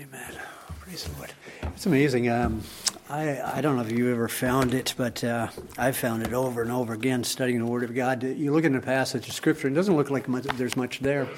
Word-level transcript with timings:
Amen. 0.00 0.32
Praise 0.78 1.04
the 1.04 1.14
Lord. 1.18 1.30
It's 1.74 1.84
amazing. 1.84 2.30
Um, 2.30 2.62
I, 3.10 3.58
I 3.58 3.60
don't 3.60 3.76
know 3.76 3.82
if 3.82 3.92
you 3.92 4.10
ever 4.10 4.28
found 4.28 4.72
it, 4.72 4.94
but 4.96 5.22
uh, 5.22 5.48
I've 5.76 5.96
found 5.96 6.22
it 6.22 6.32
over 6.32 6.62
and 6.62 6.72
over 6.72 6.94
again 6.94 7.22
studying 7.22 7.58
the 7.58 7.70
Word 7.70 7.82
of 7.82 7.94
God. 7.94 8.22
You 8.22 8.50
look 8.50 8.64
in 8.64 8.74
a 8.74 8.80
passage 8.80 9.28
of 9.28 9.34
Scripture, 9.34 9.66
and 9.66 9.76
it 9.76 9.78
doesn't 9.78 9.94
look 9.94 10.08
like 10.08 10.26
much, 10.26 10.44
there's 10.44 10.74
much 10.74 11.00
there. 11.00 11.28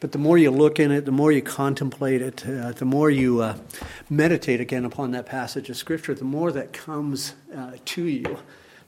But 0.00 0.12
the 0.12 0.18
more 0.18 0.36
you 0.36 0.50
look 0.50 0.78
in 0.78 0.90
it, 0.90 1.06
the 1.06 1.10
more 1.10 1.32
you 1.32 1.40
contemplate 1.40 2.20
it, 2.20 2.46
uh, 2.46 2.72
the 2.72 2.84
more 2.84 3.08
you 3.08 3.40
uh, 3.40 3.56
meditate 4.10 4.60
again 4.60 4.84
upon 4.84 5.12
that 5.12 5.24
passage 5.24 5.70
of 5.70 5.78
Scripture, 5.78 6.12
the 6.12 6.24
more 6.24 6.52
that 6.52 6.74
comes 6.74 7.34
uh, 7.56 7.72
to 7.82 8.04
you. 8.04 8.36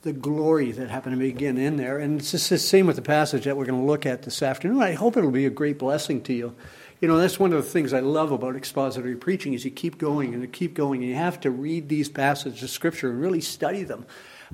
The 0.03 0.13
glory 0.13 0.71
that 0.73 0.91
happened 0.91 1.15
to 1.15 1.19
begin 1.19 1.57
in 1.57 1.77
there. 1.77 1.97
And 1.97 2.19
it's 2.19 2.31
just 2.31 2.51
the 2.51 2.59
same 2.59 2.85
with 2.85 2.95
the 2.95 3.01
passage 3.01 3.45
that 3.45 3.57
we're 3.57 3.65
going 3.65 3.81
to 3.81 3.87
look 3.87 4.05
at 4.05 4.21
this 4.21 4.43
afternoon. 4.43 4.83
I 4.83 4.93
hope 4.93 5.17
it'll 5.17 5.31
be 5.31 5.47
a 5.47 5.49
great 5.49 5.79
blessing 5.79 6.21
to 6.21 6.33
you. 6.33 6.55
You 7.01 7.07
know, 7.07 7.17
that's 7.17 7.39
one 7.39 7.53
of 7.53 7.63
the 7.63 7.69
things 7.69 7.93
I 7.93 8.01
love 8.01 8.33
about 8.33 8.57
expository 8.57 9.15
preaching 9.15 9.53
is 9.53 9.63
you 9.63 9.71
keep 9.71 9.97
going 9.97 10.33
and 10.33 10.43
you 10.43 10.49
keep 10.49 10.73
going, 10.73 11.01
and 11.01 11.09
you 11.09 11.15
have 11.15 11.39
to 11.41 11.51
read 11.51 11.87
these 11.87 12.09
passages 12.09 12.61
of 12.61 12.69
Scripture 12.69 13.09
and 13.09 13.21
really 13.21 13.39
study 13.39 13.83
them. 13.83 14.05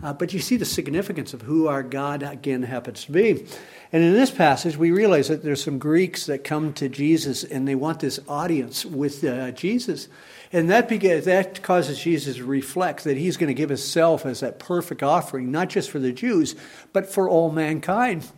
Uh, 0.04 0.14
but 0.14 0.34
you 0.34 0.40
see 0.40 0.58
the 0.58 0.66
significance 0.66 1.34
of 1.34 1.42
who 1.42 1.68
our 1.68 1.82
God 1.82 2.22
again 2.22 2.64
happens 2.64 3.06
to 3.06 3.12
be. 3.12 3.48
And 3.92 4.04
in 4.04 4.14
this 4.14 4.30
passage, 4.30 4.78
we 4.78 4.92
realize 4.92 5.30
that 5.30 5.42
there's 5.42 5.64
some 5.64 5.80
Greeks 5.80 6.26
that 6.26 6.44
come 6.44 6.74
to 6.74 6.90
Jesus 6.90 7.44
and 7.44 7.68
they 7.68 7.76
want 7.76 8.02
this 8.02 8.20
audience 8.28 8.86
with 8.86 9.24
uh, 9.24 9.52
Jesus. 9.52 10.10
And 10.52 10.70
that, 10.70 10.90
that 10.90 11.64
causes 11.64 11.98
Jesus 11.98 12.36
to 12.36 12.46
reflect 12.46 13.06
that 13.06 13.18
he's 13.18 13.38
going 13.38 13.48
to 13.48 13.54
give 13.54 13.70
himself 13.70 14.26
as 14.26 14.42
that 14.42 14.60
perfect 14.60 15.02
offering, 15.02 15.50
not 15.50 15.70
just 15.70 15.90
for 15.90 16.00
the 16.00 16.12
Jews, 16.12 16.56
but 16.92 17.08
for 17.08 17.30
all 17.30 17.50
mankind. 17.50 18.30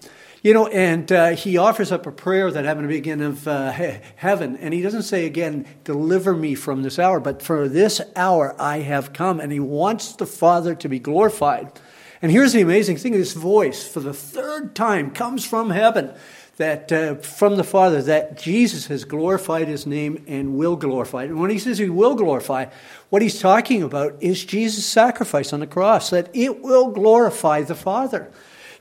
You 0.47 0.53
know, 0.53 0.67
and 0.67 1.11
uh, 1.11 1.31
he 1.31 1.57
offers 1.57 1.91
up 1.91 2.07
a 2.07 2.11
prayer 2.13 2.49
that 2.49 2.63
happened 2.63 2.85
to 2.85 2.87
begin 2.87 3.19
of 3.19 3.45
uh, 3.49 3.69
heaven. 4.15 4.55
And 4.55 4.73
he 4.73 4.81
doesn't 4.81 5.03
say 5.03 5.25
again, 5.25 5.65
deliver 5.83 6.33
me 6.33 6.55
from 6.55 6.83
this 6.83 6.97
hour, 6.97 7.19
but 7.19 7.41
for 7.41 7.67
this 7.67 7.99
hour 8.15 8.55
I 8.57 8.77
have 8.77 9.11
come. 9.11 9.41
And 9.41 9.51
he 9.51 9.59
wants 9.59 10.15
the 10.15 10.25
Father 10.25 10.73
to 10.73 10.87
be 10.87 10.99
glorified. 10.99 11.77
And 12.21 12.31
here's 12.31 12.53
the 12.53 12.61
amazing 12.61 12.95
thing 12.95 13.11
this 13.11 13.33
voice, 13.33 13.85
for 13.85 13.99
the 13.99 14.13
third 14.13 14.73
time, 14.73 15.11
comes 15.11 15.45
from 15.45 15.69
heaven, 15.69 16.13
that 16.55 16.93
uh, 16.93 17.15
from 17.15 17.57
the 17.57 17.65
Father, 17.65 18.01
that 18.03 18.37
Jesus 18.37 18.87
has 18.87 19.03
glorified 19.03 19.67
his 19.67 19.85
name 19.85 20.23
and 20.29 20.55
will 20.55 20.77
glorify 20.77 21.25
it. 21.25 21.29
And 21.29 21.41
when 21.41 21.51
he 21.51 21.59
says 21.59 21.77
he 21.77 21.89
will 21.89 22.15
glorify, 22.15 22.67
what 23.09 23.21
he's 23.21 23.41
talking 23.41 23.83
about 23.83 24.15
is 24.21 24.45
Jesus' 24.45 24.85
sacrifice 24.85 25.51
on 25.51 25.59
the 25.59 25.67
cross, 25.67 26.09
that 26.11 26.29
it 26.33 26.61
will 26.61 26.91
glorify 26.91 27.63
the 27.63 27.75
Father. 27.75 28.31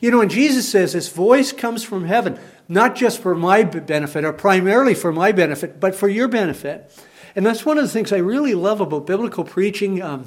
You 0.00 0.10
know, 0.10 0.18
when 0.18 0.28
Jesus 0.28 0.68
says 0.68 0.92
this 0.92 1.08
voice 1.08 1.52
comes 1.52 1.82
from 1.82 2.04
heaven, 2.04 2.38
not 2.68 2.96
just 2.96 3.20
for 3.20 3.34
my 3.34 3.64
benefit 3.64 4.24
or 4.24 4.32
primarily 4.32 4.94
for 4.94 5.12
my 5.12 5.32
benefit, 5.32 5.80
but 5.80 5.94
for 5.94 6.08
your 6.08 6.28
benefit. 6.28 6.92
And 7.34 7.44
that's 7.44 7.64
one 7.64 7.78
of 7.78 7.84
the 7.84 7.90
things 7.90 8.12
I 8.12 8.18
really 8.18 8.54
love 8.54 8.80
about 8.80 9.06
biblical 9.06 9.44
preaching, 9.44 10.02
um, 10.02 10.26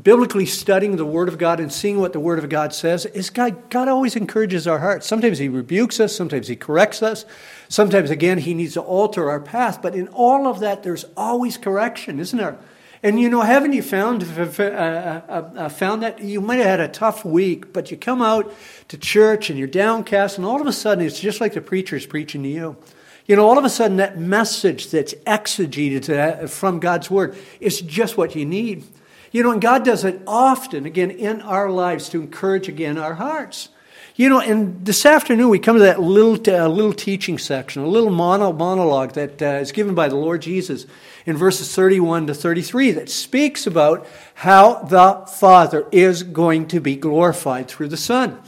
biblically 0.00 0.46
studying 0.46 0.96
the 0.96 1.04
Word 1.04 1.28
of 1.28 1.38
God 1.38 1.60
and 1.60 1.72
seeing 1.72 1.98
what 1.98 2.12
the 2.12 2.20
Word 2.20 2.38
of 2.38 2.48
God 2.48 2.72
says, 2.72 3.06
is 3.06 3.30
God, 3.30 3.70
God 3.70 3.88
always 3.88 4.16
encourages 4.16 4.66
our 4.66 4.78
hearts. 4.78 5.06
Sometimes 5.06 5.38
He 5.38 5.48
rebukes 5.48 6.00
us, 6.00 6.14
sometimes 6.14 6.48
He 6.48 6.56
corrects 6.56 7.02
us, 7.02 7.24
sometimes, 7.68 8.10
again, 8.10 8.38
He 8.38 8.54
needs 8.54 8.74
to 8.74 8.80
alter 8.80 9.30
our 9.30 9.40
path. 9.40 9.82
But 9.82 9.94
in 9.94 10.08
all 10.08 10.46
of 10.46 10.60
that, 10.60 10.82
there's 10.82 11.04
always 11.16 11.56
correction, 11.56 12.18
isn't 12.18 12.38
there? 12.38 12.58
And 13.04 13.18
you 13.18 13.28
know, 13.28 13.40
haven't 13.40 13.72
you 13.72 13.82
found 13.82 14.22
uh, 14.22 14.42
uh, 14.42 15.50
uh, 15.56 15.68
found 15.68 16.02
that 16.02 16.20
you 16.20 16.40
might 16.40 16.56
have 16.56 16.66
had 16.66 16.80
a 16.80 16.88
tough 16.88 17.24
week, 17.24 17.72
but 17.72 17.90
you 17.90 17.96
come 17.96 18.22
out 18.22 18.54
to 18.88 18.96
church 18.96 19.50
and 19.50 19.58
you're 19.58 19.66
downcast, 19.66 20.38
and 20.38 20.46
all 20.46 20.60
of 20.60 20.68
a 20.68 20.72
sudden 20.72 21.04
it's 21.04 21.18
just 21.18 21.40
like 21.40 21.54
the 21.54 21.60
preacher's 21.60 22.06
preaching 22.06 22.44
to 22.44 22.48
you. 22.48 22.76
You 23.26 23.34
know, 23.34 23.46
all 23.46 23.58
of 23.58 23.64
a 23.64 23.70
sudden 23.70 23.96
that 23.96 24.18
message 24.18 24.90
that's 24.90 25.14
exegeted 25.26 26.48
from 26.48 26.78
God's 26.78 27.10
word 27.10 27.36
is 27.60 27.80
just 27.80 28.16
what 28.16 28.36
you 28.36 28.44
need. 28.44 28.84
You 29.32 29.42
know, 29.42 29.50
and 29.50 29.62
God 29.62 29.84
does 29.84 30.04
it 30.04 30.20
often, 30.26 30.86
again, 30.86 31.10
in 31.10 31.40
our 31.40 31.70
lives 31.70 32.08
to 32.10 32.20
encourage 32.20 32.68
again 32.68 32.98
our 32.98 33.14
hearts. 33.14 33.70
You 34.14 34.28
know, 34.28 34.40
and 34.40 34.84
this 34.84 35.06
afternoon 35.06 35.48
we 35.48 35.58
come 35.58 35.76
to 35.76 35.84
that 35.84 36.00
little, 36.00 36.34
uh, 36.34 36.68
little 36.68 36.92
teaching 36.92 37.38
section, 37.38 37.82
a 37.82 37.86
little 37.86 38.10
mono, 38.10 38.52
monologue 38.52 39.12
that 39.14 39.40
uh, 39.40 39.46
is 39.60 39.72
given 39.72 39.94
by 39.94 40.08
the 40.08 40.16
Lord 40.16 40.42
Jesus 40.42 40.86
in 41.26 41.36
verses 41.36 41.74
31 41.74 42.26
to 42.26 42.34
33 42.34 42.92
that 42.92 43.08
speaks 43.08 43.66
about 43.66 44.06
how 44.34 44.82
the 44.82 45.26
Father 45.38 45.86
is 45.92 46.22
going 46.22 46.68
to 46.68 46.80
be 46.80 46.96
glorified 46.96 47.68
through 47.68 47.88
the 47.88 47.96
Son. 47.96 48.40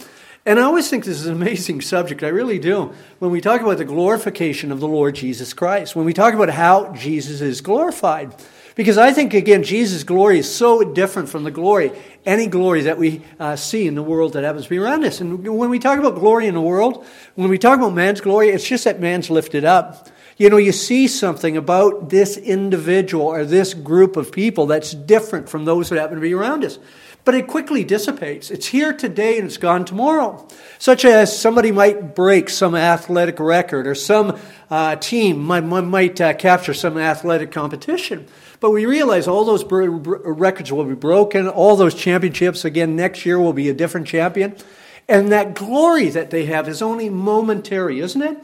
And 0.46 0.58
I 0.58 0.62
always 0.64 0.90
think 0.90 1.04
this 1.04 1.20
is 1.20 1.26
an 1.26 1.34
amazing 1.34 1.80
subject. 1.80 2.22
I 2.22 2.28
really 2.28 2.58
do. 2.58 2.92
When 3.18 3.30
we 3.30 3.40
talk 3.40 3.62
about 3.62 3.78
the 3.78 3.84
glorification 3.84 4.70
of 4.70 4.80
the 4.80 4.88
Lord 4.88 5.14
Jesus 5.14 5.54
Christ, 5.54 5.96
when 5.96 6.04
we 6.04 6.12
talk 6.12 6.34
about 6.34 6.50
how 6.50 6.92
Jesus 6.92 7.40
is 7.40 7.60
glorified. 7.60 8.34
Because 8.74 8.98
I 8.98 9.12
think, 9.12 9.34
again, 9.34 9.62
Jesus' 9.62 10.02
glory 10.02 10.40
is 10.40 10.52
so 10.52 10.82
different 10.82 11.28
from 11.28 11.44
the 11.44 11.52
glory, 11.52 11.92
any 12.26 12.48
glory 12.48 12.82
that 12.82 12.98
we 12.98 13.22
uh, 13.38 13.54
see 13.54 13.86
in 13.86 13.94
the 13.94 14.02
world 14.02 14.32
that 14.32 14.42
happens 14.42 14.64
to 14.64 14.70
be 14.70 14.78
around 14.78 15.04
us. 15.04 15.20
And 15.20 15.46
when 15.46 15.70
we 15.70 15.78
talk 15.78 15.98
about 15.98 16.16
glory 16.16 16.48
in 16.48 16.54
the 16.54 16.60
world, 16.60 17.06
when 17.36 17.48
we 17.48 17.56
talk 17.56 17.78
about 17.78 17.94
man's 17.94 18.20
glory, 18.20 18.48
it's 18.48 18.66
just 18.66 18.84
that 18.84 18.98
man's 18.98 19.30
lifted 19.30 19.64
up. 19.64 20.08
You 20.36 20.50
know, 20.50 20.56
you 20.56 20.72
see 20.72 21.06
something 21.06 21.56
about 21.56 22.10
this 22.10 22.36
individual 22.36 23.26
or 23.26 23.44
this 23.44 23.72
group 23.72 24.16
of 24.16 24.32
people 24.32 24.66
that's 24.66 24.92
different 24.92 25.48
from 25.48 25.64
those 25.64 25.88
that 25.88 25.98
happen 25.98 26.16
to 26.16 26.20
be 26.20 26.34
around 26.34 26.64
us. 26.64 26.78
But 27.24 27.34
it 27.34 27.46
quickly 27.46 27.84
dissipates. 27.84 28.50
It's 28.50 28.66
here 28.66 28.92
today 28.92 29.38
and 29.38 29.46
it's 29.46 29.56
gone 29.56 29.86
tomorrow. 29.86 30.46
Such 30.78 31.06
as 31.06 31.38
somebody 31.38 31.72
might 31.72 32.14
break 32.14 32.50
some 32.50 32.74
athletic 32.74 33.40
record 33.40 33.86
or 33.86 33.94
some 33.94 34.38
uh, 34.68 34.96
team 34.96 35.38
might, 35.38 35.62
might 35.62 36.20
uh, 36.20 36.34
capture 36.34 36.74
some 36.74 36.98
athletic 36.98 37.50
competition. 37.50 38.26
But 38.60 38.70
we 38.70 38.84
realize 38.84 39.26
all 39.26 39.44
those 39.44 39.64
records 39.64 40.70
will 40.70 40.84
be 40.84 40.94
broken, 40.94 41.48
all 41.48 41.76
those 41.76 41.94
championships, 41.94 42.64
again, 42.64 42.96
next 42.96 43.24
year 43.24 43.38
will 43.38 43.52
be 43.52 43.70
a 43.70 43.74
different 43.74 44.06
champion. 44.06 44.56
And 45.08 45.32
that 45.32 45.54
glory 45.54 46.08
that 46.10 46.30
they 46.30 46.46
have 46.46 46.68
is 46.68 46.82
only 46.82 47.08
momentary, 47.08 48.00
isn't 48.00 48.22
it? 48.22 48.36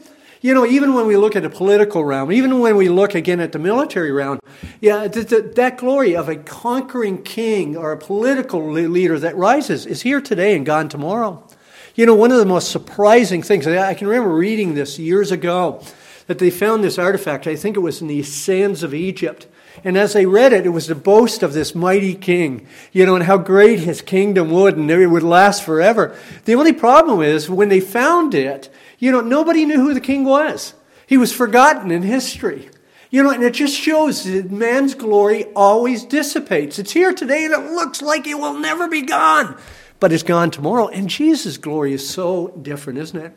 You 0.43 0.55
know, 0.55 0.65
even 0.65 0.95
when 0.95 1.05
we 1.05 1.17
look 1.17 1.35
at 1.35 1.43
the 1.43 1.51
political 1.51 2.03
realm, 2.03 2.31
even 2.31 2.59
when 2.59 2.75
we 2.75 2.89
look 2.89 3.13
again 3.13 3.39
at 3.39 3.51
the 3.51 3.59
military 3.59 4.11
realm, 4.11 4.39
yeah, 4.79 5.07
th- 5.07 5.29
th- 5.29 5.53
that 5.53 5.77
glory 5.77 6.15
of 6.15 6.29
a 6.29 6.35
conquering 6.35 7.21
king 7.21 7.77
or 7.77 7.91
a 7.91 7.97
political 7.97 8.71
leader 8.71 9.19
that 9.19 9.37
rises 9.37 9.85
is 9.85 10.01
here 10.01 10.19
today 10.19 10.55
and 10.55 10.65
gone 10.65 10.89
tomorrow. 10.89 11.47
You 11.93 12.07
know, 12.07 12.15
one 12.15 12.31
of 12.31 12.39
the 12.39 12.45
most 12.47 12.71
surprising 12.71 13.43
things, 13.43 13.67
I 13.67 13.93
can 13.93 14.07
remember 14.07 14.33
reading 14.33 14.73
this 14.73 14.97
years 14.97 15.31
ago, 15.31 15.83
that 16.25 16.39
they 16.39 16.49
found 16.49 16.83
this 16.83 16.97
artifact, 16.97 17.45
I 17.45 17.55
think 17.55 17.77
it 17.77 17.81
was 17.81 18.01
in 18.01 18.07
the 18.07 18.23
sands 18.23 18.81
of 18.81 18.95
Egypt. 18.95 19.45
And 19.83 19.97
as 19.97 20.13
they 20.13 20.25
read 20.25 20.53
it, 20.53 20.65
it 20.65 20.69
was 20.69 20.87
the 20.87 20.95
boast 20.95 21.43
of 21.43 21.53
this 21.53 21.73
mighty 21.73 22.13
king, 22.13 22.67
you 22.91 23.05
know, 23.05 23.15
and 23.15 23.23
how 23.23 23.37
great 23.37 23.79
his 23.79 24.01
kingdom 24.01 24.51
would 24.51 24.77
and 24.77 24.89
it 24.91 25.07
would 25.07 25.23
last 25.23 25.63
forever. 25.63 26.15
The 26.45 26.55
only 26.55 26.73
problem 26.73 27.21
is 27.21 27.49
when 27.49 27.69
they 27.69 27.79
found 27.79 28.35
it, 28.35 28.69
you 28.99 29.11
know, 29.11 29.21
nobody 29.21 29.65
knew 29.65 29.79
who 29.79 29.93
the 29.93 30.01
king 30.01 30.25
was. 30.25 30.73
He 31.07 31.17
was 31.17 31.33
forgotten 31.33 31.89
in 31.91 32.03
history. 32.03 32.69
You 33.09 33.23
know, 33.23 33.31
and 33.31 33.43
it 33.43 33.53
just 33.53 33.75
shows 33.75 34.23
that 34.23 34.51
man's 34.51 34.95
glory 34.95 35.45
always 35.53 36.05
dissipates. 36.05 36.79
It's 36.79 36.93
here 36.93 37.13
today 37.13 37.43
and 37.43 37.53
it 37.53 37.71
looks 37.71 38.01
like 38.01 38.25
it 38.25 38.35
will 38.35 38.57
never 38.57 38.87
be 38.87 39.01
gone, 39.01 39.57
but 39.99 40.13
it's 40.13 40.23
gone 40.23 40.49
tomorrow. 40.49 40.87
And 40.87 41.09
Jesus' 41.09 41.57
glory 41.57 41.91
is 41.91 42.09
so 42.09 42.47
different, 42.61 42.99
isn't 42.99 43.19
it? 43.19 43.33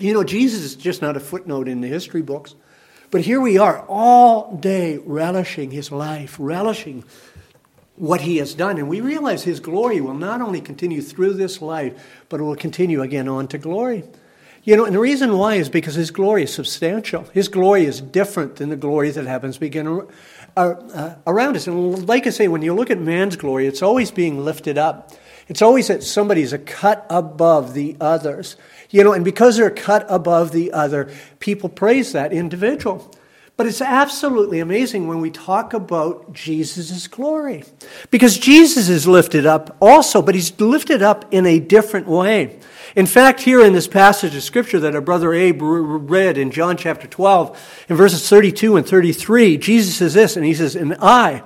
You 0.00 0.12
know, 0.12 0.24
Jesus 0.24 0.62
is 0.62 0.74
just 0.74 1.02
not 1.02 1.16
a 1.16 1.20
footnote 1.20 1.68
in 1.68 1.80
the 1.80 1.88
history 1.88 2.20
books. 2.20 2.56
But 3.10 3.22
here 3.22 3.40
we 3.40 3.58
are 3.58 3.84
all 3.88 4.56
day 4.56 4.98
relishing 4.98 5.70
his 5.70 5.92
life, 5.92 6.36
relishing 6.38 7.04
what 7.96 8.20
he 8.20 8.36
has 8.38 8.54
done. 8.54 8.78
And 8.78 8.88
we 8.88 9.00
realize 9.00 9.44
his 9.44 9.60
glory 9.60 10.00
will 10.00 10.14
not 10.14 10.40
only 10.40 10.60
continue 10.60 11.00
through 11.00 11.34
this 11.34 11.62
life, 11.62 12.24
but 12.28 12.40
it 12.40 12.42
will 12.42 12.56
continue 12.56 13.02
again 13.02 13.28
on 13.28 13.48
to 13.48 13.58
glory. 13.58 14.04
You 14.64 14.76
know, 14.76 14.84
and 14.84 14.94
the 14.94 15.00
reason 15.00 15.38
why 15.38 15.54
is 15.54 15.68
because 15.68 15.94
his 15.94 16.10
glory 16.10 16.42
is 16.42 16.52
substantial. 16.52 17.22
His 17.32 17.46
glory 17.46 17.84
is 17.84 18.00
different 18.00 18.56
than 18.56 18.68
the 18.68 18.76
glory 18.76 19.12
that 19.12 19.24
happens 19.24 19.58
begin 19.58 20.08
uh, 20.56 20.60
uh, 20.60 21.14
around 21.24 21.56
us. 21.56 21.68
And 21.68 22.08
like 22.08 22.26
I 22.26 22.30
say, 22.30 22.48
when 22.48 22.62
you 22.62 22.74
look 22.74 22.90
at 22.90 22.98
man's 22.98 23.36
glory, 23.36 23.68
it's 23.68 23.80
always 23.80 24.10
being 24.10 24.44
lifted 24.44 24.76
up. 24.76 25.12
It's 25.46 25.62
always 25.62 25.86
that 25.86 26.02
somebody's 26.02 26.52
a 26.52 26.58
cut 26.58 27.06
above 27.08 27.74
the 27.74 27.96
others. 28.00 28.56
You 28.90 29.04
know, 29.04 29.12
and 29.12 29.24
because 29.24 29.56
they're 29.56 29.70
cut 29.70 30.06
above 30.08 30.52
the 30.52 30.72
other, 30.72 31.10
people 31.40 31.68
praise 31.68 32.12
that 32.12 32.32
individual. 32.32 33.10
But 33.56 33.66
it's 33.66 33.80
absolutely 33.80 34.60
amazing 34.60 35.08
when 35.08 35.20
we 35.20 35.30
talk 35.30 35.72
about 35.72 36.34
Jesus' 36.34 37.08
glory. 37.08 37.64
Because 38.10 38.36
Jesus 38.36 38.90
is 38.90 39.08
lifted 39.08 39.46
up 39.46 39.78
also, 39.80 40.20
but 40.20 40.34
he's 40.34 40.58
lifted 40.60 41.02
up 41.02 41.24
in 41.32 41.46
a 41.46 41.58
different 41.58 42.06
way. 42.06 42.58
In 42.94 43.06
fact, 43.06 43.40
here 43.40 43.62
in 43.62 43.72
this 43.72 43.88
passage 43.88 44.34
of 44.34 44.42
scripture 44.42 44.78
that 44.80 44.94
our 44.94 45.00
brother 45.00 45.32
Abe 45.32 45.60
read 45.62 46.36
in 46.36 46.50
John 46.50 46.76
chapter 46.76 47.06
12, 47.06 47.86
in 47.88 47.96
verses 47.96 48.28
32 48.28 48.76
and 48.76 48.86
33, 48.86 49.56
Jesus 49.56 49.96
says 49.96 50.12
this, 50.12 50.36
and 50.36 50.44
he 50.44 50.52
says, 50.52 50.76
And 50.76 50.94
I 51.00 51.42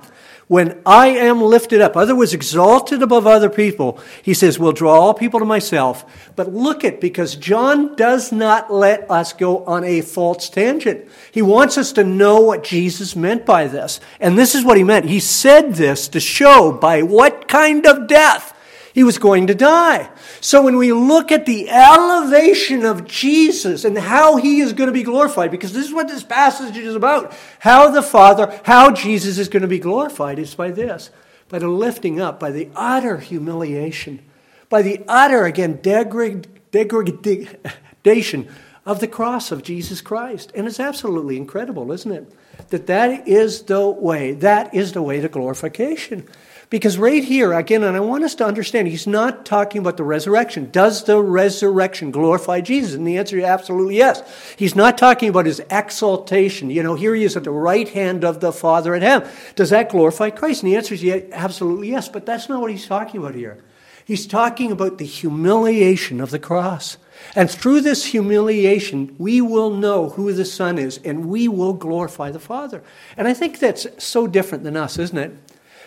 when 0.51 0.81
I 0.85 1.07
am 1.07 1.41
lifted 1.41 1.79
up, 1.79 1.95
other 1.95 2.13
words, 2.13 2.33
exalted 2.33 3.01
above 3.01 3.25
other 3.25 3.49
people, 3.49 3.97
he 4.21 4.33
says, 4.33 4.59
will 4.59 4.73
draw 4.73 4.99
all 4.99 5.13
people 5.13 5.39
to 5.39 5.45
myself. 5.45 6.03
But 6.35 6.53
look 6.53 6.83
at, 6.83 6.99
because 6.99 7.37
John 7.37 7.95
does 7.95 8.33
not 8.33 8.69
let 8.69 9.09
us 9.09 9.31
go 9.31 9.63
on 9.63 9.85
a 9.85 10.01
false 10.01 10.49
tangent. 10.49 11.07
He 11.31 11.41
wants 11.41 11.77
us 11.77 11.93
to 11.93 12.03
know 12.03 12.41
what 12.41 12.65
Jesus 12.65 13.15
meant 13.15 13.45
by 13.45 13.67
this. 13.67 14.01
And 14.19 14.37
this 14.37 14.53
is 14.53 14.65
what 14.65 14.75
he 14.75 14.83
meant. 14.83 15.05
He 15.05 15.21
said 15.21 15.75
this 15.75 16.09
to 16.09 16.19
show 16.19 16.73
by 16.73 17.01
what 17.01 17.47
kind 17.47 17.85
of 17.85 18.07
death 18.07 18.53
he 18.93 19.03
was 19.03 19.17
going 19.17 19.47
to 19.47 19.55
die. 19.55 20.09
So 20.39 20.63
when 20.63 20.77
we 20.77 20.91
look 20.91 21.31
at 21.31 21.45
the 21.45 21.69
elevation 21.69 22.85
of 22.85 23.05
Jesus 23.05 23.85
and 23.85 23.97
how 23.97 24.37
he 24.37 24.59
is 24.59 24.73
going 24.73 24.87
to 24.87 24.93
be 24.93 25.03
glorified, 25.03 25.51
because 25.51 25.73
this 25.73 25.87
is 25.87 25.93
what 25.93 26.07
this 26.07 26.23
passage 26.23 26.77
is 26.77 26.95
about, 26.95 27.33
how 27.59 27.89
the 27.89 28.01
Father, 28.01 28.59
how 28.65 28.91
Jesus 28.91 29.37
is 29.37 29.49
going 29.49 29.61
to 29.61 29.67
be 29.67 29.79
glorified 29.79 30.39
is 30.39 30.55
by 30.55 30.71
this, 30.71 31.09
by 31.49 31.59
the 31.59 31.67
lifting 31.67 32.19
up, 32.19 32.39
by 32.39 32.51
the 32.51 32.69
utter 32.75 33.17
humiliation, 33.17 34.19
by 34.69 34.81
the 34.81 35.03
utter, 35.07 35.45
again, 35.45 35.79
degradation 35.81 36.45
of 38.85 38.99
the 38.99 39.07
cross 39.07 39.51
of 39.51 39.63
Jesus 39.63 40.01
Christ. 40.01 40.51
And 40.55 40.67
it's 40.67 40.79
absolutely 40.79 41.37
incredible, 41.37 41.91
isn't 41.91 42.11
it? 42.11 42.33
That 42.69 42.87
that 42.87 43.27
is 43.27 43.63
the 43.63 43.87
way, 43.87 44.33
that 44.33 44.73
is 44.73 44.93
the 44.93 45.01
way 45.01 45.21
to 45.21 45.29
glorification. 45.29 46.27
Because 46.71 46.97
right 46.97 47.21
here, 47.21 47.51
again, 47.51 47.83
and 47.83 47.97
I 47.97 47.99
want 47.99 48.23
us 48.23 48.33
to 48.35 48.45
understand, 48.45 48.87
he's 48.87 49.05
not 49.05 49.45
talking 49.45 49.79
about 49.79 49.97
the 49.97 50.05
resurrection. 50.05 50.71
Does 50.71 51.03
the 51.03 51.19
resurrection 51.19 52.11
glorify 52.11 52.61
Jesus? 52.61 52.93
And 52.93 53.05
the 53.05 53.17
answer 53.17 53.37
is 53.37 53.43
absolutely 53.43 53.97
yes. 53.97 54.23
He's 54.55 54.73
not 54.73 54.97
talking 54.97 55.27
about 55.27 55.45
his 55.45 55.61
exaltation. 55.69 56.69
You 56.69 56.81
know, 56.81 56.95
here 56.95 57.13
he 57.13 57.25
is 57.25 57.35
at 57.35 57.43
the 57.43 57.51
right 57.51 57.89
hand 57.89 58.23
of 58.23 58.39
the 58.39 58.53
Father 58.53 58.95
at 58.95 59.01
heaven. 59.01 59.29
Does 59.57 59.71
that 59.71 59.89
glorify 59.89 60.29
Christ? 60.29 60.63
And 60.63 60.71
the 60.71 60.77
answer 60.77 60.93
is 60.93 61.03
yeah, 61.03 61.19
absolutely 61.33 61.89
yes. 61.89 62.07
But 62.07 62.25
that's 62.25 62.47
not 62.47 62.61
what 62.61 62.71
he's 62.71 62.87
talking 62.87 63.19
about 63.19 63.35
here. 63.35 63.61
He's 64.05 64.25
talking 64.25 64.71
about 64.71 64.97
the 64.97 65.05
humiliation 65.05 66.21
of 66.21 66.31
the 66.31 66.39
cross. 66.39 66.95
And 67.35 67.51
through 67.51 67.81
this 67.81 68.05
humiliation, 68.05 69.13
we 69.17 69.41
will 69.41 69.71
know 69.71 70.11
who 70.11 70.31
the 70.31 70.45
Son 70.45 70.79
is 70.79 71.01
and 71.03 71.25
we 71.25 71.49
will 71.49 71.73
glorify 71.73 72.31
the 72.31 72.39
Father. 72.39 72.81
And 73.17 73.27
I 73.27 73.33
think 73.33 73.59
that's 73.59 73.87
so 74.01 74.25
different 74.25 74.63
than 74.63 74.77
us, 74.77 74.97
isn't 74.97 75.17
it? 75.17 75.37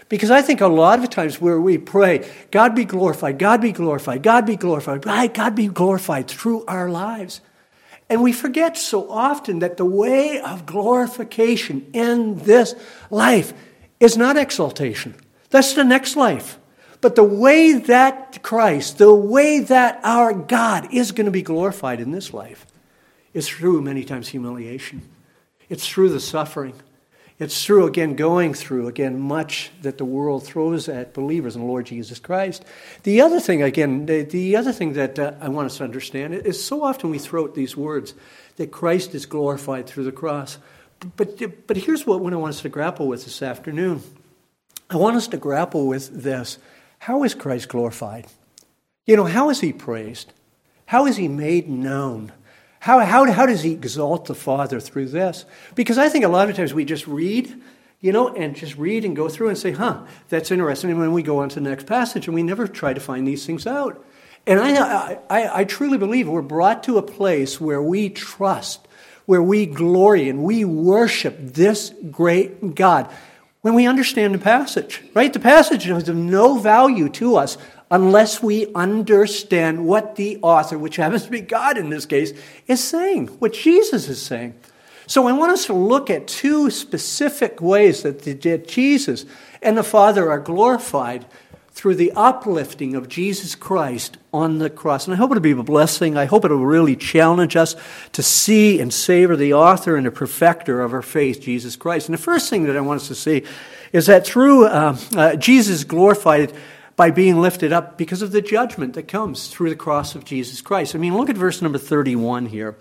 Because 0.09 0.31
I 0.31 0.43
think 0.43 0.61
a 0.61 0.69
lot 0.69 1.03
of 1.03 1.11
times 1.11 1.41
where 1.41 1.61
we 1.61 1.79
pray, 1.79 2.31
God 2.51 2.75
be 2.75 2.85
glorified, 2.85 3.39
God 3.39 3.61
be 3.61 3.73
glorified, 3.73 4.23
God 4.23 4.47
be 4.47 4.57
glorified, 4.57 5.35
God 5.35 5.55
be 5.55 5.69
glorified 5.69 6.29
through 6.29 6.65
our 6.67 6.91
lives. 6.91 7.41
And 8.11 8.23
we 8.23 8.33
forget 8.33 8.77
so 8.77 9.11
often 9.11 9.61
that 9.61 9.77
the 9.77 9.85
way 9.85 10.39
of 10.41 10.67
glorification 10.67 11.87
in 11.93 12.39
this 12.41 12.75
life 13.11 13.55
is 13.99 14.17
not 14.17 14.37
exaltation. 14.37 15.15
That's 15.51 15.73
the 15.73 15.85
next 15.85 16.17
life. 16.17 16.59
But 17.01 17.17
the 17.17 17.25
way 17.25 17.73
that 17.75 18.43
Christ, 18.43 18.99
the 18.99 19.15
way 19.15 19.61
that 19.61 20.01
our 20.05 20.33
God 20.33 20.93
is 20.93 21.13
going 21.13 21.27
to 21.27 21.31
be 21.31 21.43
glorified 21.43 22.01
in 22.01 22.13
this 22.13 22.33
life 22.33 22.67
is 23.33 23.49
through 23.49 23.83
many 23.83 24.05
times 24.05 24.29
humiliation. 24.29 25.03
It's 25.69 25.89
through 25.89 26.11
the 26.11 26.21
suffering. 26.21 26.75
It's 27.39 27.65
through, 27.65 27.87
again, 27.87 28.15
going 28.15 28.55
through, 28.55 28.87
again, 28.87 29.19
much 29.19 29.73
that 29.83 29.99
the 29.99 30.05
world 30.05 30.47
throws 30.47 30.89
at 30.89 31.15
believers 31.15 31.57
in 31.57 31.63
the 31.63 31.67
Lord 31.67 31.87
Jesus 31.87 32.21
Christ. 32.21 32.65
The 33.03 33.21
other 33.21 33.41
thing, 33.41 33.61
again, 33.61 34.07
the, 34.07 34.23
the 34.23 34.55
other 34.55 34.73
thing 34.73 34.93
that 34.93 35.19
uh, 35.19 35.33
I 35.41 35.49
want 35.49 35.67
us 35.67 35.79
to 35.79 35.85
understand 35.85 36.33
is 36.33 36.63
so 36.63 36.85
often 36.85 37.11
we 37.11 37.19
throw 37.19 37.45
out 37.45 37.57
these 37.57 37.77
words 37.77 38.15
that 38.57 38.71
Christ 38.71 39.17
is 39.17 39.27
glorified 39.27 39.89
through 39.89 40.05
the 40.05 40.13
cross. 40.13 40.59
But, 41.17 41.67
but 41.67 41.77
here's 41.77 42.07
what 42.07 42.19
I 42.19 42.37
want 42.37 42.55
us 42.55 42.63
to 42.63 42.69
grapple 42.69 43.09
with 43.09 43.25
this 43.25 43.43
afternoon. 43.43 44.03
I 44.89 44.97
want 44.97 45.17
us 45.17 45.27
to 45.29 45.37
grapple 45.37 45.89
with 45.89 46.23
this. 46.23 46.59
How 47.01 47.25
is 47.25 47.35
Christ 47.35 47.69
glorified? 47.69 48.27
You 49.07 49.17
know, 49.17 49.25
how 49.25 49.51
is 49.51 49.61
he 49.61 49.73
praised? 49.73 50.33
How 50.87 51.07
is 51.07 51.17
he 51.17 51.27
made 51.27 51.69
known? 51.69 52.33
How, 52.85 53.01
how, 53.01 53.25
how 53.33 53.47
does 53.47 53.63
he 53.63 53.73
exalt 53.73 54.27
the 54.27 54.35
Father 54.35 54.79
through 54.79 55.07
this? 55.07 55.47
Because 55.75 55.97
I 55.97 56.11
think 56.11 56.23
a 56.23 56.29
lot 56.29 56.51
of 56.51 56.57
times 56.57 56.75
we 56.75 56.85
just 56.85 57.07
read, 57.07 57.59
you 58.03 58.13
know, 58.13 58.29
and 58.29 58.55
just 58.55 58.77
read 58.77 59.07
and 59.07 59.17
go 59.17 59.27
through 59.31 59.49
and 59.49 59.57
say, 59.57 59.71
huh, 59.71 60.03
that's 60.29 60.51
interesting. 60.51 60.91
And 60.91 61.01
then 61.01 61.15
we 61.15 61.23
go 61.23 61.39
on 61.39 61.49
to 61.49 61.55
the 61.55 61.63
next 61.63 61.87
passage 61.87 62.27
and 62.27 62.35
we 62.35 62.43
never 62.43 62.69
try 62.69 62.93
to 62.93 63.01
find 63.01 63.27
these 63.27 63.47
things 63.47 63.67
out. 63.67 64.05
And 64.47 64.61
I, 64.61 65.19
I, 65.31 65.61
I 65.61 65.65
truly 65.65 65.97
believe 65.97 66.29
we're 66.29 66.43
brought 66.43 66.83
to 66.83 66.99
a 66.99 67.03
place 67.03 67.59
where 67.59 67.83
we 67.83 68.11
trust, 68.11 68.87
where 69.25 69.43
we 69.43 69.65
glory 69.65 70.29
and 70.29 70.45
we 70.45 70.67
worship 70.67 71.39
this 71.41 71.91
great 72.11 72.75
God 72.75 73.11
when 73.63 73.73
we 73.73 73.87
understand 73.87 74.35
the 74.35 74.39
passage, 74.39 75.01
right? 75.15 75.33
The 75.33 75.41
passage 75.41 75.89
is 75.89 76.07
of 76.11 76.17
no 76.17 76.59
value 76.59 77.09
to 77.09 77.37
us 77.37 77.57
unless 77.95 78.43
we 78.43 78.67
understand 78.75 79.87
what 79.87 80.17
the 80.17 80.37
author, 80.43 80.77
which 80.77 80.97
happens 80.97 81.23
to 81.23 81.31
be 81.31 81.41
God 81.41 81.79
in 81.79 81.91
this 81.91 82.07
case, 82.07 82.33
is 82.67 82.83
saying, 82.83 83.29
what 83.39 83.53
Jesus 83.53 84.09
is 84.09 84.21
saying. 84.21 84.55
So 85.07 85.29
I 85.29 85.33
want 85.33 85.53
us 85.53 85.67
to 85.67 85.75
look 85.75 86.11
at 86.11 86.27
two 86.27 86.71
specific 86.71 87.61
ways 87.61 88.03
that 88.03 88.65
Jesus 88.67 89.27
and 89.63 89.79
the 89.79 89.85
Father 89.85 90.29
are 90.29 90.41
glorified 90.41 91.25
through 91.71 91.95
the 91.95 92.11
uplifting 92.17 92.97
of 92.97 93.09
Jesus 93.09 93.55
Christ 93.55 94.19
on 94.33 94.59
the 94.59 94.71
cross. 94.71 95.07
And 95.07 95.15
I 95.15 95.17
hope 95.17 95.31
it'll 95.31 95.41
be 95.41 95.53
a 95.53 95.63
blessing. 95.63 96.17
I 96.17 96.25
hope 96.25 96.45
it'll 96.45 96.57
really 96.57 96.97
challenge 96.97 97.55
us 97.55 97.77
to 98.13 98.25
see 98.25 98.81
and 98.81 98.93
savor 98.93 99.37
the 99.37 99.55
author 99.55 99.97
and 99.97 100.07
the 100.07 100.11
perfecter 100.11 100.81
of 100.81 100.93
our 100.93 101.03
faith, 101.03 101.41
Jesus 101.41 101.77
Christ. 101.77 102.09
And 102.09 102.15
the 102.15 102.23
first 102.23 102.51
thing 102.51 102.65
that 102.65 102.77
I 102.77 102.81
want 102.81 103.03
us 103.03 103.09
to 103.09 103.15
see 103.15 103.45
is 103.93 104.07
that 104.07 104.27
through 104.27 104.67
uh, 104.67 104.97
uh, 105.15 105.37
Jesus 105.37 105.85
glorified 105.85 106.53
by 106.97 107.11
being 107.11 107.41
lifted 107.41 107.73
up 107.73 107.99
because 107.99 108.23
of 108.23 108.33
the 108.33 108.43
judgment 108.43 108.95
that 108.95 109.09
comes 109.09 109.49
through 109.49 109.71
the 109.71 109.77
cross 109.77 110.15
of 110.15 110.25
Jesus 110.25 110.61
Christ. 110.61 110.95
I 110.95 110.99
mean, 110.99 111.17
look 111.17 111.29
at 111.29 111.37
verse 111.37 111.61
number 111.61 111.79
31 111.79 112.47
here. 112.47 112.77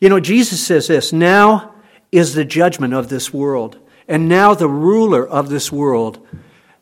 You 0.00 0.08
know, 0.08 0.20
Jesus 0.20 0.64
says 0.64 0.86
this 0.86 1.12
Now 1.12 1.74
is 2.12 2.34
the 2.34 2.44
judgment 2.44 2.94
of 2.94 3.08
this 3.08 3.32
world, 3.32 3.78
and 4.08 4.28
now 4.28 4.54
the 4.54 4.68
ruler 4.68 5.26
of 5.26 5.48
this 5.48 5.70
world 5.70 6.26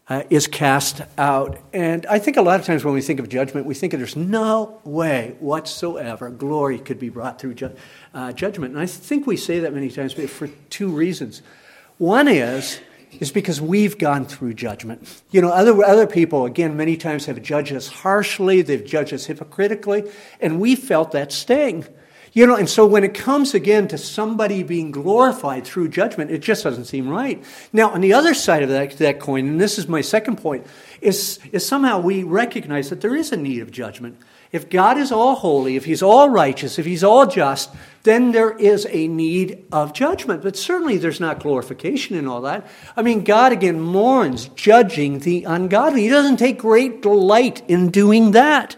uh, 0.08 0.22
is 0.30 0.46
cast 0.46 1.02
out. 1.18 1.58
And 1.72 2.06
I 2.06 2.18
think 2.18 2.36
a 2.36 2.42
lot 2.42 2.60
of 2.60 2.66
times 2.66 2.84
when 2.84 2.94
we 2.94 3.02
think 3.02 3.20
of 3.20 3.28
judgment, 3.28 3.66
we 3.66 3.74
think 3.74 3.92
there's 3.92 4.16
no 4.16 4.80
way 4.84 5.36
whatsoever 5.38 6.30
glory 6.30 6.78
could 6.78 6.98
be 6.98 7.10
brought 7.10 7.40
through 7.40 7.54
ju- 7.54 7.76
uh, 8.14 8.32
judgment. 8.32 8.74
And 8.74 8.82
I 8.82 8.86
think 8.86 9.26
we 9.26 9.36
say 9.36 9.60
that 9.60 9.74
many 9.74 9.90
times 9.90 10.14
but 10.14 10.30
for 10.30 10.48
two 10.70 10.88
reasons. 10.88 11.42
One 11.98 12.28
is 12.28 12.80
is 13.12 13.32
because 13.32 13.60
we've 13.60 13.98
gone 13.98 14.24
through 14.24 14.54
judgment. 14.54 15.22
You 15.30 15.40
know, 15.40 15.50
other, 15.50 15.82
other 15.84 16.06
people, 16.06 16.44
again, 16.44 16.76
many 16.76 16.96
times 16.96 17.26
have 17.26 17.42
judged 17.42 17.72
us 17.72 17.88
harshly, 17.88 18.62
they've 18.62 18.84
judged 18.84 19.12
us 19.12 19.26
hypocritically, 19.26 20.10
and 20.40 20.60
we 20.60 20.74
felt 20.76 21.12
that 21.12 21.32
sting. 21.32 21.86
You 22.32 22.46
know, 22.46 22.56
and 22.56 22.68
so 22.68 22.86
when 22.86 23.04
it 23.04 23.14
comes 23.14 23.54
again 23.54 23.88
to 23.88 23.98
somebody 23.98 24.62
being 24.62 24.90
glorified 24.90 25.64
through 25.64 25.88
judgment, 25.88 26.30
it 26.30 26.38
just 26.38 26.62
doesn't 26.62 26.84
seem 26.84 27.08
right. 27.08 27.42
Now, 27.72 27.90
on 27.90 28.00
the 28.00 28.12
other 28.12 28.34
side 28.34 28.62
of 28.62 28.68
that, 28.68 28.98
that 28.98 29.18
coin, 29.18 29.48
and 29.48 29.60
this 29.60 29.78
is 29.78 29.88
my 29.88 30.02
second 30.02 30.36
point, 30.36 30.66
is, 31.00 31.38
is 31.52 31.66
somehow 31.66 32.00
we 32.00 32.22
recognize 32.22 32.90
that 32.90 33.00
there 33.00 33.16
is 33.16 33.32
a 33.32 33.36
need 33.36 33.60
of 33.60 33.70
judgment. 33.70 34.18
If 34.50 34.70
God 34.70 34.96
is 34.96 35.12
all 35.12 35.34
holy, 35.34 35.76
if 35.76 35.84
He's 35.84 36.02
all 36.02 36.30
righteous, 36.30 36.78
if 36.78 36.86
He's 36.86 37.04
all 37.04 37.26
just, 37.26 37.74
then 38.02 38.32
there 38.32 38.56
is 38.56 38.86
a 38.90 39.06
need 39.08 39.66
of 39.70 39.92
judgment. 39.92 40.42
But 40.42 40.56
certainly 40.56 40.96
there's 40.96 41.20
not 41.20 41.40
glorification 41.40 42.16
in 42.16 42.26
all 42.26 42.40
that. 42.42 42.66
I 42.96 43.02
mean, 43.02 43.24
God 43.24 43.52
again 43.52 43.80
mourns 43.80 44.48
judging 44.48 45.18
the 45.18 45.44
ungodly. 45.44 46.02
He 46.02 46.08
doesn't 46.08 46.38
take 46.38 46.58
great 46.58 47.02
delight 47.02 47.62
in 47.68 47.90
doing 47.90 48.30
that. 48.30 48.76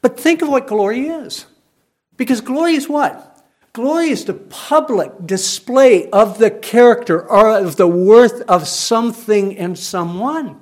But 0.00 0.18
think 0.18 0.42
of 0.42 0.48
what 0.48 0.66
glory 0.66 1.08
is. 1.08 1.46
Because 2.16 2.40
glory 2.40 2.74
is 2.74 2.88
what? 2.88 3.28
Glory 3.74 4.10
is 4.10 4.24
the 4.24 4.34
public 4.34 5.12
display 5.24 6.08
of 6.10 6.38
the 6.38 6.50
character 6.50 7.22
or 7.22 7.56
of 7.56 7.76
the 7.76 7.86
worth 7.86 8.42
of 8.42 8.68
something 8.68 9.56
and 9.56 9.78
someone. 9.78 10.60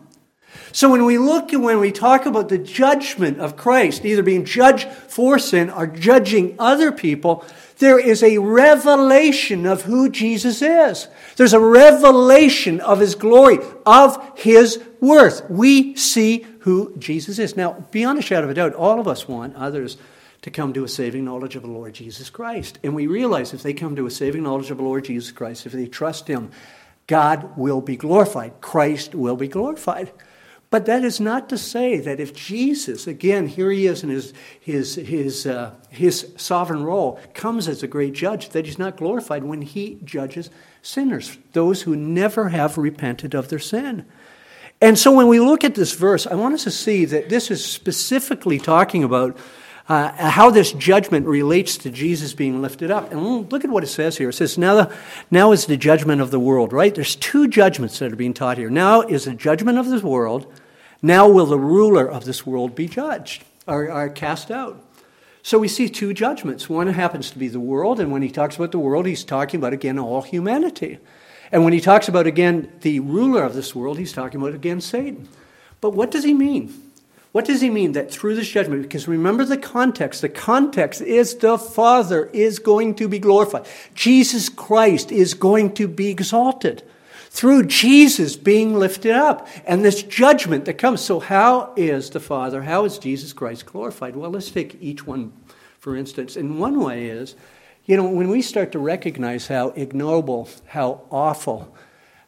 So 0.72 0.90
when 0.90 1.04
we 1.04 1.18
look 1.18 1.52
and 1.52 1.64
when 1.64 1.80
we 1.80 1.92
talk 1.92 2.26
about 2.26 2.48
the 2.48 2.58
judgment 2.58 3.40
of 3.40 3.56
Christ, 3.56 4.04
either 4.04 4.22
being 4.22 4.44
judged 4.44 4.88
for 4.88 5.38
sin 5.38 5.70
or 5.70 5.86
judging 5.86 6.54
other 6.58 6.92
people, 6.92 7.44
there 7.78 7.98
is 7.98 8.22
a 8.22 8.38
revelation 8.38 9.66
of 9.66 9.82
who 9.82 10.10
Jesus 10.10 10.62
is. 10.62 11.08
There's 11.36 11.54
a 11.54 11.60
revelation 11.60 12.80
of 12.80 13.00
his 13.00 13.14
glory, 13.14 13.58
of 13.86 14.38
his 14.38 14.80
worth. 15.00 15.48
We 15.48 15.96
see 15.96 16.46
who 16.60 16.94
Jesus 16.98 17.38
is. 17.38 17.56
Now, 17.56 17.84
beyond 17.90 18.18
a 18.18 18.22
shadow 18.22 18.44
of 18.44 18.50
a 18.50 18.54
doubt, 18.54 18.74
all 18.74 19.00
of 19.00 19.08
us 19.08 19.26
want 19.26 19.56
others 19.56 19.96
to 20.42 20.50
come 20.50 20.72
to 20.72 20.84
a 20.84 20.88
saving 20.88 21.24
knowledge 21.24 21.56
of 21.56 21.62
the 21.62 21.68
Lord 21.68 21.94
Jesus 21.94 22.30
Christ. 22.30 22.78
And 22.82 22.94
we 22.94 23.06
realize 23.06 23.52
if 23.52 23.62
they 23.62 23.74
come 23.74 23.96
to 23.96 24.06
a 24.06 24.10
saving 24.10 24.42
knowledge 24.42 24.70
of 24.70 24.76
the 24.76 24.84
Lord 24.84 25.04
Jesus 25.04 25.32
Christ, 25.32 25.66
if 25.66 25.72
they 25.72 25.86
trust 25.86 26.28
him, 26.28 26.50
God 27.06 27.56
will 27.56 27.80
be 27.80 27.96
glorified. 27.96 28.60
Christ 28.60 29.14
will 29.14 29.36
be 29.36 29.48
glorified. 29.48 30.12
But 30.70 30.86
that 30.86 31.04
is 31.04 31.18
not 31.18 31.48
to 31.48 31.58
say 31.58 31.98
that 31.98 32.20
if 32.20 32.32
Jesus, 32.32 33.08
again, 33.08 33.48
here 33.48 33.72
he 33.72 33.88
is 33.88 34.04
in 34.04 34.08
his, 34.08 34.32
his, 34.60 34.94
his, 34.94 35.44
uh, 35.44 35.74
his 35.90 36.32
sovereign 36.36 36.84
role, 36.84 37.18
comes 37.34 37.66
as 37.66 37.82
a 37.82 37.88
great 37.88 38.12
judge, 38.12 38.50
that 38.50 38.66
he's 38.66 38.78
not 38.78 38.96
glorified 38.96 39.42
when 39.42 39.62
he 39.62 39.98
judges 40.04 40.48
sinners, 40.80 41.38
those 41.54 41.82
who 41.82 41.96
never 41.96 42.50
have 42.50 42.78
repented 42.78 43.34
of 43.34 43.48
their 43.48 43.58
sin. 43.58 44.06
And 44.80 44.96
so 44.96 45.12
when 45.12 45.26
we 45.26 45.40
look 45.40 45.64
at 45.64 45.74
this 45.74 45.92
verse, 45.92 46.24
I 46.26 46.34
want 46.36 46.54
us 46.54 46.64
to 46.64 46.70
see 46.70 47.04
that 47.04 47.28
this 47.28 47.50
is 47.50 47.64
specifically 47.64 48.58
talking 48.58 49.02
about 49.02 49.36
uh, 49.88 50.12
how 50.30 50.50
this 50.50 50.72
judgment 50.72 51.26
relates 51.26 51.76
to 51.78 51.90
Jesus 51.90 52.32
being 52.34 52.62
lifted 52.62 52.90
up. 52.90 53.10
And 53.10 53.50
look 53.50 53.64
at 53.64 53.70
what 53.70 53.82
it 53.82 53.88
says 53.88 54.18
here. 54.18 54.28
It 54.28 54.34
says, 54.34 54.56
now, 54.56 54.74
the, 54.74 54.96
now 55.30 55.52
is 55.52 55.66
the 55.66 55.76
judgment 55.76 56.20
of 56.20 56.30
the 56.30 56.40
world, 56.40 56.72
right? 56.72 56.94
There's 56.94 57.16
two 57.16 57.48
judgments 57.48 57.98
that 57.98 58.12
are 58.12 58.16
being 58.16 58.34
taught 58.34 58.58
here. 58.58 58.70
Now 58.70 59.02
is 59.02 59.24
the 59.24 59.34
judgment 59.34 59.78
of 59.78 59.88
this 59.88 60.02
world. 60.02 60.52
Now 61.02 61.28
will 61.28 61.46
the 61.46 61.58
ruler 61.58 62.06
of 62.08 62.24
this 62.24 62.46
world 62.46 62.74
be 62.74 62.86
judged 62.86 63.44
or, 63.66 63.90
or 63.90 64.08
cast 64.08 64.50
out. 64.50 64.84
So 65.42 65.58
we 65.58 65.68
see 65.68 65.88
two 65.88 66.12
judgments. 66.12 66.68
One 66.68 66.88
happens 66.88 67.30
to 67.30 67.38
be 67.38 67.48
the 67.48 67.60
world, 67.60 67.98
and 67.98 68.12
when 68.12 68.22
he 68.22 68.30
talks 68.30 68.56
about 68.56 68.72
the 68.72 68.78
world, 68.78 69.06
he's 69.06 69.24
talking 69.24 69.58
about, 69.58 69.72
again, 69.72 69.98
all 69.98 70.20
humanity. 70.22 70.98
And 71.50 71.64
when 71.64 71.72
he 71.72 71.80
talks 71.80 72.08
about, 72.08 72.26
again, 72.26 72.70
the 72.82 73.00
ruler 73.00 73.42
of 73.42 73.54
this 73.54 73.74
world, 73.74 73.98
he's 73.98 74.12
talking 74.12 74.40
about, 74.40 74.54
again, 74.54 74.80
Satan. 74.80 75.28
But 75.80 75.94
what 75.94 76.10
does 76.10 76.24
he 76.24 76.34
mean? 76.34 76.89
What 77.32 77.44
does 77.44 77.60
he 77.60 77.70
mean 77.70 77.92
that 77.92 78.10
through 78.10 78.34
this 78.34 78.48
judgment? 78.48 78.82
Because 78.82 79.06
remember 79.06 79.44
the 79.44 79.56
context. 79.56 80.20
The 80.20 80.28
context 80.28 81.00
is 81.00 81.36
the 81.36 81.58
Father 81.58 82.26
is 82.32 82.58
going 82.58 82.96
to 82.96 83.08
be 83.08 83.20
glorified. 83.20 83.66
Jesus 83.94 84.48
Christ 84.48 85.12
is 85.12 85.34
going 85.34 85.74
to 85.74 85.86
be 85.86 86.08
exalted 86.08 86.82
through 87.30 87.66
Jesus 87.66 88.34
being 88.36 88.74
lifted 88.74 89.12
up 89.12 89.46
and 89.64 89.84
this 89.84 90.02
judgment 90.02 90.64
that 90.64 90.78
comes. 90.78 91.00
So, 91.00 91.20
how 91.20 91.72
is 91.76 92.10
the 92.10 92.18
Father, 92.18 92.62
how 92.62 92.84
is 92.84 92.98
Jesus 92.98 93.32
Christ 93.32 93.66
glorified? 93.66 94.16
Well, 94.16 94.30
let's 94.30 94.50
take 94.50 94.76
each 94.80 95.06
one 95.06 95.32
for 95.80 95.96
instance. 95.96 96.36
And 96.36 96.60
one 96.60 96.78
way 96.78 97.06
is, 97.06 97.34
you 97.86 97.96
know, 97.96 98.06
when 98.06 98.28
we 98.28 98.42
start 98.42 98.70
to 98.72 98.78
recognize 98.78 99.48
how 99.48 99.70
ignoble, 99.70 100.48
how 100.66 101.02
awful, 101.10 101.74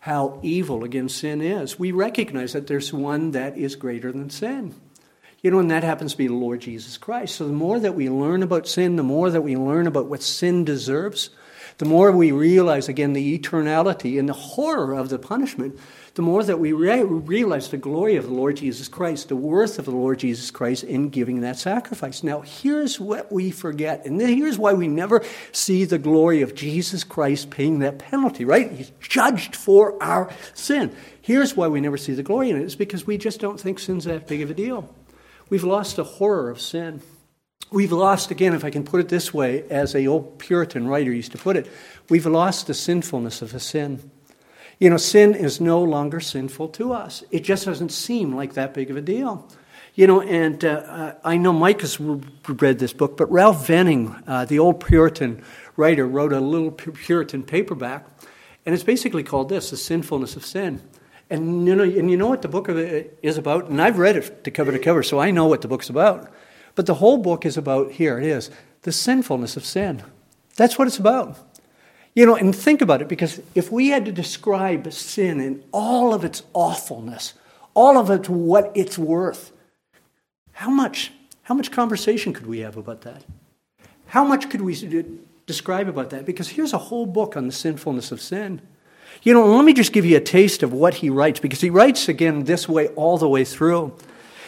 how 0.00 0.40
evil 0.42 0.82
against 0.82 1.18
sin 1.18 1.40
is, 1.40 1.78
we 1.78 1.92
recognize 1.92 2.54
that 2.54 2.66
there's 2.66 2.92
one 2.92 3.30
that 3.32 3.56
is 3.56 3.76
greater 3.76 4.10
than 4.10 4.30
sin. 4.30 4.74
You 5.42 5.50
know, 5.50 5.58
and 5.58 5.70
that 5.72 5.82
happens 5.82 6.12
to 6.12 6.18
be 6.18 6.28
the 6.28 6.34
Lord 6.34 6.60
Jesus 6.60 6.96
Christ. 6.96 7.34
So 7.34 7.46
the 7.46 7.52
more 7.52 7.80
that 7.80 7.96
we 7.96 8.08
learn 8.08 8.44
about 8.44 8.68
sin, 8.68 8.94
the 8.94 9.02
more 9.02 9.28
that 9.28 9.42
we 9.42 9.56
learn 9.56 9.88
about 9.88 10.06
what 10.06 10.22
sin 10.22 10.64
deserves, 10.64 11.30
the 11.78 11.84
more 11.84 12.12
we 12.12 12.30
realize, 12.30 12.88
again, 12.88 13.12
the 13.12 13.38
eternality 13.38 14.20
and 14.20 14.28
the 14.28 14.34
horror 14.34 14.94
of 14.94 15.08
the 15.08 15.18
punishment, 15.18 15.78
the 16.14 16.22
more 16.22 16.44
that 16.44 16.60
we 16.60 16.72
re- 16.72 17.02
realize 17.02 17.70
the 17.70 17.76
glory 17.76 18.14
of 18.16 18.26
the 18.26 18.32
Lord 18.32 18.58
Jesus 18.58 18.86
Christ, 18.86 19.28
the 19.28 19.36
worth 19.36 19.80
of 19.80 19.86
the 19.86 19.90
Lord 19.90 20.20
Jesus 20.20 20.52
Christ 20.52 20.84
in 20.84 21.08
giving 21.08 21.40
that 21.40 21.58
sacrifice. 21.58 22.22
Now, 22.22 22.42
here's 22.42 23.00
what 23.00 23.32
we 23.32 23.50
forget, 23.50 24.04
and 24.04 24.20
here's 24.20 24.58
why 24.58 24.74
we 24.74 24.86
never 24.86 25.24
see 25.50 25.84
the 25.84 25.98
glory 25.98 26.42
of 26.42 26.54
Jesus 26.54 27.02
Christ 27.02 27.50
paying 27.50 27.80
that 27.80 27.98
penalty, 27.98 28.44
right? 28.44 28.70
He's 28.70 28.92
judged 29.00 29.56
for 29.56 30.00
our 30.02 30.30
sin. 30.54 30.94
Here's 31.20 31.56
why 31.56 31.68
we 31.68 31.80
never 31.80 31.96
see 31.96 32.12
the 32.12 32.22
glory 32.22 32.50
in 32.50 32.58
it, 32.58 32.62
it's 32.62 32.74
because 32.74 33.06
we 33.06 33.16
just 33.16 33.40
don't 33.40 33.58
think 33.58 33.78
sin's 33.78 34.04
that 34.04 34.28
big 34.28 34.42
of 34.42 34.50
a 34.50 34.54
deal. 34.54 34.94
We've 35.52 35.64
lost 35.64 35.96
the 35.96 36.04
horror 36.04 36.48
of 36.48 36.62
sin. 36.62 37.02
We've 37.70 37.92
lost, 37.92 38.30
again, 38.30 38.54
if 38.54 38.64
I 38.64 38.70
can 38.70 38.84
put 38.84 39.00
it 39.00 39.10
this 39.10 39.34
way, 39.34 39.64
as 39.68 39.94
a 39.94 40.06
old 40.06 40.38
Puritan 40.38 40.88
writer 40.88 41.12
used 41.12 41.32
to 41.32 41.36
put 41.36 41.58
it, 41.58 41.70
we've 42.08 42.24
lost 42.24 42.68
the 42.68 42.72
sinfulness 42.72 43.42
of 43.42 43.54
a 43.54 43.60
sin. 43.60 44.10
You 44.78 44.88
know, 44.88 44.96
sin 44.96 45.34
is 45.34 45.60
no 45.60 45.82
longer 45.82 46.20
sinful 46.20 46.68
to 46.68 46.94
us. 46.94 47.22
It 47.30 47.40
just 47.40 47.66
doesn't 47.66 47.90
seem 47.90 48.34
like 48.34 48.54
that 48.54 48.72
big 48.72 48.90
of 48.90 48.96
a 48.96 49.02
deal. 49.02 49.46
You 49.94 50.06
know, 50.06 50.22
and 50.22 50.64
uh, 50.64 50.68
uh 50.68 51.14
I 51.22 51.36
know 51.36 51.52
Mike 51.52 51.82
has 51.82 52.00
read 52.00 52.78
this 52.78 52.94
book, 52.94 53.18
but 53.18 53.30
Ralph 53.30 53.66
Venning, 53.66 54.16
uh, 54.26 54.46
the 54.46 54.58
old 54.58 54.82
Puritan 54.82 55.44
writer, 55.76 56.06
wrote 56.06 56.32
a 56.32 56.40
little 56.40 56.70
Puritan 56.70 57.42
paperback, 57.42 58.06
and 58.64 58.74
it's 58.74 58.84
basically 58.84 59.22
called 59.22 59.50
this 59.50 59.68
The 59.68 59.76
Sinfulness 59.76 60.34
of 60.34 60.46
Sin. 60.46 60.80
And 61.32 61.66
you 61.66 61.74
know, 61.74 61.82
and 61.82 62.10
you 62.10 62.16
know 62.18 62.28
what 62.28 62.42
the 62.42 62.48
book 62.48 62.68
is 62.68 63.38
about? 63.38 63.70
And 63.70 63.80
I've 63.80 63.98
read 63.98 64.16
it 64.16 64.44
to 64.44 64.50
cover 64.50 64.70
to 64.70 64.78
cover, 64.78 65.02
so 65.02 65.18
I 65.18 65.30
know 65.30 65.46
what 65.46 65.62
the 65.62 65.68
book's 65.68 65.88
about. 65.88 66.30
But 66.74 66.84
the 66.86 66.94
whole 66.94 67.16
book 67.16 67.46
is 67.46 67.56
about, 67.56 67.92
here 67.92 68.18
it 68.18 68.26
is, 68.26 68.50
the 68.82 68.92
sinfulness 68.92 69.56
of 69.56 69.64
sin. 69.64 70.02
That's 70.56 70.78
what 70.78 70.88
it's 70.88 70.98
about. 70.98 71.38
You 72.14 72.26
know, 72.26 72.36
and 72.36 72.54
think 72.54 72.82
about 72.82 73.00
it, 73.00 73.08
because 73.08 73.40
if 73.54 73.72
we 73.72 73.88
had 73.88 74.04
to 74.04 74.12
describe 74.12 74.92
sin 74.92 75.40
in 75.40 75.64
all 75.72 76.12
of 76.12 76.22
its 76.22 76.42
awfulness, 76.52 77.32
all 77.72 77.96
of 77.96 78.10
it 78.10 78.28
what 78.28 78.70
it's 78.74 78.98
worth, 78.98 79.52
how 80.52 80.68
much, 80.68 81.12
how 81.44 81.54
much 81.54 81.70
conversation 81.70 82.34
could 82.34 82.46
we 82.46 82.58
have 82.58 82.76
about 82.76 83.00
that? 83.02 83.24
How 84.08 84.24
much 84.24 84.50
could 84.50 84.60
we 84.60 84.74
describe 85.46 85.88
about 85.88 86.10
that? 86.10 86.26
Because 86.26 86.50
here's 86.50 86.74
a 86.74 86.78
whole 86.78 87.06
book 87.06 87.34
on 87.38 87.46
the 87.46 87.52
sinfulness 87.52 88.12
of 88.12 88.20
sin. 88.20 88.60
You 89.22 89.34
know, 89.34 89.54
let 89.54 89.64
me 89.64 89.72
just 89.72 89.92
give 89.92 90.04
you 90.04 90.16
a 90.16 90.20
taste 90.20 90.62
of 90.62 90.72
what 90.72 90.94
he 90.94 91.10
writes, 91.10 91.40
because 91.40 91.60
he 91.60 91.70
writes 91.70 92.08
again 92.08 92.44
this 92.44 92.68
way 92.68 92.88
all 92.88 93.18
the 93.18 93.28
way 93.28 93.44
through. 93.44 93.96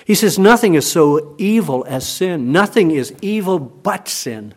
He 0.04 0.14
says, 0.14 0.38
Nothing 0.38 0.74
is 0.74 0.90
so 0.90 1.34
evil 1.38 1.84
as 1.88 2.06
sin. 2.06 2.52
Nothing 2.52 2.90
is 2.90 3.14
evil 3.22 3.58
but 3.58 4.08
sin. 4.08 4.54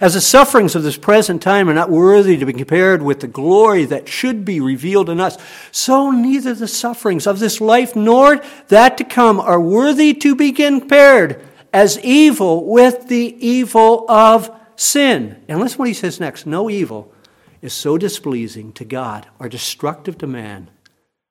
As 0.00 0.14
the 0.14 0.20
sufferings 0.20 0.76
of 0.76 0.84
this 0.84 0.96
present 0.96 1.42
time 1.42 1.68
are 1.68 1.74
not 1.74 1.90
worthy 1.90 2.36
to 2.36 2.46
be 2.46 2.52
compared 2.52 3.02
with 3.02 3.18
the 3.18 3.26
glory 3.26 3.84
that 3.86 4.08
should 4.08 4.44
be 4.44 4.60
revealed 4.60 5.10
in 5.10 5.18
us, 5.18 5.36
so 5.72 6.12
neither 6.12 6.54
the 6.54 6.68
sufferings 6.68 7.26
of 7.26 7.40
this 7.40 7.60
life 7.60 7.96
nor 7.96 8.40
that 8.68 8.96
to 8.98 9.04
come 9.04 9.40
are 9.40 9.60
worthy 9.60 10.14
to 10.14 10.36
be 10.36 10.52
compared 10.52 11.44
as 11.72 11.98
evil 12.04 12.64
with 12.64 13.08
the 13.08 13.36
evil 13.44 14.08
of 14.08 14.50
sin. 14.76 15.42
And 15.48 15.58
listen 15.58 15.78
what 15.78 15.88
he 15.88 15.94
says 15.94 16.20
next 16.20 16.46
no 16.46 16.70
evil 16.70 17.12
is 17.60 17.72
so 17.72 17.98
displeasing 17.98 18.72
to 18.72 18.84
God 18.84 19.26
or 19.38 19.48
destructive 19.48 20.18
to 20.18 20.26
man, 20.26 20.70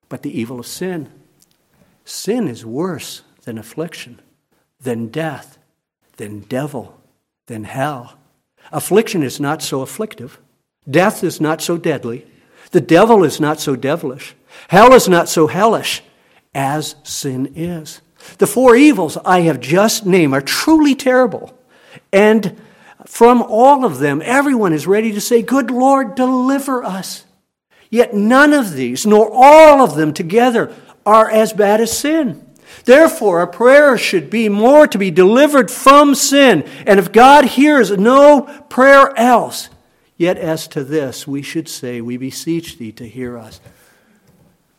but 0.08 0.22
the 0.22 0.38
evil 0.38 0.60
of 0.60 0.66
sin. 0.66 1.10
Sin 2.04 2.48
is 2.48 2.64
worse 2.64 3.22
than 3.44 3.58
affliction, 3.58 4.20
than 4.80 5.08
death, 5.08 5.58
than 6.16 6.40
devil, 6.40 7.00
than 7.46 7.64
hell. 7.64 8.18
Affliction 8.72 9.22
is 9.22 9.40
not 9.40 9.62
so 9.62 9.80
afflictive. 9.80 10.38
Death 10.88 11.24
is 11.24 11.40
not 11.40 11.60
so 11.62 11.76
deadly. 11.76 12.26
The 12.70 12.80
devil 12.80 13.24
is 13.24 13.40
not 13.40 13.60
so 13.60 13.76
devilish. 13.76 14.34
Hell 14.68 14.92
is 14.92 15.08
not 15.08 15.28
so 15.28 15.46
hellish 15.46 16.02
as 16.54 16.96
sin 17.02 17.52
is. 17.54 18.00
The 18.38 18.46
four 18.46 18.76
evils 18.76 19.16
I 19.24 19.40
have 19.40 19.60
just 19.60 20.04
named 20.04 20.34
are 20.34 20.40
truly 20.40 20.94
terrible. 20.94 21.56
And 22.12 22.60
from 23.08 23.40
all 23.42 23.86
of 23.86 23.98
them, 23.98 24.20
everyone 24.22 24.74
is 24.74 24.86
ready 24.86 25.12
to 25.12 25.20
say, 25.20 25.40
Good 25.40 25.70
Lord, 25.70 26.14
deliver 26.14 26.84
us. 26.84 27.24
Yet 27.88 28.12
none 28.14 28.52
of 28.52 28.74
these, 28.74 29.06
nor 29.06 29.30
all 29.32 29.82
of 29.82 29.96
them 29.96 30.12
together, 30.12 30.72
are 31.06 31.28
as 31.28 31.54
bad 31.54 31.80
as 31.80 31.98
sin. 31.98 32.46
Therefore, 32.84 33.40
a 33.40 33.46
prayer 33.46 33.96
should 33.96 34.28
be 34.28 34.50
more 34.50 34.86
to 34.86 34.98
be 34.98 35.10
delivered 35.10 35.70
from 35.70 36.14
sin. 36.14 36.68
And 36.86 37.00
if 37.00 37.10
God 37.10 37.46
hears 37.46 37.90
no 37.90 38.42
prayer 38.68 39.18
else, 39.18 39.70
yet 40.18 40.36
as 40.36 40.68
to 40.68 40.84
this, 40.84 41.26
we 41.26 41.40
should 41.40 41.68
say, 41.68 42.02
We 42.02 42.18
beseech 42.18 42.76
thee 42.76 42.92
to 42.92 43.08
hear 43.08 43.38
us. 43.38 43.58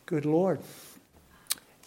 Good 0.06 0.24
Lord. 0.24 0.60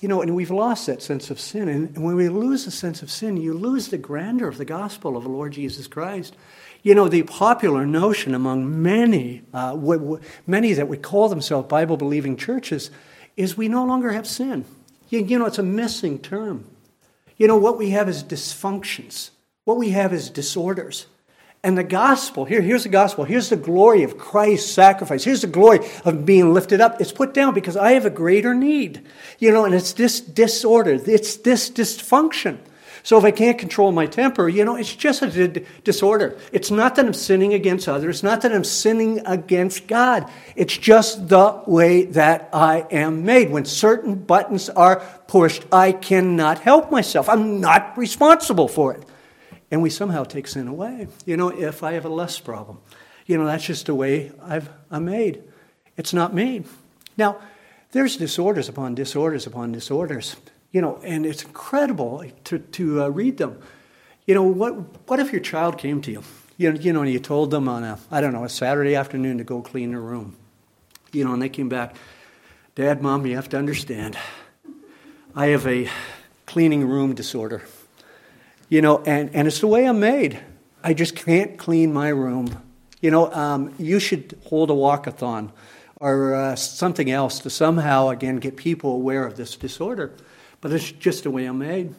You 0.03 0.09
know, 0.09 0.21
and 0.21 0.35
we've 0.35 0.51
lost 0.51 0.87
that 0.87 1.01
sense 1.01 1.31
of 1.31 1.39
sin. 1.39 1.69
And 1.69 2.03
when 2.03 2.17
we 2.17 2.27
lose 2.27 2.65
the 2.65 2.71
sense 2.71 3.01
of 3.01 3.09
sin, 3.09 3.37
you 3.37 3.53
lose 3.53 3.87
the 3.87 3.97
grandeur 3.97 4.49
of 4.49 4.57
the 4.57 4.65
gospel 4.65 5.15
of 5.15 5.23
the 5.23 5.29
Lord 5.29 5.53
Jesus 5.53 5.87
Christ. 5.87 6.35
You 6.81 6.93
know, 6.93 7.07
the 7.07 7.23
popular 7.23 7.85
notion 7.85 8.35
among 8.35 8.81
many, 8.81 9.43
uh, 9.53 9.77
many 10.45 10.73
that 10.73 10.89
would 10.89 11.03
call 11.03 11.29
themselves 11.29 11.69
Bible 11.69 11.95
believing 11.95 12.35
churches, 12.35 12.91
is 13.37 13.55
we 13.55 13.69
no 13.69 13.85
longer 13.85 14.11
have 14.11 14.27
sin. 14.27 14.65
You, 15.07 15.23
you 15.23 15.39
know, 15.39 15.45
it's 15.45 15.57
a 15.57 15.63
missing 15.63 16.19
term. 16.19 16.65
You 17.37 17.47
know, 17.47 17.55
what 17.55 17.77
we 17.77 17.91
have 17.91 18.09
is 18.09 18.25
dysfunctions, 18.25 19.29
what 19.63 19.77
we 19.77 19.91
have 19.91 20.11
is 20.11 20.29
disorders. 20.29 21.05
And 21.65 21.77
the 21.77 21.83
gospel, 21.83 22.43
here, 22.43 22.61
here's 22.61 22.83
the 22.83 22.89
gospel. 22.89 23.23
Here's 23.23 23.47
the 23.47 23.55
glory 23.55 24.03
of 24.03 24.17
Christ's 24.17 24.69
sacrifice. 24.69 25.23
Here's 25.23 25.41
the 25.41 25.47
glory 25.47 25.79
of 26.03 26.25
being 26.25 26.53
lifted 26.53 26.81
up. 26.81 26.99
It's 26.99 27.13
put 27.13 27.33
down 27.33 27.53
because 27.53 27.77
I 27.77 27.93
have 27.93 28.05
a 28.05 28.09
greater 28.09 28.53
need. 28.53 29.05
You 29.39 29.51
know, 29.51 29.63
and 29.63 29.73
it's 29.73 29.93
this 29.93 30.19
disorder, 30.19 30.99
it's 31.05 31.37
this 31.37 31.69
dysfunction. 31.69 32.57
So 33.01 33.17
if 33.17 33.23
I 33.23 33.31
can't 33.31 33.57
control 33.57 33.91
my 33.91 34.05
temper, 34.05 34.47
you 34.47 34.63
know, 34.63 34.75
it's 34.75 34.93
just 34.93 35.21
a 35.21 35.47
disorder. 35.83 36.37
It's 36.53 36.71
not 36.71 36.95
that 36.95 37.05
I'm 37.05 37.13
sinning 37.13 37.53
against 37.53 37.89
others. 37.89 38.17
It's 38.17 38.23
not 38.23 38.41
that 38.41 38.53
I'm 38.53 38.63
sinning 38.63 39.21
against 39.25 39.87
God. 39.87 40.29
It's 40.55 40.77
just 40.77 41.27
the 41.27 41.63
way 41.65 42.05
that 42.05 42.49
I 42.53 42.85
am 42.91 43.25
made. 43.25 43.51
When 43.51 43.65
certain 43.65 44.15
buttons 44.15 44.69
are 44.69 45.01
pushed, 45.27 45.65
I 45.71 45.91
cannot 45.91 46.59
help 46.59 46.91
myself. 46.91 47.27
I'm 47.27 47.59
not 47.59 47.97
responsible 47.97 48.69
for 48.69 48.93
it 48.93 49.05
and 49.73 49.81
we 49.81 49.89
somehow 49.89 50.23
take 50.23 50.47
sin 50.47 50.67
away. 50.67 51.07
You 51.25 51.35
know, 51.35 51.49
if 51.49 51.81
I 51.81 51.93
have 51.93 52.05
a 52.05 52.09
lust 52.09 52.45
problem, 52.45 52.77
you 53.25 53.39
know, 53.39 53.45
that's 53.47 53.65
just 53.65 53.87
the 53.87 53.95
way 53.95 54.31
I've, 54.39 54.69
I'm 54.91 55.05
made. 55.05 55.41
It's 55.97 56.13
not 56.13 56.31
me. 56.31 56.63
Now, 57.17 57.39
there's 57.91 58.15
disorders 58.15 58.69
upon 58.69 58.93
disorders 58.93 59.47
upon 59.47 59.71
disorders. 59.71 60.35
You 60.71 60.81
know, 60.81 60.99
and 61.03 61.25
it's 61.25 61.43
incredible 61.43 62.23
to, 62.43 62.59
to 62.59 63.01
uh, 63.01 63.07
read 63.07 63.37
them. 63.37 63.59
You 64.27 64.35
know, 64.35 64.43
what, 64.43 64.75
what 65.09 65.19
if 65.19 65.31
your 65.31 65.41
child 65.41 65.79
came 65.79 66.03
to 66.03 66.11
you? 66.11 66.23
You 66.55 66.73
know, 66.73 66.79
you 66.79 66.93
know, 66.93 67.01
and 67.01 67.11
you 67.11 67.19
told 67.19 67.49
them 67.49 67.67
on 67.67 67.83
a, 67.83 67.97
I 68.11 68.21
don't 68.21 68.31
know, 68.31 68.43
a 68.43 68.49
Saturday 68.49 68.93
afternoon 68.93 69.39
to 69.39 69.43
go 69.43 69.63
clean 69.63 69.89
their 69.89 70.01
room. 70.01 70.35
You 71.11 71.25
know, 71.25 71.33
and 71.33 71.41
they 71.41 71.49
came 71.49 71.69
back, 71.69 71.95
Dad, 72.75 73.01
Mom, 73.01 73.25
you 73.25 73.37
have 73.37 73.49
to 73.49 73.57
understand, 73.57 74.19
I 75.35 75.47
have 75.47 75.65
a 75.65 75.89
cleaning 76.45 76.87
room 76.87 77.15
disorder. 77.15 77.63
You 78.73 78.81
know, 78.81 79.03
and, 79.05 79.29
and 79.35 79.47
it's 79.47 79.59
the 79.59 79.67
way 79.67 79.87
I'm 79.87 79.99
made. 79.99 80.39
I 80.83 80.95
just 80.95 81.15
can't 81.15 81.59
clean 81.59 81.93
my 81.93 82.07
room. 82.07 82.57
You 83.01 83.11
know, 83.11 83.31
um, 83.31 83.71
you 83.77 83.99
should 83.99 84.35
hold 84.45 84.71
a 84.71 84.73
walkathon 84.73 85.51
or 85.97 86.33
uh, 86.33 86.55
something 86.55 87.11
else 87.11 87.37
to 87.41 87.51
somehow, 87.51 88.09
again, 88.09 88.37
get 88.37 88.57
people 88.57 88.93
aware 88.93 89.27
of 89.27 89.37
this 89.37 89.55
disorder. 89.55 90.11
But 90.59 90.71
it's 90.71 90.91
just 90.91 91.21
the 91.21 91.29
way 91.29 91.45
I'm 91.45 91.59
made. 91.59 91.93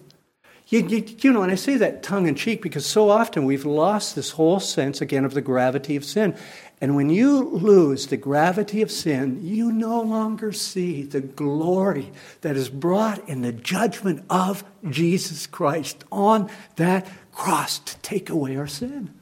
You, 0.66 0.80
you, 0.80 1.04
you, 1.20 1.32
know, 1.32 1.44
and 1.44 1.52
I 1.52 1.54
say 1.54 1.76
that 1.76 2.02
tongue 2.02 2.26
in 2.26 2.34
cheek 2.34 2.60
because 2.60 2.84
so 2.84 3.08
often 3.08 3.44
we've 3.44 3.64
lost 3.64 4.16
this 4.16 4.30
whole 4.30 4.58
sense 4.58 5.00
again 5.00 5.24
of 5.24 5.32
the 5.32 5.42
gravity 5.42 5.94
of 5.94 6.04
sin. 6.04 6.36
And 6.84 6.94
when 6.94 7.08
you 7.08 7.48
lose 7.48 8.08
the 8.08 8.18
gravity 8.18 8.82
of 8.82 8.90
sin, 8.90 9.40
you 9.42 9.72
no 9.72 10.02
longer 10.02 10.52
see 10.52 11.02
the 11.02 11.22
glory 11.22 12.12
that 12.42 12.56
is 12.56 12.68
brought 12.68 13.26
in 13.26 13.40
the 13.40 13.52
judgment 13.52 14.22
of 14.28 14.62
Jesus 14.90 15.46
Christ 15.46 16.04
on 16.12 16.50
that 16.76 17.08
cross 17.32 17.78
to 17.78 17.96
take 18.00 18.28
away 18.28 18.58
our 18.58 18.66
sin. 18.66 19.14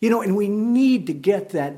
You 0.00 0.10
know, 0.10 0.20
and 0.20 0.36
we 0.36 0.48
need 0.48 1.06
to 1.06 1.12
get 1.12 1.50
that, 1.50 1.74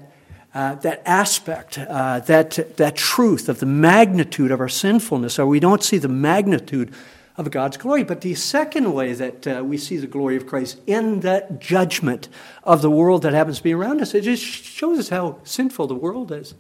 uh, 0.54 0.76
that 0.76 1.02
aspect, 1.04 1.76
uh, 1.76 2.20
that, 2.20 2.78
that 2.78 2.96
truth 2.96 3.50
of 3.50 3.60
the 3.60 3.66
magnitude 3.66 4.50
of 4.50 4.60
our 4.60 4.68
sinfulness, 4.70 5.38
or 5.38 5.46
we 5.46 5.60
don't 5.60 5.82
see 5.82 5.98
the 5.98 6.08
magnitude 6.08 6.90
of 7.36 7.50
God's 7.50 7.76
glory. 7.76 8.04
But 8.04 8.20
the 8.20 8.34
second 8.34 8.92
way 8.92 9.12
that 9.14 9.46
uh, 9.46 9.62
we 9.64 9.78
see 9.78 9.96
the 9.96 10.06
glory 10.06 10.36
of 10.36 10.46
Christ 10.46 10.80
in 10.86 11.20
that 11.20 11.60
judgment 11.60 12.28
of 12.64 12.82
the 12.82 12.90
world 12.90 13.22
that 13.22 13.32
happens 13.32 13.58
to 13.58 13.62
be 13.62 13.74
around 13.74 14.00
us, 14.00 14.14
it 14.14 14.22
just 14.22 14.44
shows 14.44 14.98
us 14.98 15.08
how 15.08 15.38
sinful 15.44 15.86
the 15.86 15.94
world 15.94 16.30
is. 16.30 16.54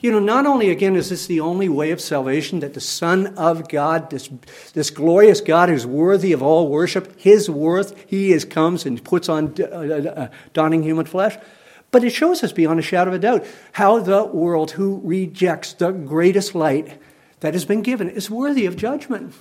You 0.00 0.12
know, 0.12 0.18
not 0.18 0.44
only 0.44 0.70
again 0.70 0.94
is 0.94 1.08
this 1.08 1.26
the 1.26 1.40
only 1.40 1.70
way 1.70 1.90
of 1.90 2.02
salvation 2.02 2.60
that 2.60 2.74
the 2.74 2.80
Son 2.80 3.28
of 3.38 3.68
God, 3.68 4.10
this, 4.10 4.28
this 4.74 4.90
glorious 4.90 5.40
God 5.40 5.70
who's 5.70 5.86
worthy 5.86 6.32
of 6.32 6.42
all 6.42 6.68
worship, 6.68 7.18
his 7.18 7.48
worth, 7.48 8.04
he 8.06 8.32
is 8.32 8.44
comes 8.44 8.84
and 8.84 9.02
puts 9.02 9.28
on 9.28 9.54
uh, 9.58 9.64
uh, 9.64 10.10
uh, 10.10 10.28
donning 10.52 10.82
human 10.82 11.06
flesh. 11.06 11.38
But 11.90 12.04
it 12.04 12.10
shows 12.10 12.44
us 12.44 12.52
beyond 12.52 12.78
a 12.78 12.82
shadow 12.82 13.10
of 13.10 13.16
a 13.16 13.18
doubt 13.18 13.46
how 13.72 14.00
the 14.00 14.24
world 14.24 14.72
who 14.72 15.00
rejects 15.02 15.72
the 15.72 15.92
greatest 15.92 16.54
light 16.54 17.00
that 17.40 17.54
has 17.54 17.64
been 17.64 17.80
given 17.80 18.10
is 18.10 18.30
worthy 18.30 18.66
of 18.66 18.76
judgment. 18.76 19.34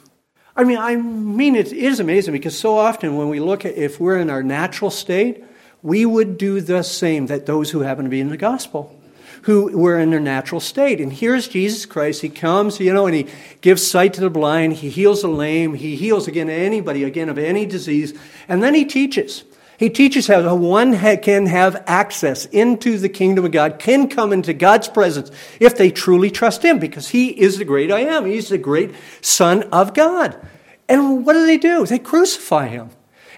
I 0.55 0.63
mean, 0.63 0.77
I 0.77 0.95
mean, 0.95 1.55
it 1.55 1.73
is 1.73 1.99
amazing 1.99 2.31
because 2.31 2.57
so 2.57 2.77
often 2.77 3.17
when 3.17 3.29
we 3.29 3.39
look 3.39 3.65
at 3.65 3.75
if 3.75 3.99
we're 3.99 4.17
in 4.17 4.29
our 4.29 4.41
natural 4.41 4.89
state, 4.89 5.43
we 5.81 6.05
would 6.05 6.37
do 6.37 6.61
the 6.61 6.81
same 6.81 7.27
that 7.27 7.45
those 7.45 7.71
who 7.71 7.81
happen 7.81 8.05
to 8.05 8.09
be 8.09 8.21
in 8.21 8.29
the 8.29 8.37
gospel, 8.37 8.97
who 9.43 9.77
were 9.77 9.99
in 9.99 10.11
their 10.11 10.19
natural 10.21 10.61
state. 10.61 11.01
And 11.01 11.11
here's 11.11 11.49
Jesus 11.49 11.85
Christ. 11.85 12.21
He 12.21 12.29
comes, 12.29 12.79
you 12.79 12.93
know, 12.93 13.05
and 13.05 13.15
he 13.15 13.27
gives 13.59 13.85
sight 13.85 14.13
to 14.13 14.21
the 14.21 14.29
blind. 14.29 14.73
He 14.73 14.89
heals 14.89 15.21
the 15.21 15.27
lame. 15.27 15.73
He 15.73 15.97
heals 15.97 16.27
again 16.27 16.49
anybody, 16.49 17.03
again, 17.03 17.27
of 17.27 17.37
any 17.37 17.65
disease. 17.65 18.17
And 18.47 18.63
then 18.63 18.73
he 18.73 18.85
teaches. 18.85 19.43
He 19.77 19.89
teaches 19.89 20.27
how 20.27 20.55
one 20.55 20.97
can 21.17 21.47
have 21.47 21.83
access 21.87 22.45
into 22.45 22.97
the 22.97 23.09
kingdom 23.09 23.45
of 23.45 23.51
God, 23.51 23.77
can 23.79 24.07
come 24.07 24.31
into 24.31 24.53
God's 24.53 24.87
presence 24.87 25.31
if 25.59 25.77
they 25.77 25.91
truly 25.91 26.31
trust 26.31 26.63
Him, 26.63 26.79
because 26.79 27.09
He 27.09 27.29
is 27.29 27.57
the 27.57 27.65
great 27.65 27.91
I 27.91 28.01
am. 28.01 28.25
He's 28.25 28.49
the 28.49 28.57
great 28.57 28.95
Son 29.21 29.63
of 29.63 29.93
God. 29.93 30.39
And 30.87 31.25
what 31.25 31.33
do 31.33 31.45
they 31.45 31.57
do? 31.57 31.85
They 31.85 31.99
crucify 31.99 32.67
Him. 32.67 32.89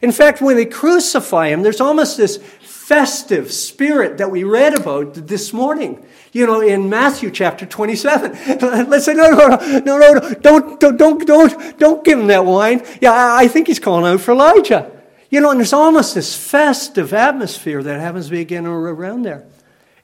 In 0.02 0.12
fact, 0.12 0.42
when 0.42 0.58
they 0.58 0.66
crucify 0.66 1.50
Him, 1.50 1.64
there's 1.64 1.82
almost 1.82 2.18
this 2.18 2.38
festive 2.38 3.52
spirit 3.52 4.18
that 4.18 4.32
we 4.32 4.44
read 4.44 4.74
about 4.74 5.14
this 5.14 5.52
morning. 5.52 6.06
You 6.32 6.46
know, 6.46 6.62
in 6.62 6.90
Matthew 6.90 7.32
chapter 7.32 7.66
27. 7.66 8.60
Let's 8.90 9.06
say, 9.06 9.14
no, 9.14 9.30
no, 9.32 9.48
no, 9.48 9.80
no, 9.80 9.98
no, 9.98 10.34
don't, 10.36 10.80
don't, 10.80 10.98
don't, 10.98 11.28
don't, 11.28 11.80
don't 11.80 12.04
give 12.06 12.20
him 12.20 12.28
that 12.28 12.46
wine. 12.46 12.84
Yeah, 13.02 13.12
I 13.14 13.48
think 13.48 13.68
he's 13.68 13.80
calling 13.80 14.06
out 14.06 14.22
for 14.22 14.32
Elijah. 14.32 14.97
You 15.30 15.42
know, 15.42 15.52
and 15.52 15.60
there's 15.60 15.74
almost 15.74 16.16
this 16.16 16.36
festive 16.36 17.14
atmosphere 17.14 17.84
that 17.84 18.00
happens 18.00 18.26
to 18.26 18.32
be 18.32 18.42
again 18.42 18.66
around 18.66 19.24
there. 19.24 19.46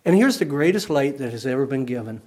And 0.06 0.16
here's 0.16 0.38
the 0.38 0.46
greatest 0.46 0.90
light 0.90 1.18
that 1.20 1.32
has 1.32 1.46
ever 1.46 1.66
been 1.66 1.86
given. 1.86 2.22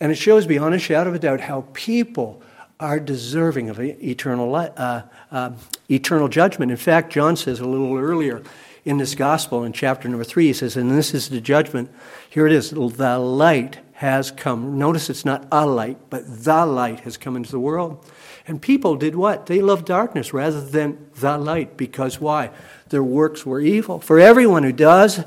And 0.00 0.10
it 0.10 0.16
shows 0.16 0.46
beyond 0.46 0.74
a 0.74 0.78
shadow 0.78 1.10
of 1.10 1.16
a 1.16 1.18
doubt 1.18 1.40
how 1.40 1.66
people 1.72 2.42
are 2.78 3.00
deserving 3.00 3.70
of 3.70 3.80
eternal, 3.80 4.54
uh, 4.54 5.02
uh, 5.30 5.52
eternal 5.90 6.28
judgment. 6.28 6.70
In 6.70 6.76
fact, 6.76 7.12
John 7.12 7.36
says 7.36 7.60
a 7.60 7.66
little 7.66 7.96
earlier 7.96 8.42
in 8.84 8.98
this 8.98 9.14
gospel, 9.14 9.64
in 9.64 9.72
chapter 9.72 10.08
number 10.08 10.24
three, 10.24 10.46
he 10.46 10.52
says, 10.52 10.76
And 10.76 10.90
this 10.90 11.14
is 11.14 11.28
the 11.28 11.40
judgment. 11.40 11.90
Here 12.28 12.46
it 12.46 12.52
is 12.52 12.70
the 12.70 13.18
light 13.18 13.78
has 13.96 14.30
come. 14.30 14.78
Notice 14.78 15.08
it's 15.08 15.24
not 15.24 15.48
a 15.50 15.64
light, 15.64 15.96
but 16.10 16.44
the 16.44 16.66
light 16.66 17.00
has 17.00 17.16
come 17.16 17.34
into 17.34 17.50
the 17.50 17.58
world. 17.58 18.04
And 18.46 18.60
people 18.60 18.94
did 18.94 19.16
what? 19.16 19.46
They 19.46 19.62
loved 19.62 19.86
darkness 19.86 20.34
rather 20.34 20.60
than 20.60 21.08
the 21.14 21.38
light. 21.38 21.78
Because 21.78 22.20
why? 22.20 22.50
Their 22.90 23.02
works 23.02 23.46
were 23.46 23.58
evil. 23.58 23.98
For 23.98 24.20
everyone 24.20 24.64
who 24.64 24.72
does 24.72 25.24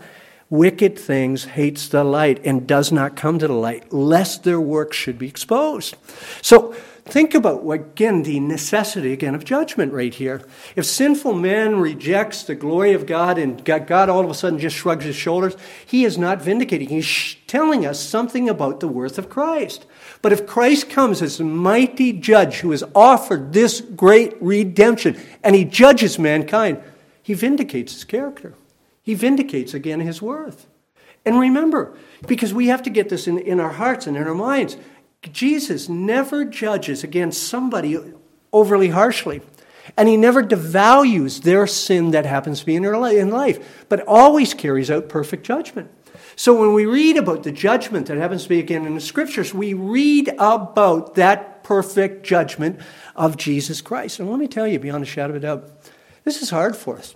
wicked 0.51 0.99
things 0.99 1.45
hates 1.45 1.87
the 1.87 2.03
light 2.03 2.45
and 2.45 2.67
does 2.67 2.91
not 2.91 3.15
come 3.15 3.39
to 3.39 3.47
the 3.47 3.53
light, 3.53 3.91
lest 3.91 4.43
their 4.43 4.61
works 4.61 4.95
should 4.95 5.17
be 5.17 5.27
exposed. 5.27 5.95
So 6.43 6.75
think 7.11 7.33
about, 7.33 7.69
again, 7.69 8.23
the 8.23 8.39
necessity, 8.39 9.13
again, 9.13 9.35
of 9.35 9.45
judgment 9.45 9.93
right 9.93 10.13
here. 10.13 10.47
If 10.75 10.85
sinful 10.85 11.33
man 11.33 11.79
rejects 11.79 12.43
the 12.43 12.55
glory 12.55 12.93
of 12.93 13.05
God 13.05 13.37
and 13.37 13.63
God 13.63 14.09
all 14.09 14.23
of 14.23 14.29
a 14.29 14.33
sudden 14.33 14.59
just 14.59 14.75
shrugs 14.75 15.05
his 15.05 15.15
shoulders, 15.15 15.55
he 15.85 16.05
is 16.05 16.17
not 16.17 16.41
vindicating. 16.41 16.89
He's 16.89 17.35
telling 17.47 17.85
us 17.85 17.99
something 17.99 18.47
about 18.47 18.79
the 18.79 18.87
worth 18.87 19.17
of 19.17 19.29
Christ. 19.29 19.85
But 20.21 20.31
if 20.31 20.47
Christ 20.47 20.89
comes 20.89 21.21
as 21.21 21.39
a 21.39 21.43
mighty 21.43 22.13
judge 22.13 22.57
who 22.57 22.71
has 22.71 22.83
offered 22.93 23.53
this 23.53 23.81
great 23.81 24.35
redemption 24.41 25.19
and 25.43 25.55
he 25.55 25.65
judges 25.65 26.19
mankind, 26.19 26.81
he 27.21 27.33
vindicates 27.33 27.93
his 27.93 28.03
character. 28.03 28.53
He 29.01 29.13
vindicates 29.13 29.73
again 29.73 29.99
his 29.99 30.21
worth. 30.21 30.67
And 31.25 31.39
remember, 31.39 31.95
because 32.27 32.53
we 32.53 32.67
have 32.67 32.83
to 32.83 32.89
get 32.89 33.09
this 33.09 33.27
in, 33.27 33.39
in 33.39 33.59
our 33.59 33.73
hearts 33.73 34.07
and 34.07 34.15
in 34.15 34.27
our 34.27 34.33
minds, 34.33 34.77
Jesus 35.21 35.89
never 35.89 36.45
judges 36.45 37.03
against 37.03 37.43
somebody 37.43 37.97
overly 38.53 38.89
harshly. 38.89 39.41
And 39.97 40.07
he 40.07 40.17
never 40.17 40.43
devalues 40.43 41.41
their 41.41 41.67
sin 41.67 42.11
that 42.11 42.25
happens 42.25 42.59
to 42.59 42.65
be 42.65 42.75
in, 42.75 42.83
life, 42.83 43.85
but 43.89 44.01
always 44.07 44.53
carries 44.53 44.91
out 44.91 45.09
perfect 45.09 45.45
judgment. 45.45 45.91
So 46.35 46.57
when 46.57 46.73
we 46.73 46.85
read 46.85 47.17
about 47.17 47.43
the 47.43 47.51
judgment 47.51 48.07
that 48.07 48.17
happens 48.17 48.43
to 48.43 48.49
be 48.49 48.59
again 48.59 48.85
in 48.85 48.95
the 48.95 49.01
scriptures, 49.01 49.53
we 49.53 49.73
read 49.73 50.29
about 50.39 51.15
that 51.15 51.63
perfect 51.63 52.25
judgment 52.25 52.79
of 53.15 53.35
Jesus 53.35 53.81
Christ. 53.81 54.19
And 54.19 54.29
let 54.29 54.39
me 54.39 54.47
tell 54.47 54.67
you, 54.67 54.79
beyond 54.79 55.03
a 55.03 55.07
shadow 55.07 55.31
of 55.31 55.37
a 55.37 55.39
doubt, 55.41 55.69
this 56.23 56.41
is 56.41 56.49
hard 56.49 56.75
for 56.77 56.97
us. 56.97 57.15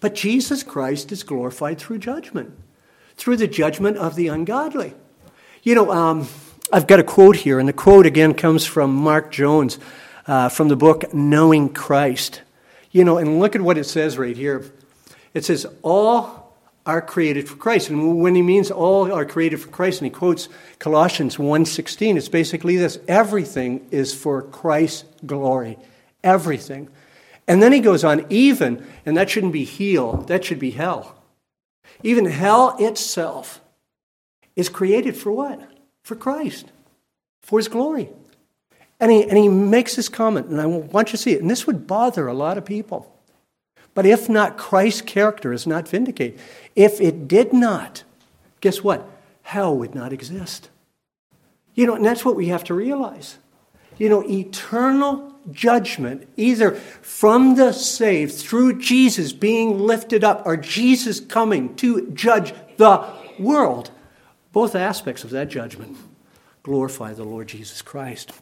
But 0.00 0.14
Jesus 0.14 0.62
Christ 0.62 1.12
is 1.12 1.22
glorified 1.22 1.78
through 1.78 1.98
judgment, 1.98 2.58
through 3.16 3.36
the 3.36 3.46
judgment 3.46 3.96
of 3.96 4.16
the 4.16 4.28
ungodly. 4.28 4.94
You 5.62 5.74
know, 5.74 5.92
um, 5.92 6.26
I've 6.70 6.86
got 6.86 7.00
a 7.00 7.04
quote 7.04 7.36
here, 7.36 7.58
and 7.58 7.66
the 7.66 7.72
quote 7.72 8.04
again 8.04 8.34
comes 8.34 8.66
from 8.66 8.94
Mark 8.94 9.30
Jones 9.30 9.78
uh, 10.26 10.50
from 10.50 10.68
the 10.68 10.76
book 10.76 11.14
Knowing 11.14 11.70
Christ. 11.70 12.42
You 12.90 13.04
know, 13.04 13.16
and 13.16 13.40
look 13.40 13.54
at 13.54 13.62
what 13.62 13.78
it 13.78 13.84
says 13.84 14.18
right 14.18 14.36
here. 14.36 14.70
It 15.32 15.46
says, 15.46 15.66
All 15.82 16.54
are 16.84 17.00
created 17.00 17.48
for 17.48 17.56
Christ. 17.56 17.88
And 17.88 18.20
when 18.20 18.34
he 18.34 18.42
means 18.42 18.70
all 18.70 19.10
are 19.10 19.24
created 19.24 19.60
for 19.60 19.68
Christ, 19.68 20.00
and 20.00 20.06
he 20.06 20.10
quotes 20.10 20.50
Colossians 20.78 21.36
1.16, 21.36 22.16
it's 22.16 22.28
basically 22.28 22.76
this. 22.76 22.98
Everything 23.08 23.86
is 23.90 24.14
for 24.14 24.42
Christ's 24.42 25.04
glory. 25.24 25.78
Everything. 26.22 26.90
And 27.46 27.62
then 27.62 27.72
he 27.72 27.80
goes 27.80 28.04
on, 28.04 28.26
even, 28.28 28.86
and 29.06 29.16
that 29.16 29.30
shouldn't 29.30 29.54
be 29.54 29.64
heel, 29.64 30.18
that 30.28 30.44
should 30.44 30.58
be 30.58 30.72
hell. 30.72 31.16
Even 32.02 32.26
hell 32.26 32.76
itself 32.78 33.62
is 34.54 34.68
created 34.68 35.16
for 35.16 35.32
what? 35.32 35.67
For 36.08 36.16
Christ, 36.16 36.72
for 37.42 37.58
his 37.58 37.68
glory. 37.68 38.08
And 38.98 39.12
he, 39.12 39.24
and 39.24 39.36
he 39.36 39.46
makes 39.46 39.94
this 39.94 40.08
comment, 40.08 40.46
and 40.46 40.58
I 40.58 40.64
want 40.64 41.08
you 41.08 41.10
to 41.10 41.16
see 41.18 41.32
it. 41.32 41.42
And 41.42 41.50
this 41.50 41.66
would 41.66 41.86
bother 41.86 42.26
a 42.26 42.32
lot 42.32 42.56
of 42.56 42.64
people. 42.64 43.14
But 43.92 44.06
if 44.06 44.26
not, 44.26 44.56
Christ's 44.56 45.02
character 45.02 45.52
is 45.52 45.66
not 45.66 45.86
vindicated. 45.86 46.40
If 46.74 46.98
it 47.02 47.28
did 47.28 47.52
not, 47.52 48.04
guess 48.62 48.82
what? 48.82 49.06
Hell 49.42 49.76
would 49.76 49.94
not 49.94 50.14
exist. 50.14 50.70
You 51.74 51.86
know, 51.86 51.94
and 51.94 52.06
that's 52.06 52.24
what 52.24 52.36
we 52.36 52.46
have 52.46 52.64
to 52.64 52.74
realize. 52.74 53.36
You 53.98 54.08
know, 54.08 54.24
eternal 54.26 55.34
judgment, 55.50 56.26
either 56.38 56.76
from 57.02 57.56
the 57.56 57.72
saved 57.72 58.32
through 58.32 58.80
Jesus 58.80 59.34
being 59.34 59.78
lifted 59.78 60.24
up 60.24 60.46
or 60.46 60.56
Jesus 60.56 61.20
coming 61.20 61.76
to 61.76 62.10
judge 62.12 62.54
the 62.78 63.06
world, 63.38 63.90
both 64.58 64.74
aspects 64.74 65.22
of 65.22 65.30
that 65.30 65.48
judgment 65.48 65.96
glorify 66.64 67.12
the 67.12 67.22
Lord 67.22 67.46
Jesus 67.46 67.80
Christ. 67.80 68.32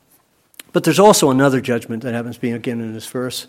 But 0.73 0.83
there's 0.83 0.99
also 0.99 1.31
another 1.31 1.61
judgment 1.61 2.03
that 2.05 2.15
happens 2.15 2.39
being 2.39 2.55
again 2.55 2.81
in 2.81 2.95
this 2.95 3.07
verse. 3.07 3.47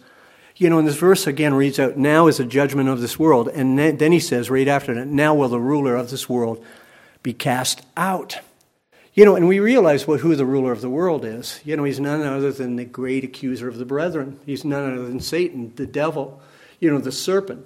You 0.58 0.70
know, 0.70 0.78
in 0.78 0.84
this 0.84 0.98
verse 0.98 1.28
again 1.28 1.54
reads 1.54 1.80
out, 1.80 1.96
now 1.96 2.28
is 2.28 2.40
the 2.40 2.44
judgment 2.44 2.90
of 2.90 3.00
this 3.00 3.18
world. 3.18 3.48
And 3.48 3.80
then 3.80 4.12
he 4.12 4.20
says 4.20 4.50
right 4.50 4.68
after 4.68 4.94
that, 4.96 5.08
now 5.08 5.34
will 5.34 5.48
the 5.48 5.62
ruler 5.62 5.96
of 5.96 6.10
this 6.10 6.28
world 6.28 6.62
be 7.24 7.32
cast 7.32 7.86
out. 7.96 8.38
You 9.14 9.24
know, 9.24 9.38
and 9.38 9.48
we 9.48 9.62
realize 9.62 10.06
what, 10.06 10.20
who 10.20 10.36
the 10.36 10.46
ruler 10.46 10.74
of 10.74 10.82
the 10.82 10.90
world 10.90 11.24
is. 11.24 11.62
You 11.64 11.78
know, 11.78 11.86
he's 11.86 12.02
none 12.02 12.22
other 12.22 12.52
than 12.52 12.76
the 12.76 12.84
great 12.84 13.24
accuser 13.24 13.70
of 13.70 13.78
the 13.78 13.86
brethren. 13.86 14.42
He's 14.46 14.66
none 14.66 14.92
other 14.92 15.08
than 15.08 15.22
Satan, 15.22 15.72
the 15.78 15.88
devil, 15.88 16.42
you 16.82 16.92
know, 16.92 16.98
the 16.98 17.14
serpent. 17.14 17.66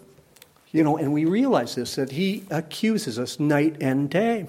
You 0.71 0.83
know, 0.83 0.95
and 0.95 1.11
we 1.11 1.25
realize 1.25 1.73
this, 1.73 1.95
that 1.95 2.11
he 2.11 2.43
accuses 2.51 3.17
us 3.17 3.39
night 3.39 3.77
and 3.81 4.07
day. 4.07 4.45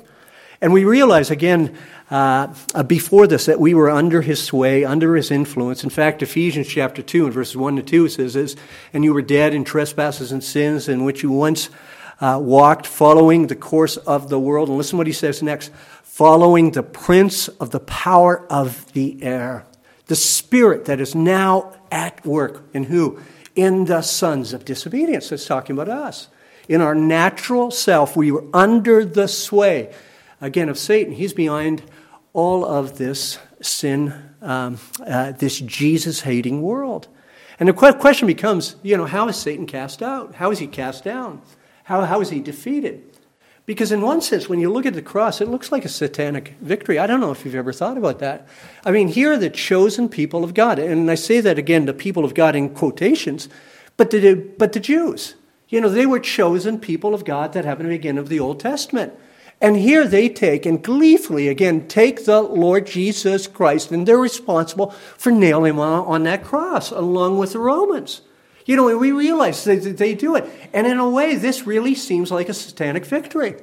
And 0.62 0.72
we 0.72 0.84
realize 0.84 1.32
again 1.32 1.76
uh, 2.08 2.54
uh, 2.72 2.84
before 2.84 3.26
this 3.26 3.46
that 3.46 3.58
we 3.58 3.74
were 3.74 3.90
under 3.90 4.22
his 4.22 4.40
sway, 4.40 4.84
under 4.84 5.16
his 5.16 5.32
influence. 5.32 5.82
In 5.82 5.90
fact, 5.90 6.22
Ephesians 6.22 6.68
chapter 6.68 7.02
2 7.02 7.24
and 7.24 7.34
verses 7.34 7.56
1 7.56 7.76
to 7.76 7.82
2 7.82 8.08
says 8.08 8.56
and 8.92 9.02
you 9.02 9.12
were 9.12 9.22
dead 9.22 9.54
in 9.54 9.64
trespasses 9.64 10.30
and 10.30 10.42
sins 10.42 10.88
in 10.88 11.04
which 11.04 11.24
you 11.24 11.32
once 11.32 11.68
uh, 12.20 12.38
walked, 12.40 12.86
following 12.86 13.48
the 13.48 13.56
course 13.56 13.96
of 13.96 14.28
the 14.28 14.38
world. 14.38 14.68
And 14.68 14.78
listen 14.78 14.98
what 14.98 15.08
he 15.08 15.12
says 15.12 15.42
next 15.42 15.72
following 16.04 16.70
the 16.70 16.82
prince 16.82 17.48
of 17.48 17.70
the 17.70 17.80
power 17.80 18.46
of 18.48 18.92
the 18.92 19.20
air, 19.20 19.66
the 20.06 20.14
spirit 20.14 20.84
that 20.84 21.00
is 21.00 21.14
now 21.14 21.74
at 21.90 22.24
work. 22.24 22.62
In 22.72 22.84
who? 22.84 23.18
In 23.56 23.86
the 23.86 24.02
sons 24.02 24.52
of 24.52 24.64
disobedience. 24.64 25.30
That's 25.30 25.46
talking 25.46 25.74
about 25.74 25.88
us. 25.88 26.28
In 26.68 26.80
our 26.80 26.94
natural 26.94 27.72
self, 27.72 28.14
we 28.14 28.30
were 28.30 28.44
under 28.54 29.04
the 29.04 29.26
sway 29.26 29.92
again, 30.42 30.68
of 30.68 30.78
Satan. 30.78 31.14
He's 31.14 31.32
behind 31.32 31.82
all 32.34 32.66
of 32.66 32.98
this 32.98 33.38
sin, 33.62 34.34
um, 34.42 34.78
uh, 35.06 35.32
this 35.32 35.58
Jesus 35.60 36.20
hating 36.20 36.60
world. 36.60 37.08
And 37.58 37.68
the 37.68 37.72
question 37.72 38.26
becomes, 38.26 38.76
you 38.82 38.96
know, 38.96 39.06
how 39.06 39.28
is 39.28 39.36
Satan 39.36 39.66
cast 39.66 40.02
out? 40.02 40.34
How 40.34 40.50
is 40.50 40.58
he 40.58 40.66
cast 40.66 41.04
down? 41.04 41.40
How, 41.84 42.04
how 42.04 42.20
is 42.20 42.30
he 42.30 42.40
defeated? 42.40 43.04
Because, 43.64 43.92
in 43.92 44.00
one 44.00 44.20
sense, 44.20 44.48
when 44.48 44.58
you 44.58 44.72
look 44.72 44.86
at 44.86 44.94
the 44.94 45.02
cross, 45.02 45.40
it 45.40 45.46
looks 45.46 45.70
like 45.70 45.84
a 45.84 45.88
satanic 45.88 46.56
victory. 46.60 46.98
I 46.98 47.06
don't 47.06 47.20
know 47.20 47.30
if 47.30 47.44
you've 47.44 47.54
ever 47.54 47.72
thought 47.72 47.96
about 47.96 48.18
that. 48.18 48.48
I 48.84 48.90
mean, 48.90 49.06
here 49.06 49.32
are 49.32 49.38
the 49.38 49.50
chosen 49.50 50.08
people 50.08 50.42
of 50.42 50.54
God. 50.54 50.80
And 50.80 51.08
I 51.08 51.14
say 51.14 51.40
that 51.40 51.58
again, 51.58 51.86
the 51.86 51.94
people 51.94 52.24
of 52.24 52.34
God 52.34 52.56
in 52.56 52.70
quotations, 52.70 53.48
but 53.96 54.10
the, 54.10 54.34
but 54.34 54.72
the 54.72 54.80
Jews. 54.80 55.36
You 55.68 55.80
know, 55.80 55.88
they 55.88 56.06
were 56.06 56.18
chosen 56.18 56.80
people 56.80 57.14
of 57.14 57.24
God 57.24 57.52
that 57.52 57.64
happened 57.64 57.86
to 57.86 57.94
begin 57.94 58.18
of 58.18 58.28
the 58.28 58.40
Old 58.40 58.58
Testament. 58.58 59.12
And 59.62 59.76
here 59.76 60.08
they 60.08 60.28
take 60.28 60.66
and 60.66 60.82
gleefully, 60.82 61.46
again, 61.46 61.86
take 61.86 62.24
the 62.24 62.42
Lord 62.42 62.84
Jesus 62.84 63.46
Christ, 63.46 63.92
and 63.92 64.06
they're 64.06 64.18
responsible 64.18 64.90
for 65.16 65.30
nailing 65.30 65.74
him 65.74 65.78
on, 65.78 66.24
that 66.24 66.42
cross 66.42 66.90
along 66.90 67.38
with 67.38 67.52
the 67.52 67.60
Romans. 67.60 68.22
You 68.66 68.74
know, 68.74 68.96
we 68.96 69.12
realize 69.12 69.62
they, 69.62 69.76
they 69.76 70.14
do 70.14 70.34
it. 70.34 70.50
And 70.72 70.86
in 70.88 70.98
a 70.98 71.08
way, 71.08 71.36
this 71.36 71.64
really 71.64 71.94
seems 71.94 72.32
like 72.32 72.48
a 72.48 72.54
satanic 72.54 73.06
victory. 73.06 73.54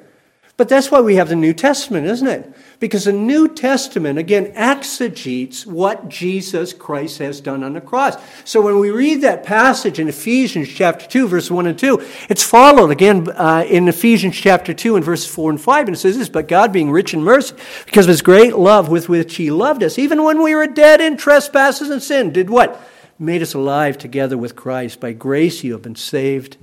But 0.59 0.67
that's 0.67 0.91
why 0.91 0.99
we 0.99 1.15
have 1.15 1.29
the 1.29 1.37
New 1.37 1.53
Testament, 1.53 2.05
isn't 2.05 2.27
it? 2.27 2.53
Because 2.81 3.05
the 3.05 3.13
New 3.13 3.47
Testament, 3.47 4.19
again, 4.19 4.51
exegetes 4.55 5.65
what 5.65 6.09
Jesus 6.09 6.73
Christ 6.73 7.19
has 7.19 7.39
done 7.39 7.63
on 7.63 7.71
the 7.71 7.79
cross. 7.79 8.17
So 8.43 8.59
when 8.59 8.77
we 8.77 8.91
read 8.91 9.21
that 9.21 9.45
passage 9.45 9.99
in 9.99 10.09
Ephesians 10.09 10.67
chapter 10.67 11.07
2, 11.07 11.29
verse 11.29 11.49
1 11.49 11.65
and 11.65 11.79
2, 11.79 12.05
it's 12.27 12.43
followed 12.43 12.91
again 12.91 13.29
uh, 13.37 13.63
in 13.69 13.87
Ephesians 13.87 14.35
chapter 14.35 14.73
2 14.73 14.97
and 14.97 15.05
verse 15.05 15.25
4 15.25 15.51
and 15.51 15.61
5. 15.61 15.87
And 15.87 15.95
it 15.95 15.99
says 15.99 16.17
this 16.17 16.27
But 16.27 16.49
God, 16.49 16.73
being 16.73 16.91
rich 16.91 17.13
in 17.13 17.23
mercy, 17.23 17.55
because 17.85 18.07
of 18.07 18.09
his 18.09 18.21
great 18.21 18.57
love 18.57 18.89
with 18.89 19.07
which 19.07 19.37
he 19.37 19.51
loved 19.51 19.81
us, 19.81 19.97
even 19.97 20.23
when 20.23 20.43
we 20.43 20.55
were 20.55 20.67
dead 20.67 20.99
in 20.99 21.15
trespasses 21.15 21.89
and 21.89 22.03
sin, 22.03 22.33
did 22.33 22.49
what? 22.49 22.81
Made 23.17 23.41
us 23.41 23.53
alive 23.53 23.97
together 23.97 24.37
with 24.37 24.57
Christ. 24.57 24.99
By 24.99 25.13
grace 25.13 25.63
you 25.63 25.71
have 25.71 25.83
been 25.83 25.95
saved 25.95 26.57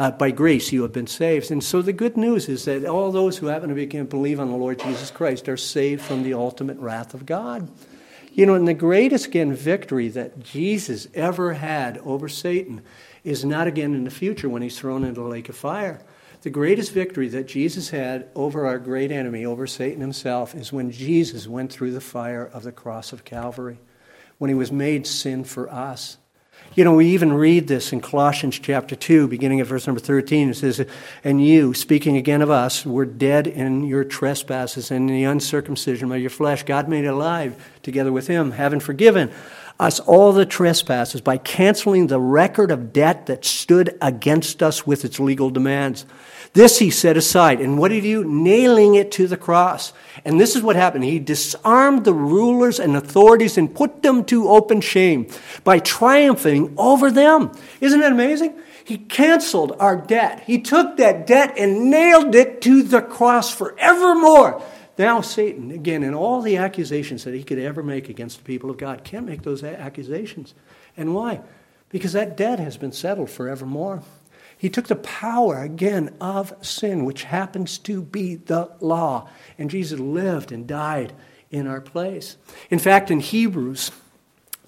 uh, 0.00 0.10
by 0.10 0.30
grace 0.30 0.72
you 0.72 0.80
have 0.80 0.94
been 0.94 1.06
saved. 1.06 1.50
And 1.50 1.62
so 1.62 1.82
the 1.82 1.92
good 1.92 2.16
news 2.16 2.48
is 2.48 2.64
that 2.64 2.86
all 2.86 3.12
those 3.12 3.36
who 3.36 3.48
happen 3.48 3.68
to 3.68 3.74
believe 4.06 4.40
on 4.40 4.48
the 4.48 4.56
Lord 4.56 4.78
Jesus 4.78 5.10
Christ 5.10 5.46
are 5.46 5.58
saved 5.58 6.00
from 6.00 6.22
the 6.22 6.32
ultimate 6.32 6.78
wrath 6.78 7.12
of 7.12 7.26
God. 7.26 7.68
You 8.32 8.46
know, 8.46 8.54
and 8.54 8.66
the 8.66 8.72
greatest 8.72 9.26
again 9.26 9.52
victory 9.52 10.08
that 10.08 10.40
Jesus 10.40 11.06
ever 11.12 11.52
had 11.52 11.98
over 11.98 12.30
Satan 12.30 12.80
is 13.24 13.44
not 13.44 13.66
again 13.66 13.94
in 13.94 14.04
the 14.04 14.10
future 14.10 14.48
when 14.48 14.62
he's 14.62 14.78
thrown 14.78 15.04
into 15.04 15.20
the 15.20 15.26
lake 15.26 15.50
of 15.50 15.56
fire. 15.56 16.00
The 16.40 16.48
greatest 16.48 16.92
victory 16.92 17.28
that 17.28 17.46
Jesus 17.46 17.90
had 17.90 18.30
over 18.34 18.66
our 18.66 18.78
great 18.78 19.12
enemy, 19.12 19.44
over 19.44 19.66
Satan 19.66 20.00
himself, 20.00 20.54
is 20.54 20.72
when 20.72 20.90
Jesus 20.90 21.46
went 21.46 21.70
through 21.70 21.92
the 21.92 22.00
fire 22.00 22.46
of 22.46 22.62
the 22.62 22.72
cross 22.72 23.12
of 23.12 23.26
Calvary, 23.26 23.78
when 24.38 24.48
he 24.48 24.54
was 24.54 24.72
made 24.72 25.06
sin 25.06 25.44
for 25.44 25.70
us. 25.70 26.16
You 26.76 26.84
know, 26.84 26.94
we 26.94 27.08
even 27.08 27.32
read 27.32 27.66
this 27.66 27.92
in 27.92 28.00
Colossians 28.00 28.56
chapter 28.56 28.94
2, 28.94 29.26
beginning 29.26 29.58
at 29.58 29.66
verse 29.66 29.88
number 29.88 30.00
13. 30.00 30.50
It 30.50 30.54
says, 30.54 30.86
And 31.24 31.44
you, 31.44 31.74
speaking 31.74 32.16
again 32.16 32.42
of 32.42 32.50
us, 32.50 32.86
were 32.86 33.04
dead 33.04 33.48
in 33.48 33.82
your 33.82 34.04
trespasses 34.04 34.92
and 34.92 35.10
in 35.10 35.16
the 35.16 35.24
uncircumcision 35.24 36.12
of 36.12 36.20
your 36.20 36.30
flesh. 36.30 36.62
God 36.62 36.88
made 36.88 37.06
alive 37.06 37.60
together 37.82 38.12
with 38.12 38.28
him, 38.28 38.52
having 38.52 38.78
forgiven 38.78 39.32
us 39.80 39.98
all 39.98 40.32
the 40.32 40.46
trespasses 40.46 41.20
by 41.20 41.38
canceling 41.38 42.06
the 42.06 42.20
record 42.20 42.70
of 42.70 42.92
debt 42.92 43.26
that 43.26 43.44
stood 43.44 43.98
against 44.00 44.62
us 44.62 44.86
with 44.86 45.04
its 45.04 45.18
legal 45.18 45.50
demands. 45.50 46.06
This 46.52 46.80
he 46.80 46.90
set 46.90 47.16
aside. 47.16 47.60
And 47.60 47.78
what 47.78 47.88
did 47.88 48.02
he 48.02 48.12
do? 48.12 48.24
Nailing 48.24 48.96
it 48.96 49.12
to 49.12 49.28
the 49.28 49.36
cross. 49.36 49.92
And 50.24 50.40
this 50.40 50.56
is 50.56 50.62
what 50.62 50.74
happened. 50.74 51.04
He 51.04 51.20
disarmed 51.20 52.04
the 52.04 52.12
rulers 52.12 52.80
and 52.80 52.96
authorities 52.96 53.56
and 53.56 53.72
put 53.72 54.02
them 54.02 54.24
to 54.24 54.48
open 54.48 54.80
shame 54.80 55.28
by 55.62 55.78
triumphing 55.78 56.74
over 56.76 57.10
them. 57.10 57.52
Isn't 57.80 58.00
that 58.00 58.12
amazing? 58.12 58.58
He 58.84 58.98
canceled 58.98 59.76
our 59.78 59.96
debt. 59.96 60.42
He 60.46 60.60
took 60.60 60.96
that 60.96 61.24
debt 61.24 61.54
and 61.56 61.90
nailed 61.90 62.34
it 62.34 62.60
to 62.62 62.82
the 62.82 63.00
cross 63.00 63.54
forevermore. 63.54 64.60
Now, 64.98 65.20
Satan, 65.20 65.70
again, 65.70 66.02
and 66.02 66.14
all 66.14 66.42
the 66.42 66.56
accusations 66.56 67.22
that 67.24 67.32
he 67.32 67.44
could 67.44 67.60
ever 67.60 67.82
make 67.82 68.08
against 68.08 68.38
the 68.38 68.44
people 68.44 68.68
of 68.68 68.76
God, 68.76 69.04
can't 69.04 69.24
make 69.24 69.42
those 69.42 69.62
accusations. 69.62 70.54
And 70.96 71.14
why? 71.14 71.40
Because 71.88 72.12
that 72.12 72.36
debt 72.36 72.58
has 72.58 72.76
been 72.76 72.92
settled 72.92 73.30
forevermore. 73.30 74.02
He 74.60 74.68
took 74.68 74.88
the 74.88 74.96
power 74.96 75.62
again 75.62 76.14
of 76.20 76.52
sin, 76.60 77.06
which 77.06 77.24
happens 77.24 77.78
to 77.78 78.02
be 78.02 78.34
the 78.34 78.70
law. 78.80 79.26
And 79.56 79.70
Jesus 79.70 79.98
lived 79.98 80.52
and 80.52 80.66
died 80.66 81.14
in 81.50 81.66
our 81.66 81.80
place. 81.80 82.36
In 82.68 82.78
fact, 82.78 83.10
in 83.10 83.20
Hebrews 83.20 83.90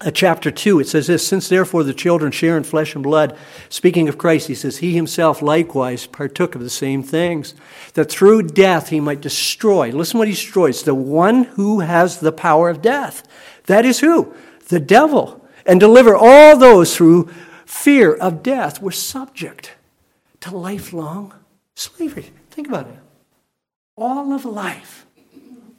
uh, 0.01 0.09
chapter 0.09 0.49
2, 0.49 0.79
it 0.79 0.87
says 0.87 1.05
this 1.05 1.27
Since 1.27 1.47
therefore 1.47 1.83
the 1.83 1.93
children 1.93 2.31
share 2.31 2.57
in 2.57 2.63
flesh 2.63 2.95
and 2.95 3.03
blood, 3.03 3.37
speaking 3.69 4.09
of 4.09 4.17
Christ, 4.17 4.47
he 4.47 4.55
says, 4.55 4.77
He 4.77 4.95
himself 4.95 5.43
likewise 5.43 6.07
partook 6.07 6.55
of 6.55 6.61
the 6.61 6.71
same 6.71 7.03
things, 7.03 7.53
that 7.93 8.09
through 8.09 8.47
death 8.47 8.89
he 8.89 8.99
might 8.99 9.21
destroy. 9.21 9.91
Listen 9.91 10.17
what 10.17 10.27
he 10.27 10.33
destroys 10.33 10.81
the 10.81 10.95
one 10.95 11.43
who 11.43 11.81
has 11.81 12.19
the 12.19 12.31
power 12.31 12.71
of 12.71 12.81
death. 12.81 13.21
That 13.67 13.85
is 13.85 13.99
who? 13.99 14.33
The 14.69 14.79
devil. 14.79 15.47
And 15.67 15.79
deliver 15.79 16.15
all 16.15 16.57
those 16.57 16.97
through 16.97 17.29
fear 17.67 18.11
of 18.15 18.41
death 18.41 18.81
were 18.81 18.91
subject 18.91 19.73
to 20.43 20.55
lifelong 20.55 21.33
slavery. 21.75 22.29
Think 22.51 22.67
about 22.67 22.87
it. 22.87 22.99
All 23.95 24.33
of 24.33 24.43
life 24.43 25.05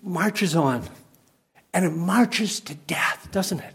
marches 0.03 0.57
on, 0.57 0.83
and 1.73 1.85
it 1.85 1.91
marches 1.91 2.61
to 2.61 2.75
death, 2.75 3.29
doesn't 3.31 3.61
it? 3.61 3.75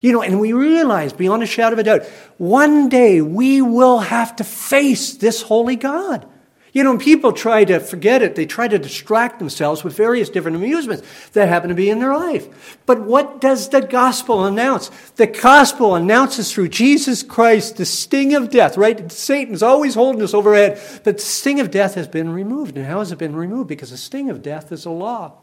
You 0.00 0.12
know, 0.12 0.22
and 0.22 0.40
we 0.40 0.52
realize 0.52 1.12
beyond 1.12 1.42
a 1.42 1.46
shadow 1.46 1.74
of 1.74 1.78
a 1.80 1.82
doubt, 1.82 2.04
one 2.38 2.88
day 2.88 3.20
we 3.20 3.60
will 3.60 3.98
have 3.98 4.36
to 4.36 4.44
face 4.44 5.14
this 5.14 5.42
holy 5.42 5.76
God. 5.76 6.26
You 6.72 6.82
know, 6.84 6.96
people 6.96 7.32
try 7.32 7.64
to 7.64 7.80
forget 7.80 8.22
it. 8.22 8.34
They 8.34 8.46
try 8.46 8.66
to 8.66 8.78
distract 8.78 9.38
themselves 9.38 9.84
with 9.84 9.94
various 9.94 10.30
different 10.30 10.56
amusements 10.56 11.06
that 11.30 11.48
happen 11.48 11.68
to 11.68 11.74
be 11.74 11.90
in 11.90 11.98
their 11.98 12.16
life. 12.16 12.78
But 12.86 13.02
what 13.02 13.42
does 13.42 13.68
the 13.68 13.82
gospel 13.82 14.46
announce? 14.46 14.90
The 15.16 15.26
gospel 15.26 15.94
announces 15.94 16.50
through 16.50 16.68
Jesus 16.68 17.22
Christ 17.22 17.76
the 17.76 17.84
sting 17.84 18.34
of 18.34 18.48
death, 18.48 18.78
right? 18.78 19.12
Satan's 19.12 19.62
always 19.62 19.94
holding 19.94 20.22
us 20.22 20.32
overhead, 20.32 20.80
but 21.04 21.18
the 21.18 21.22
sting 21.22 21.60
of 21.60 21.70
death 21.70 21.94
has 21.94 22.08
been 22.08 22.30
removed. 22.30 22.78
And 22.78 22.86
how 22.86 23.00
has 23.00 23.12
it 23.12 23.18
been 23.18 23.36
removed? 23.36 23.68
Because 23.68 23.90
the 23.90 23.98
sting 23.98 24.30
of 24.30 24.40
death 24.40 24.72
is 24.72 24.86
a 24.86 24.90
law. 24.90 25.34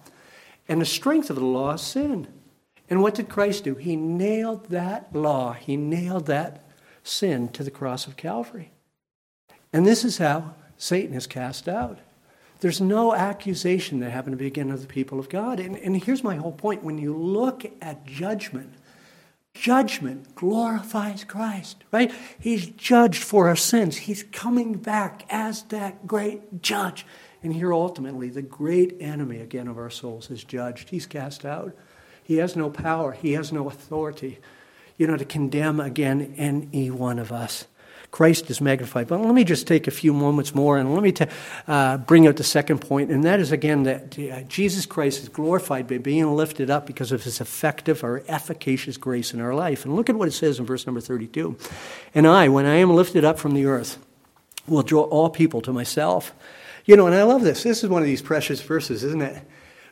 And 0.68 0.82
the 0.82 0.86
strength 0.86 1.30
of 1.30 1.36
the 1.36 1.46
law 1.46 1.74
is 1.74 1.82
sin. 1.82 2.28
And 2.90 3.04
what 3.04 3.14
did 3.14 3.30
Christ 3.30 3.66
do? 3.66 3.76
He 3.76 3.96
nailed 3.96 4.70
that 4.70 5.16
law, 5.16 5.54
he 5.54 5.78
nailed 5.78 6.26
that 6.26 6.64
sin 7.04 7.50
to 7.50 7.64
the 7.64 7.70
cross 7.72 8.08
of 8.08 8.18
Calvary. 8.18 8.72
And 9.72 9.86
this 9.86 10.04
is 10.04 10.18
how 10.18 10.56
Satan 10.80 11.14
is 11.14 11.28
cast 11.28 11.68
out. 11.68 12.00
There's 12.62 12.82
no 12.82 13.14
accusation 13.14 14.00
that 14.00 14.10
happened 14.10 14.34
to 14.34 14.44
begin 14.44 14.72
of 14.72 14.82
the 14.82 14.88
people 14.88 15.20
of 15.20 15.30
God. 15.30 15.60
And, 15.60 15.78
and 15.78 16.02
here's 16.02 16.24
my 16.24 16.36
whole 16.36 16.54
point 16.54 16.84
when 16.84 16.98
you 16.98 17.16
look 17.16 17.66
at 17.82 18.06
judgment, 18.06 18.74
judgment 19.54 20.36
glorifies 20.36 21.26
Christ, 21.26 21.84
right? 21.92 22.12
He's 22.40 22.68
judged 22.68 23.24
for 23.24 23.50
our 23.50 23.56
sins. 23.56 23.98
He's 23.98 24.24
coming 24.24 24.74
back 24.74 25.26
as 25.30 25.64
that 25.64 26.08
great 26.08 26.62
judge. 26.62 27.06
And 27.44 27.54
here, 27.54 27.74
ultimately, 27.74 28.30
the 28.30 28.42
great 28.42 28.98
enemy 29.00 29.40
again 29.40 29.68
of 29.68 29.78
our 29.78 29.90
souls 29.90 30.32
is 30.32 30.44
judged. 30.44 30.90
He's 30.90 31.06
cast 31.06 31.46
out. 31.46 31.76
He 32.24 32.38
has 32.38 32.56
no 32.56 32.70
power. 32.70 33.12
He 33.14 33.34
has 33.34 33.52
no 33.52 33.68
authority, 33.68 34.40
you 34.98 35.08
know, 35.08 35.18
to 35.18 35.26
condemn 35.26 35.80
again 35.80 36.34
any 36.38 36.90
one 36.90 37.20
of 37.20 37.32
us. 37.32 37.66
Christ 38.12 38.50
is 38.50 38.60
magnified. 38.60 39.08
But 39.08 39.22
let 39.22 39.36
me 39.36 39.44
just 39.44 39.68
take 39.68 39.88
a 39.88 39.92
few 39.92 40.14
moments 40.14 40.56
more 40.56 40.78
and 40.78 40.94
let 40.94 41.04
me 41.04 41.12
t- 41.12 41.26
uh, 41.68 41.98
bring 41.98 42.28
out 42.28 42.38
the 42.38 42.44
second 42.44 42.80
point, 42.80 43.12
and 43.12 43.24
that 43.24 43.40
is 43.40 43.52
again 43.52 43.84
that 43.84 44.18
uh, 44.18 44.42
Jesus 44.44 44.86
Christ 44.86 45.22
is 45.22 45.30
glorified 45.30 45.88
by 45.88 46.00
being 46.00 46.36
lifted 46.36 46.70
up 46.70 46.88
because 46.88 47.12
of 47.12 47.24
his 47.24 47.40
effective 47.40 48.04
or 48.04 48.24
efficacious 48.28 48.98
grace 48.98 49.34
in 49.34 49.42
our 49.42 49.54
life. 49.54 49.86
And 49.86 49.96
look 49.96 50.10
at 50.10 50.16
what 50.16 50.28
it 50.28 50.32
says 50.32 50.60
in 50.60 50.66
verse 50.66 50.88
number 50.88 51.02
32. 51.02 51.56
And 52.16 52.26
I, 52.26 52.50
when 52.50 52.66
I 52.66 52.76
am 52.76 52.96
lifted 52.96 53.24
up 53.24 53.38
from 53.38 53.54
the 53.54 53.66
earth, 53.66 54.00
will 54.68 54.84
draw 54.84 55.04
all 55.04 55.30
people 55.30 55.62
to 55.62 55.74
myself. 55.74 56.34
You 56.86 56.96
know, 56.96 57.06
and 57.06 57.16
I 57.16 57.24
love 57.24 57.44
this. 57.44 57.64
This 57.64 57.84
is 57.84 57.90
one 57.90 58.02
of 58.02 58.08
these 58.08 58.22
precious 58.22 58.62
verses, 58.62 59.04
isn't 59.04 59.22
it? 59.22 59.44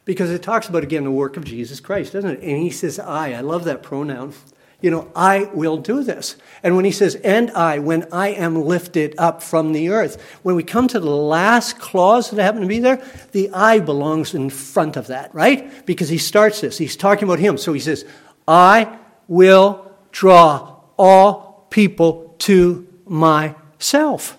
Because 0.06 0.32
it 0.32 0.41
talks 0.41 0.69
about, 0.69 0.84
again, 0.84 1.03
the 1.03 1.12
work 1.12 1.38
of 1.38 1.43
Jesus 1.43 1.80
Christ, 1.80 2.13
doesn't 2.13 2.30
it? 2.30 2.39
And 2.41 2.58
he 2.58 2.71
says, 2.71 2.97
I. 2.97 3.34
I 3.34 3.41
love 3.41 3.65
that 3.65 3.84
pronoun 3.84 4.34
you 4.80 4.92
know, 4.92 5.12
I 5.16 5.46
will 5.54 5.78
do 5.78 6.04
this. 6.04 6.36
And 6.62 6.76
when 6.76 6.86
he 6.86 6.92
says, 6.92 7.16
and 7.16 7.50
I, 7.52 7.80
when 7.80 8.08
I 8.12 8.30
am 8.30 8.63
lifted 8.63 9.16
up 9.18 9.42
from 9.42 9.74
the 9.74 9.90
earth, 9.90 10.22
when 10.44 10.56
we 10.56 10.63
come 10.63 10.88
to 10.90 11.00
the 11.00 11.10
last 11.10 11.80
clause 11.80 12.30
that 12.30 12.42
happened 12.42 12.62
to 12.62 12.68
be 12.68 12.80
there, 12.80 13.04
the 13.32 13.50
I 13.52 13.80
belongs 13.80 14.36
in 14.36 14.52
front 14.52 14.96
of 14.96 15.08
that, 15.08 15.34
right? 15.34 15.86
Because 15.88 16.10
he 16.10 16.20
starts 16.20 16.62
this. 16.62 16.78
He's 16.78 16.96
talking 16.96 17.28
about 17.28 17.40
him. 17.40 17.58
So 17.58 17.74
he 17.74 17.80
says, 17.80 18.06
I 18.48 19.00
will 19.28 19.92
draw 20.12 20.76
all 20.98 21.68
people 21.72 22.36
to 22.40 22.88
myself. 23.06 24.38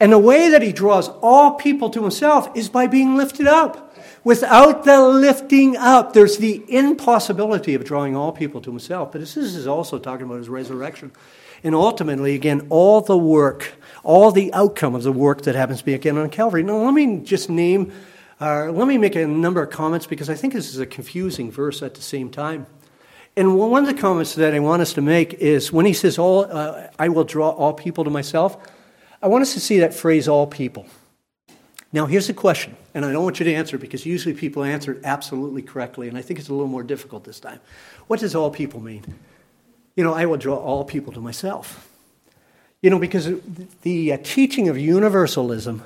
And 0.00 0.12
the 0.12 0.18
way 0.18 0.50
that 0.50 0.62
he 0.62 0.72
draws 0.72 1.08
all 1.08 1.52
people 1.52 1.90
to 1.90 2.02
himself 2.02 2.48
is 2.54 2.68
by 2.68 2.86
being 2.86 3.16
lifted 3.16 3.46
up. 3.46 3.85
Without 4.26 4.82
the 4.82 5.00
lifting 5.00 5.76
up, 5.76 6.12
there's 6.12 6.38
the 6.38 6.64
impossibility 6.66 7.74
of 7.76 7.84
drawing 7.84 8.16
all 8.16 8.32
people 8.32 8.60
to 8.60 8.68
himself. 8.68 9.12
But 9.12 9.20
this 9.20 9.36
is 9.36 9.68
also 9.68 10.00
talking 10.00 10.26
about 10.26 10.38
his 10.38 10.48
resurrection. 10.48 11.12
And 11.62 11.76
ultimately, 11.76 12.34
again, 12.34 12.66
all 12.68 13.00
the 13.00 13.16
work, 13.16 13.74
all 14.02 14.32
the 14.32 14.52
outcome 14.52 14.96
of 14.96 15.04
the 15.04 15.12
work 15.12 15.42
that 15.42 15.54
happens 15.54 15.78
to 15.78 15.84
be 15.84 15.94
again 15.94 16.18
on 16.18 16.28
Calvary. 16.28 16.64
Now, 16.64 16.78
let 16.78 16.92
me 16.92 17.20
just 17.20 17.48
name, 17.48 17.92
uh, 18.40 18.72
let 18.72 18.88
me 18.88 18.98
make 18.98 19.14
a 19.14 19.28
number 19.28 19.62
of 19.62 19.70
comments 19.70 20.08
because 20.08 20.28
I 20.28 20.34
think 20.34 20.54
this 20.54 20.74
is 20.74 20.80
a 20.80 20.86
confusing 20.86 21.52
verse 21.52 21.80
at 21.80 21.94
the 21.94 22.02
same 22.02 22.28
time. 22.28 22.66
And 23.36 23.56
one 23.56 23.86
of 23.88 23.94
the 23.94 24.02
comments 24.02 24.34
that 24.34 24.52
I 24.52 24.58
want 24.58 24.82
us 24.82 24.92
to 24.94 25.02
make 25.02 25.34
is 25.34 25.72
when 25.72 25.86
he 25.86 25.92
says, 25.92 26.18
all, 26.18 26.46
uh, 26.50 26.88
I 26.98 27.10
will 27.10 27.22
draw 27.22 27.50
all 27.50 27.74
people 27.74 28.02
to 28.02 28.10
myself, 28.10 28.56
I 29.22 29.28
want 29.28 29.42
us 29.42 29.54
to 29.54 29.60
see 29.60 29.78
that 29.78 29.94
phrase, 29.94 30.26
all 30.26 30.48
people. 30.48 30.84
Now, 31.92 32.06
here's 32.06 32.26
the 32.26 32.34
question, 32.34 32.76
and 32.96 33.04
I 33.04 33.12
don't 33.12 33.22
want 33.22 33.38
you 33.40 33.44
to 33.44 33.52
answer 33.52 33.76
because 33.76 34.06
usually 34.06 34.34
people 34.34 34.64
answer 34.64 34.92
it 34.92 35.04
absolutely 35.04 35.60
correctly, 35.60 36.08
and 36.08 36.16
I 36.16 36.22
think 36.22 36.40
it's 36.40 36.48
a 36.48 36.54
little 36.54 36.66
more 36.66 36.82
difficult 36.82 37.24
this 37.24 37.38
time. 37.38 37.60
What 38.06 38.20
does 38.20 38.34
all 38.34 38.50
people 38.50 38.80
mean? 38.80 39.04
You 39.96 40.02
know, 40.02 40.14
I 40.14 40.24
will 40.24 40.38
draw 40.38 40.56
all 40.56 40.82
people 40.82 41.12
to 41.12 41.20
myself. 41.20 41.90
You 42.80 42.88
know, 42.88 42.98
because 42.98 43.28
the 43.82 44.14
uh, 44.14 44.18
teaching 44.22 44.70
of 44.70 44.78
universalism, 44.78 45.82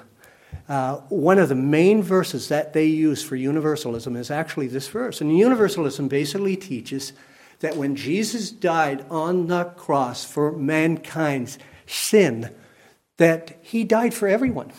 uh, 0.68 0.98
one 1.08 1.40
of 1.40 1.48
the 1.48 1.56
main 1.56 2.00
verses 2.00 2.46
that 2.46 2.74
they 2.74 2.86
use 2.86 3.24
for 3.24 3.34
universalism 3.34 4.14
is 4.14 4.30
actually 4.30 4.68
this 4.68 4.86
verse. 4.86 5.20
And 5.20 5.36
universalism 5.36 6.06
basically 6.06 6.56
teaches 6.56 7.12
that 7.58 7.76
when 7.76 7.96
Jesus 7.96 8.52
died 8.52 9.04
on 9.10 9.48
the 9.48 9.64
cross 9.64 10.24
for 10.24 10.52
mankind's 10.52 11.58
sin, 11.86 12.54
that 13.16 13.58
he 13.62 13.82
died 13.82 14.14
for 14.14 14.28
everyone. 14.28 14.70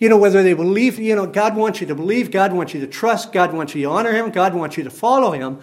You 0.00 0.08
know, 0.08 0.16
whether 0.16 0.42
they 0.42 0.54
believe, 0.54 0.98
you 0.98 1.14
know, 1.14 1.26
God 1.26 1.54
wants 1.54 1.82
you 1.82 1.86
to 1.86 1.94
believe, 1.94 2.30
God 2.30 2.54
wants 2.54 2.72
you 2.72 2.80
to 2.80 2.86
trust, 2.86 3.32
God 3.32 3.52
wants 3.52 3.74
you 3.74 3.82
to 3.82 3.90
honor 3.90 4.12
Him, 4.12 4.30
God 4.30 4.54
wants 4.54 4.78
you 4.78 4.82
to 4.84 4.90
follow 4.90 5.32
Him, 5.32 5.60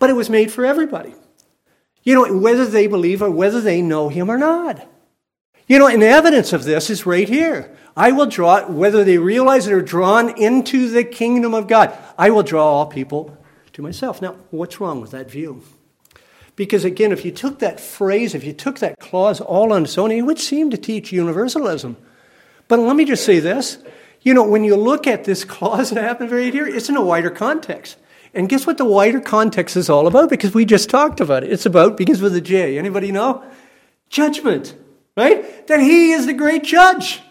but 0.00 0.10
it 0.10 0.14
was 0.14 0.28
made 0.28 0.50
for 0.50 0.66
everybody. 0.66 1.14
You 2.02 2.14
know, 2.14 2.36
whether 2.36 2.66
they 2.66 2.88
believe 2.88 3.22
or 3.22 3.30
whether 3.30 3.60
they 3.60 3.80
know 3.80 4.08
Him 4.08 4.28
or 4.28 4.38
not. 4.38 4.86
You 5.68 5.78
know, 5.78 5.86
and 5.86 6.02
the 6.02 6.08
evidence 6.08 6.52
of 6.52 6.64
this 6.64 6.90
is 6.90 7.06
right 7.06 7.28
here. 7.28 7.76
I 7.96 8.10
will 8.10 8.26
draw, 8.26 8.68
whether 8.68 9.04
they 9.04 9.18
realize 9.18 9.68
it 9.68 9.72
or 9.72 9.82
drawn 9.82 10.36
into 10.36 10.90
the 10.90 11.04
kingdom 11.04 11.54
of 11.54 11.68
God, 11.68 11.96
I 12.18 12.30
will 12.30 12.42
draw 12.42 12.64
all 12.64 12.86
people 12.86 13.38
to 13.72 13.82
myself. 13.82 14.20
Now, 14.20 14.36
what's 14.50 14.80
wrong 14.80 15.00
with 15.00 15.12
that 15.12 15.30
view? 15.30 15.62
Because 16.56 16.84
again, 16.84 17.12
if 17.12 17.24
you 17.24 17.30
took 17.30 17.60
that 17.60 17.78
phrase, 17.78 18.34
if 18.34 18.42
you 18.42 18.52
took 18.52 18.80
that 18.80 18.98
clause 18.98 19.40
all 19.40 19.72
on 19.72 19.84
its 19.84 19.96
own, 19.96 20.10
it 20.10 20.22
would 20.22 20.40
seem 20.40 20.70
to 20.70 20.76
teach 20.76 21.12
universalism. 21.12 21.96
But 22.68 22.78
let 22.80 22.96
me 22.96 23.04
just 23.04 23.24
say 23.24 23.38
this. 23.40 23.78
You 24.22 24.34
know, 24.34 24.42
when 24.42 24.64
you 24.64 24.76
look 24.76 25.06
at 25.06 25.24
this 25.24 25.44
clause 25.44 25.90
that 25.90 26.02
happened 26.02 26.32
right 26.32 26.52
here, 26.52 26.66
it's 26.66 26.88
in 26.88 26.96
a 26.96 27.04
wider 27.04 27.30
context. 27.30 27.96
And 28.34 28.48
guess 28.48 28.66
what 28.66 28.76
the 28.76 28.84
wider 28.84 29.20
context 29.20 29.76
is 29.76 29.88
all 29.88 30.06
about? 30.06 30.30
Because 30.30 30.52
we 30.52 30.64
just 30.64 30.90
talked 30.90 31.20
about 31.20 31.44
it. 31.44 31.52
It's 31.52 31.64
about, 31.64 31.96
begins 31.96 32.20
with 32.20 32.34
a 32.34 32.40
J. 32.40 32.78
Anybody 32.78 33.12
know? 33.12 33.44
Judgment, 34.10 34.74
right? 35.16 35.66
That 35.68 35.80
he 35.80 36.12
is 36.12 36.26
the 36.26 36.34
great 36.34 36.64
judge. 36.64 37.22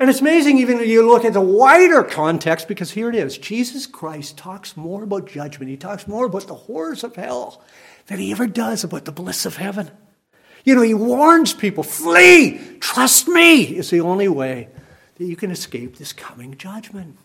And 0.00 0.08
it's 0.08 0.20
amazing 0.20 0.58
even 0.58 0.78
when 0.78 0.88
you 0.88 1.06
look 1.06 1.24
at 1.24 1.32
the 1.32 1.40
wider 1.40 2.02
context, 2.02 2.68
because 2.68 2.92
here 2.92 3.08
it 3.08 3.14
is. 3.14 3.36
Jesus 3.36 3.86
Christ 3.86 4.36
talks 4.36 4.76
more 4.76 5.02
about 5.02 5.26
judgment. 5.26 5.70
He 5.70 5.76
talks 5.76 6.06
more 6.06 6.26
about 6.26 6.46
the 6.46 6.54
horrors 6.54 7.04
of 7.04 7.16
hell 7.16 7.62
than 8.06 8.18
he 8.18 8.32
ever 8.32 8.46
does 8.46 8.84
about 8.84 9.04
the 9.04 9.12
bliss 9.12 9.44
of 9.44 9.56
heaven. 9.56 9.90
You 10.68 10.74
know, 10.74 10.82
he 10.82 10.92
warns 10.92 11.54
people 11.54 11.82
flee, 11.82 12.60
trust 12.78 13.26
me. 13.26 13.62
It's 13.62 13.88
the 13.88 14.02
only 14.02 14.28
way 14.28 14.68
that 15.14 15.24
you 15.24 15.34
can 15.34 15.50
escape 15.50 15.96
this 15.96 16.12
coming 16.12 16.58
judgment. 16.58 17.16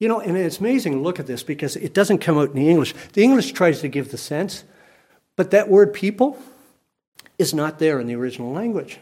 You 0.00 0.08
know, 0.08 0.18
and 0.18 0.36
it's 0.36 0.58
amazing 0.58 0.94
to 0.94 0.98
look 0.98 1.20
at 1.20 1.28
this 1.28 1.44
because 1.44 1.76
it 1.76 1.94
doesn't 1.94 2.18
come 2.18 2.36
out 2.36 2.48
in 2.48 2.56
the 2.56 2.68
English. 2.68 2.92
The 3.12 3.22
English 3.22 3.52
tries 3.52 3.82
to 3.82 3.88
give 3.88 4.10
the 4.10 4.18
sense, 4.18 4.64
but 5.36 5.52
that 5.52 5.68
word 5.68 5.94
people 5.94 6.36
is 7.38 7.54
not 7.54 7.78
there 7.78 8.00
in 8.00 8.08
the 8.08 8.16
original 8.16 8.50
language. 8.50 8.98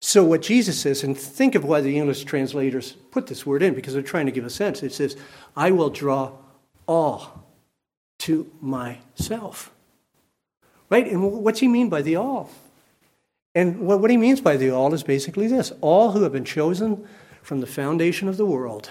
So, 0.00 0.24
what 0.24 0.42
Jesus 0.42 0.80
says, 0.80 1.04
and 1.04 1.16
think 1.16 1.54
of 1.54 1.64
why 1.64 1.80
the 1.80 1.96
English 1.96 2.24
translators 2.24 2.96
put 3.12 3.28
this 3.28 3.46
word 3.46 3.62
in, 3.62 3.72
because 3.72 3.94
they're 3.94 4.02
trying 4.02 4.26
to 4.26 4.32
give 4.32 4.44
a 4.44 4.50
sense. 4.50 4.82
It 4.82 4.92
says, 4.92 5.16
I 5.54 5.70
will 5.70 5.90
draw 5.90 6.32
all 6.88 7.46
to 8.18 8.50
myself. 8.60 9.70
Right? 10.88 11.06
And 11.06 11.22
what's 11.42 11.60
he 11.60 11.68
mean 11.68 11.88
by 11.88 12.02
the 12.02 12.16
all? 12.16 12.50
And 13.54 13.80
what 13.80 14.10
he 14.10 14.16
means 14.16 14.40
by 14.40 14.56
the 14.56 14.70
all 14.70 14.92
is 14.92 15.02
basically 15.02 15.46
this 15.46 15.72
all 15.80 16.12
who 16.12 16.22
have 16.22 16.32
been 16.32 16.44
chosen 16.44 17.06
from 17.42 17.60
the 17.60 17.66
foundation 17.66 18.28
of 18.28 18.36
the 18.36 18.46
world, 18.46 18.90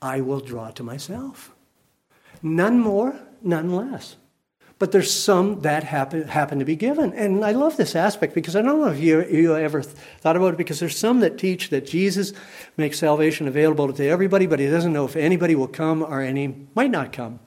I 0.00 0.20
will 0.20 0.40
draw 0.40 0.70
to 0.70 0.82
myself. 0.82 1.52
None 2.42 2.78
more, 2.78 3.18
none 3.42 3.74
less. 3.74 4.16
But 4.78 4.92
there's 4.92 5.12
some 5.12 5.60
that 5.60 5.84
happen, 5.84 6.28
happen 6.28 6.58
to 6.58 6.64
be 6.64 6.76
given. 6.76 7.12
And 7.14 7.44
I 7.44 7.52
love 7.52 7.76
this 7.76 7.96
aspect 7.96 8.34
because 8.34 8.54
I 8.54 8.62
don't 8.62 8.80
know 8.80 8.88
if 8.88 9.00
you, 9.00 9.24
you 9.24 9.56
ever 9.56 9.82
thought 9.82 10.36
about 10.36 10.54
it, 10.54 10.58
because 10.58 10.80
there's 10.80 10.98
some 10.98 11.20
that 11.20 11.38
teach 11.38 11.70
that 11.70 11.86
Jesus 11.86 12.32
makes 12.76 12.98
salvation 12.98 13.48
available 13.48 13.92
to 13.92 14.06
everybody, 14.06 14.46
but 14.46 14.60
he 14.60 14.66
doesn't 14.66 14.92
know 14.92 15.04
if 15.04 15.16
anybody 15.16 15.54
will 15.54 15.68
come 15.68 16.02
or 16.02 16.20
any 16.20 16.66
might 16.74 16.90
not 16.90 17.12
come. 17.12 17.38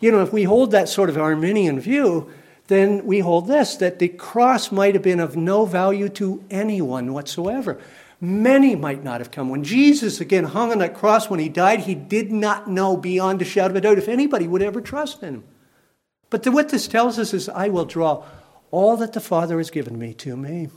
You 0.00 0.10
know, 0.10 0.22
if 0.22 0.32
we 0.32 0.44
hold 0.44 0.72
that 0.72 0.88
sort 0.88 1.08
of 1.08 1.16
Arminian 1.16 1.78
view, 1.78 2.32
then 2.68 3.04
we 3.04 3.18
hold 3.20 3.48
this 3.48 3.76
that 3.76 3.98
the 3.98 4.08
cross 4.08 4.70
might 4.72 4.94
have 4.94 5.02
been 5.02 5.20
of 5.20 5.36
no 5.36 5.64
value 5.64 6.08
to 6.10 6.44
anyone 6.50 7.12
whatsoever. 7.12 7.80
Many 8.20 8.76
might 8.76 9.02
not 9.02 9.20
have 9.20 9.32
come. 9.32 9.48
When 9.48 9.64
Jesus 9.64 10.20
again 10.20 10.44
hung 10.44 10.70
on 10.70 10.78
that 10.78 10.94
cross 10.94 11.28
when 11.28 11.40
he 11.40 11.48
died, 11.48 11.80
he 11.80 11.96
did 11.96 12.30
not 12.30 12.70
know 12.70 12.96
beyond 12.96 13.42
a 13.42 13.44
shadow 13.44 13.72
of 13.72 13.76
a 13.76 13.80
doubt 13.80 13.98
if 13.98 14.08
anybody 14.08 14.46
would 14.46 14.62
ever 14.62 14.80
trust 14.80 15.22
in 15.22 15.34
him. 15.34 15.44
But 16.30 16.46
what 16.46 16.68
this 16.68 16.88
tells 16.88 17.18
us 17.18 17.34
is, 17.34 17.48
I 17.48 17.68
will 17.68 17.84
draw 17.84 18.24
all 18.70 18.96
that 18.96 19.12
the 19.12 19.20
Father 19.20 19.58
has 19.58 19.70
given 19.70 19.98
me 19.98 20.14
to 20.14 20.36
me. 20.36 20.68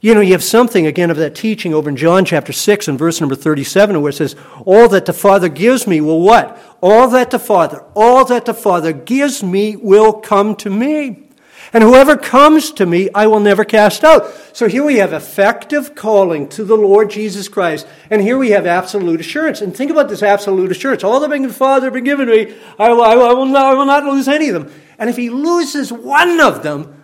You 0.00 0.14
know, 0.14 0.20
you 0.20 0.32
have 0.32 0.44
something 0.44 0.86
again 0.86 1.10
of 1.10 1.16
that 1.16 1.34
teaching 1.34 1.72
over 1.72 1.88
in 1.88 1.96
John 1.96 2.24
chapter 2.24 2.52
6 2.52 2.88
and 2.88 2.98
verse 2.98 3.20
number 3.20 3.34
37 3.34 4.00
where 4.00 4.10
it 4.10 4.14
says, 4.14 4.36
All 4.64 4.88
that 4.88 5.06
the 5.06 5.12
Father 5.12 5.48
gives 5.48 5.86
me 5.86 6.00
will 6.00 6.20
what? 6.20 6.58
All 6.82 7.08
that 7.08 7.30
the 7.30 7.38
Father, 7.38 7.84
all 7.94 8.24
that 8.26 8.44
the 8.44 8.54
Father 8.54 8.92
gives 8.92 9.42
me 9.42 9.74
will 9.76 10.12
come 10.12 10.54
to 10.56 10.70
me. 10.70 11.26
And 11.72 11.82
whoever 11.82 12.16
comes 12.16 12.70
to 12.72 12.86
me, 12.86 13.10
I 13.14 13.26
will 13.26 13.40
never 13.40 13.64
cast 13.64 14.04
out. 14.04 14.32
So 14.52 14.68
here 14.68 14.84
we 14.84 14.96
have 14.96 15.12
effective 15.12 15.94
calling 15.94 16.48
to 16.50 16.64
the 16.64 16.76
Lord 16.76 17.10
Jesus 17.10 17.48
Christ. 17.48 17.86
And 18.08 18.22
here 18.22 18.38
we 18.38 18.50
have 18.50 18.66
absolute 18.66 19.20
assurance. 19.20 19.60
And 19.60 19.76
think 19.76 19.90
about 19.90 20.08
this 20.08 20.22
absolute 20.22 20.70
assurance. 20.70 21.02
All 21.02 21.20
that 21.20 21.28
the 21.28 21.52
Father 21.52 21.86
has 21.86 21.94
been 21.94 22.04
given 22.04 22.28
me, 22.28 22.54
I 22.78 22.92
will, 22.92 23.02
I, 23.02 23.16
will, 23.16 23.26
I, 23.26 23.32
will 23.32 23.46
not, 23.46 23.64
I 23.64 23.74
will 23.74 23.84
not 23.84 24.04
lose 24.04 24.28
any 24.28 24.48
of 24.48 24.54
them. 24.54 24.72
And 24.98 25.10
if 25.10 25.16
he 25.16 25.28
loses 25.28 25.92
one 25.92 26.40
of 26.40 26.62
them, 26.62 27.02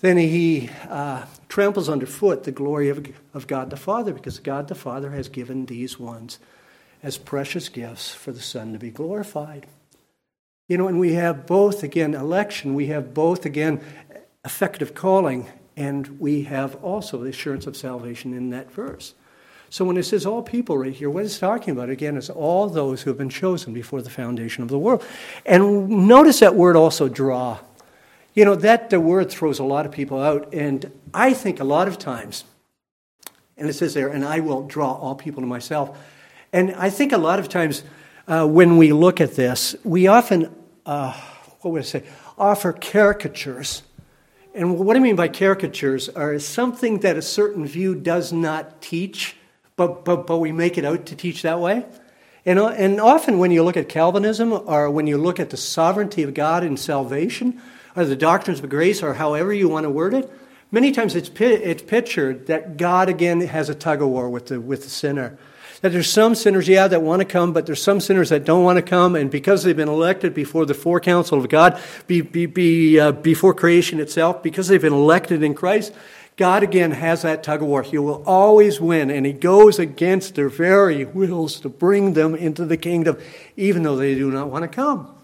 then 0.00 0.18
he 0.18 0.70
uh, 0.88 1.24
tramples 1.54 1.88
underfoot 1.88 2.42
the 2.42 2.50
glory 2.50 2.88
of, 2.88 3.06
of 3.32 3.46
God 3.46 3.70
the 3.70 3.76
Father, 3.76 4.12
because 4.12 4.40
God 4.40 4.66
the 4.66 4.74
Father 4.74 5.12
has 5.12 5.28
given 5.28 5.66
these 5.66 6.00
ones 6.00 6.40
as 7.00 7.16
precious 7.16 7.68
gifts 7.68 8.12
for 8.12 8.32
the 8.32 8.40
Son 8.40 8.72
to 8.72 8.78
be 8.80 8.90
glorified. 8.90 9.68
You 10.66 10.78
know, 10.78 10.88
and 10.88 10.98
we 10.98 11.12
have 11.12 11.46
both, 11.46 11.84
again, 11.84 12.12
election, 12.12 12.74
we 12.74 12.86
have 12.86 13.14
both, 13.14 13.46
again, 13.46 13.80
effective 14.44 14.94
calling, 14.94 15.48
and 15.76 16.18
we 16.18 16.42
have 16.42 16.74
also 16.82 17.18
the 17.18 17.30
assurance 17.30 17.68
of 17.68 17.76
salvation 17.76 18.34
in 18.34 18.50
that 18.50 18.72
verse. 18.72 19.14
So 19.70 19.84
when 19.84 19.96
it 19.96 20.02
says 20.02 20.26
all 20.26 20.42
people 20.42 20.76
right 20.76 20.92
here, 20.92 21.08
what 21.08 21.24
it's 21.24 21.38
talking 21.38 21.70
about 21.70 21.88
again 21.88 22.16
is 22.16 22.30
all 22.30 22.68
those 22.68 23.02
who 23.02 23.10
have 23.10 23.18
been 23.18 23.28
chosen 23.28 23.72
before 23.72 24.02
the 24.02 24.10
foundation 24.10 24.64
of 24.64 24.70
the 24.70 24.78
world. 24.78 25.04
And 25.46 25.88
notice 25.88 26.40
that 26.40 26.56
word 26.56 26.74
also 26.74 27.08
draw. 27.08 27.60
You 28.34 28.44
know, 28.44 28.56
that 28.56 28.90
the 28.90 29.00
word 29.00 29.30
throws 29.30 29.60
a 29.60 29.64
lot 29.64 29.86
of 29.86 29.92
people 29.92 30.20
out. 30.20 30.52
And 30.52 30.90
I 31.12 31.32
think 31.32 31.60
a 31.60 31.64
lot 31.64 31.86
of 31.86 31.98
times, 31.98 32.44
and 33.56 33.68
it 33.68 33.74
says 33.74 33.94
there, 33.94 34.08
and 34.08 34.24
I 34.24 34.40
will 34.40 34.66
draw 34.66 34.92
all 34.92 35.14
people 35.14 35.40
to 35.40 35.46
myself. 35.46 35.96
And 36.52 36.72
I 36.74 36.90
think 36.90 37.12
a 37.12 37.18
lot 37.18 37.38
of 37.38 37.48
times 37.48 37.84
uh, 38.26 38.46
when 38.46 38.76
we 38.76 38.92
look 38.92 39.20
at 39.20 39.36
this, 39.36 39.76
we 39.84 40.08
often, 40.08 40.52
uh, 40.84 41.12
what 41.60 41.70
would 41.70 41.82
I 41.82 41.84
say, 41.84 42.02
offer 42.36 42.72
caricatures. 42.72 43.82
And 44.52 44.78
what 44.78 44.96
I 44.96 45.00
mean 45.00 45.16
by 45.16 45.28
caricatures 45.28 46.08
are 46.08 46.38
something 46.40 47.00
that 47.00 47.16
a 47.16 47.22
certain 47.22 47.66
view 47.66 47.94
does 47.94 48.32
not 48.32 48.82
teach, 48.82 49.36
but, 49.76 50.04
but, 50.04 50.26
but 50.26 50.38
we 50.38 50.50
make 50.50 50.76
it 50.76 50.84
out 50.84 51.06
to 51.06 51.16
teach 51.16 51.42
that 51.42 51.60
way. 51.60 51.86
And, 52.46 52.58
uh, 52.58 52.68
and 52.68 53.00
often 53.00 53.38
when 53.38 53.52
you 53.52 53.62
look 53.62 53.76
at 53.76 53.88
Calvinism 53.88 54.52
or 54.52 54.90
when 54.90 55.06
you 55.06 55.18
look 55.18 55.38
at 55.38 55.50
the 55.50 55.56
sovereignty 55.56 56.22
of 56.24 56.34
God 56.34 56.64
in 56.64 56.76
salvation, 56.76 57.60
or 57.96 58.04
the 58.04 58.16
doctrines 58.16 58.60
of 58.60 58.68
grace, 58.68 59.02
or 59.02 59.14
however 59.14 59.52
you 59.52 59.68
want 59.68 59.84
to 59.84 59.90
word 59.90 60.14
it, 60.14 60.30
many 60.70 60.92
times 60.92 61.14
it's, 61.14 61.30
it's 61.40 61.82
pictured 61.82 62.46
that 62.48 62.76
God 62.76 63.08
again 63.08 63.40
has 63.40 63.68
a 63.68 63.74
tug 63.74 64.02
of 64.02 64.08
war 64.08 64.28
with 64.28 64.46
the, 64.46 64.60
with 64.60 64.82
the 64.82 64.90
sinner. 64.90 65.38
That 65.80 65.92
there's 65.92 66.08
some 66.08 66.34
sinners, 66.34 66.66
yeah, 66.66 66.88
that 66.88 67.02
want 67.02 67.20
to 67.20 67.26
come, 67.26 67.52
but 67.52 67.66
there's 67.66 67.82
some 67.82 68.00
sinners 68.00 68.30
that 68.30 68.44
don't 68.44 68.64
want 68.64 68.78
to 68.78 68.82
come, 68.82 69.14
and 69.14 69.30
because 69.30 69.62
they've 69.62 69.76
been 69.76 69.88
elected 69.88 70.32
before 70.32 70.64
the 70.64 70.72
forecounsel 70.72 71.38
of 71.38 71.48
God, 71.48 71.80
be, 72.06 72.22
be, 72.22 72.46
be, 72.46 72.98
uh, 72.98 73.12
before 73.12 73.52
creation 73.52 74.00
itself, 74.00 74.42
because 74.42 74.68
they've 74.68 74.80
been 74.80 74.94
elected 74.94 75.42
in 75.42 75.54
Christ, 75.54 75.92
God 76.36 76.62
again 76.62 76.90
has 76.92 77.22
that 77.22 77.42
tug 77.42 77.62
of 77.62 77.68
war. 77.68 77.82
He 77.82 77.98
will 77.98 78.24
always 78.26 78.80
win, 78.80 79.10
and 79.10 79.24
He 79.26 79.32
goes 79.32 79.78
against 79.78 80.34
their 80.34 80.48
very 80.48 81.04
wills 81.04 81.60
to 81.60 81.68
bring 81.68 82.14
them 82.14 82.34
into 82.34 82.64
the 82.64 82.76
kingdom, 82.76 83.18
even 83.56 83.82
though 83.82 83.96
they 83.96 84.14
do 84.14 84.30
not 84.30 84.48
want 84.48 84.62
to 84.62 84.68
come. 84.68 85.14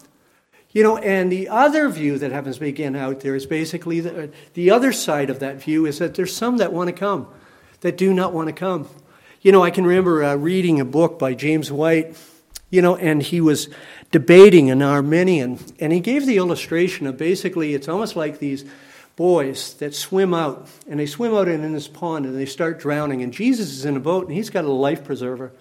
You 0.72 0.84
know, 0.84 0.98
and 0.98 1.32
the 1.32 1.48
other 1.48 1.88
view 1.88 2.18
that 2.18 2.30
happens 2.30 2.56
to 2.56 2.60
begin 2.60 2.94
out 2.94 3.20
there 3.20 3.34
is 3.34 3.44
basically 3.44 4.00
the, 4.00 4.30
the 4.54 4.70
other 4.70 4.92
side 4.92 5.28
of 5.28 5.40
that 5.40 5.56
view 5.56 5.84
is 5.84 5.98
that 5.98 6.14
there's 6.14 6.34
some 6.34 6.58
that 6.58 6.72
want 6.72 6.88
to 6.88 6.92
come, 6.92 7.26
that 7.80 7.96
do 7.96 8.14
not 8.14 8.32
want 8.32 8.48
to 8.48 8.52
come. 8.52 8.88
You 9.42 9.50
know, 9.50 9.64
I 9.64 9.70
can 9.70 9.84
remember 9.84 10.22
uh, 10.22 10.36
reading 10.36 10.78
a 10.78 10.84
book 10.84 11.18
by 11.18 11.34
James 11.34 11.72
White, 11.72 12.16
you 12.70 12.82
know, 12.82 12.94
and 12.94 13.20
he 13.20 13.40
was 13.40 13.68
debating 14.12 14.70
an 14.70 14.80
Arminian, 14.80 15.58
and 15.80 15.92
he 15.92 15.98
gave 15.98 16.24
the 16.24 16.36
illustration 16.36 17.06
of 17.06 17.16
basically 17.16 17.74
it's 17.74 17.88
almost 17.88 18.14
like 18.14 18.38
these 18.38 18.64
boys 19.16 19.74
that 19.74 19.94
swim 19.94 20.32
out, 20.32 20.68
and 20.88 21.00
they 21.00 21.06
swim 21.06 21.34
out 21.34 21.48
in 21.48 21.72
this 21.72 21.88
pond 21.88 22.26
and 22.26 22.38
they 22.38 22.46
start 22.46 22.78
drowning, 22.78 23.22
and 23.22 23.32
Jesus 23.32 23.70
is 23.70 23.84
in 23.84 23.96
a 23.96 24.00
boat 24.00 24.26
and 24.26 24.36
he's 24.36 24.50
got 24.50 24.64
a 24.64 24.70
life 24.70 25.04
preserver. 25.04 25.52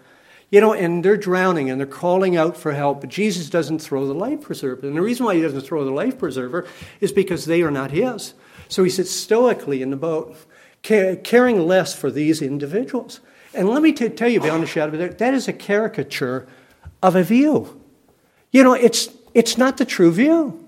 You 0.51 0.61
know, 0.61 0.73
and 0.73 1.05
they're 1.05 1.17
drowning 1.17 1.69
and 1.69 1.79
they're 1.79 1.87
calling 1.87 2.35
out 2.35 2.57
for 2.57 2.71
help, 2.71 3.01
but 3.01 3.09
Jesus 3.09 3.49
doesn't 3.49 3.79
throw 3.79 4.07
the 4.07 4.15
life 4.15 4.41
preserver. 4.41 4.87
And 4.87 4.95
the 4.95 5.01
reason 5.01 5.25
why 5.25 5.35
he 5.35 5.41
doesn't 5.41 5.61
throw 5.61 5.85
the 5.85 5.91
life 5.91 6.17
preserver 6.17 6.67
is 6.99 7.11
because 7.11 7.45
they 7.45 7.61
are 7.61 7.69
not 7.69 7.91
his. 7.91 8.33
So 8.67 8.83
he 8.83 8.89
sits 8.89 9.11
stoically 9.11 9.81
in 9.81 9.91
the 9.91 9.95
boat, 9.95 10.35
caring 10.81 11.67
less 11.67 11.93
for 11.93 12.09
these 12.09 12.41
individuals. 12.41 13.19
And 13.53 13.69
let 13.69 13.83
me 13.83 13.91
t- 13.91 14.09
tell 14.09 14.29
you, 14.29 14.39
beyond 14.39 14.63
a 14.63 14.67
shadow 14.67 14.93
of 14.93 14.99
a 14.99 15.07
doubt, 15.07 15.17
that 15.19 15.33
is 15.33 15.47
a 15.47 15.53
caricature 15.53 16.47
of 17.01 17.15
a 17.15 17.23
view. 17.23 17.81
You 18.51 18.63
know, 18.63 18.73
it's, 18.73 19.09
it's 19.33 19.57
not 19.57 19.77
the 19.77 19.85
true 19.85 20.11
view. 20.11 20.67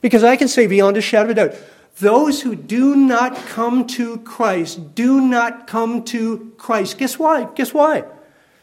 Because 0.00 0.24
I 0.24 0.36
can 0.36 0.48
say, 0.48 0.66
beyond 0.66 0.96
a 0.96 1.00
shadow 1.00 1.30
of 1.30 1.30
a 1.30 1.34
doubt, 1.34 1.54
those 1.98 2.40
who 2.40 2.54
do 2.54 2.96
not 2.96 3.36
come 3.36 3.86
to 3.88 4.18
Christ 4.18 4.94
do 4.94 5.20
not 5.20 5.66
come 5.66 6.04
to 6.06 6.52
Christ. 6.56 6.98
Guess 6.98 7.18
why? 7.18 7.44
Guess 7.54 7.74
why? 7.74 8.04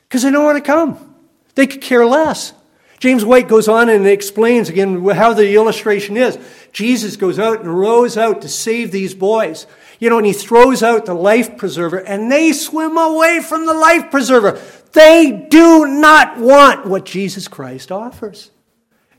Because 0.08 0.24
they 0.24 0.32
don't 0.32 0.44
want 0.46 0.58
to 0.58 0.72
come. 0.72 1.16
They 1.56 1.68
could 1.68 1.82
care 1.82 2.06
less. 2.06 2.54
James 3.00 3.24
White 3.24 3.48
goes 3.48 3.68
on 3.68 3.90
and 3.90 4.08
explains 4.08 4.70
again 4.70 5.04
how 5.10 5.34
the 5.34 5.54
illustration 5.54 6.18
is. 6.18 6.38
Jesus 6.72 7.16
goes 7.16 7.38
out 7.38 7.60
and 7.60 7.80
rows 7.80 8.18
out 8.18 8.42
to 8.42 8.50
save 8.50 8.92
these 8.92 9.14
boys. 9.14 9.68
You 10.00 10.10
know, 10.10 10.18
and 10.18 10.26
he 10.26 10.34
throws 10.34 10.84
out 10.84 11.06
the 11.06 11.14
life 11.14 11.58
preserver 11.58 11.98
and 11.98 12.32
they 12.32 12.54
swim 12.54 12.98
away 12.98 13.42
from 13.42 13.66
the 13.66 13.74
life 13.74 14.12
preserver. 14.12 14.60
They 14.94 15.48
do 15.50 15.88
not 15.88 16.38
want 16.38 16.86
what 16.86 17.06
Jesus 17.06 17.48
Christ 17.48 17.92
offers. 17.92 18.52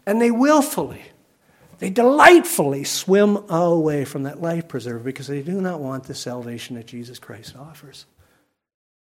And 0.06 0.20
they 0.20 0.30
willfully, 0.30 1.02
they 1.78 1.90
delightfully 1.90 2.84
swim 2.84 3.36
away 3.50 4.04
from 4.04 4.22
that 4.24 4.40
life 4.40 4.66
preserver 4.66 5.00
because 5.00 5.26
they 5.26 5.42
do 5.42 5.60
not 5.60 5.80
want 5.80 6.04
the 6.04 6.14
salvation 6.14 6.76
that 6.76 6.86
Jesus 6.86 7.18
Christ 7.18 7.56
offers. 7.56 8.06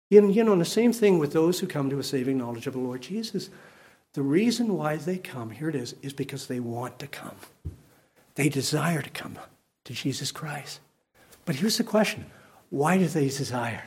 You 0.09 0.21
know, 0.21 0.53
and 0.53 0.61
the 0.61 0.65
same 0.65 0.91
thing 0.91 1.19
with 1.19 1.33
those 1.33 1.59
who 1.59 1.67
come 1.67 1.89
to 1.89 1.99
a 1.99 2.03
saving 2.03 2.37
knowledge 2.37 2.65
of 2.65 2.73
the 2.73 2.79
Lord 2.79 3.01
Jesus. 3.01 3.49
The 4.13 4.23
reason 4.23 4.75
why 4.75 4.95
they 4.95 5.17
come, 5.17 5.51
here 5.51 5.69
it 5.69 5.75
is, 5.75 5.95
is 6.01 6.13
because 6.13 6.47
they 6.47 6.59
want 6.59 6.97
to 6.99 7.07
come. 7.07 7.35
They 8.33 8.49
desire 8.49 9.03
to 9.03 9.09
come 9.09 9.37
to 9.85 9.93
Jesus 9.93 10.31
Christ. 10.31 10.79
But 11.45 11.55
here's 11.55 11.77
the 11.77 11.83
question 11.83 12.25
why 12.69 12.97
do 12.97 13.07
they 13.07 13.25
desire? 13.25 13.83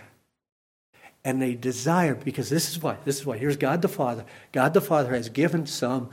And 1.24 1.40
they 1.40 1.54
desire 1.54 2.14
because 2.14 2.50
this 2.50 2.70
is 2.70 2.82
why. 2.82 2.96
This 3.04 3.18
is 3.18 3.26
why. 3.26 3.38
Here's 3.38 3.56
God 3.56 3.82
the 3.82 3.88
Father. 3.88 4.24
God 4.50 4.74
the 4.74 4.80
Father 4.80 5.14
has 5.14 5.28
given 5.28 5.66
some 5.66 6.10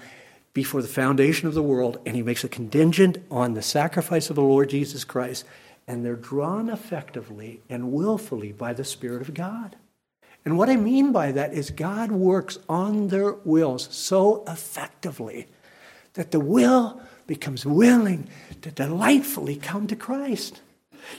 before 0.54 0.82
the 0.82 0.88
foundation 0.88 1.48
of 1.48 1.54
the 1.54 1.64
world, 1.64 2.00
and 2.06 2.16
He 2.16 2.22
makes 2.22 2.44
a 2.44 2.50
contingent 2.50 3.18
on 3.30 3.54
the 3.54 3.62
sacrifice 3.62 4.30
of 4.30 4.36
the 4.36 4.42
Lord 4.42 4.70
Jesus 4.70 5.04
Christ. 5.04 5.46
And 5.88 6.06
they're 6.06 6.16
drawn 6.16 6.70
effectively 6.70 7.62
and 7.70 7.92
willfully 7.92 8.52
by 8.52 8.74
the 8.74 8.84
Spirit 8.84 9.22
of 9.22 9.34
God. 9.34 9.76
And 10.46 10.58
what 10.58 10.70
I 10.70 10.76
mean 10.76 11.12
by 11.12 11.32
that 11.32 11.54
is 11.54 11.70
God 11.70 12.12
works 12.12 12.58
on 12.68 13.10
their 13.10 13.34
wills 13.34 13.88
so 13.92 14.44
effectively 14.48 15.48
that 16.14 16.32
the 16.32 16.40
will 16.40 17.02
becomes 17.28 17.66
willing 17.66 18.28
to 18.62 18.72
delightfully 18.72 19.56
come 19.56 19.88
to 19.88 19.96
Christ. 19.96 20.62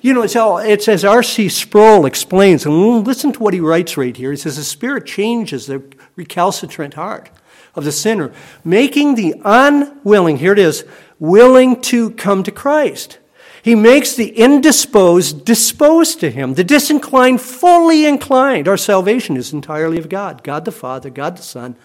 You 0.03 0.15
know, 0.15 0.23
it's, 0.23 0.37
all, 0.37 0.59
it's 0.59 0.89
as 0.89 1.05
R.C. 1.05 1.49
Sproul 1.49 2.07
explains, 2.07 2.65
and 2.65 3.07
listen 3.07 3.33
to 3.33 3.41
what 3.41 3.55
he 3.55 3.61
writes 3.61 3.97
right 3.97 4.17
here. 4.17 4.31
He 4.31 4.37
says, 4.37 4.57
The 4.57 4.65
Spirit 4.65 5.07
changes 5.07 5.67
the 5.67 5.83
recalcitrant 6.17 6.95
heart 6.95 7.31
of 7.75 7.85
the 7.85 7.93
sinner, 7.93 8.33
making 8.65 9.15
the 9.15 9.35
unwilling, 9.45 10.39
here 10.39 10.53
it 10.53 10.59
is, 10.59 10.85
willing 11.19 11.81
to 11.83 12.11
come 12.11 12.43
to 12.43 12.51
Christ. 12.51 13.19
He 13.63 13.75
makes 13.75 14.15
the 14.15 14.29
indisposed 14.29 15.45
disposed 15.45 16.21
to 16.21 16.31
him, 16.31 16.55
the 16.55 16.65
disinclined 16.65 17.41
fully 17.41 18.07
inclined. 18.07 18.67
Our 18.67 18.77
salvation 18.77 19.37
is 19.37 19.53
entirely 19.53 19.99
of 19.99 20.09
God 20.09 20.43
God 20.43 20.65
the 20.65 20.73
Father, 20.73 21.11
God 21.11 21.37
the 21.37 21.43
Son, 21.43 21.77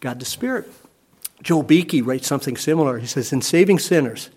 God 0.00 0.18
the 0.18 0.24
Spirit. 0.24 0.70
Joel 1.42 1.62
Beeke 1.62 2.04
writes 2.04 2.26
something 2.26 2.56
similar. 2.56 2.98
He 2.98 3.06
says, 3.06 3.32
In 3.32 3.42
saving 3.42 3.78
sinners, 3.78 4.30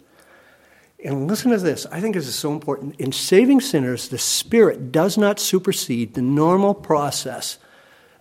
and 1.04 1.28
listen 1.28 1.52
to 1.52 1.58
this, 1.58 1.86
I 1.92 2.00
think 2.00 2.16
this 2.16 2.28
is 2.28 2.36
so 2.36 2.54
important. 2.54 2.96
In 3.00 3.12
saving 3.12 3.60
sinners, 3.62 4.08
the 4.08 4.18
Spirit 4.18 4.92
does 4.92 5.18
not 5.18 5.40
supersede 5.40 6.14
the 6.14 6.22
normal 6.22 6.74
process 6.74 7.58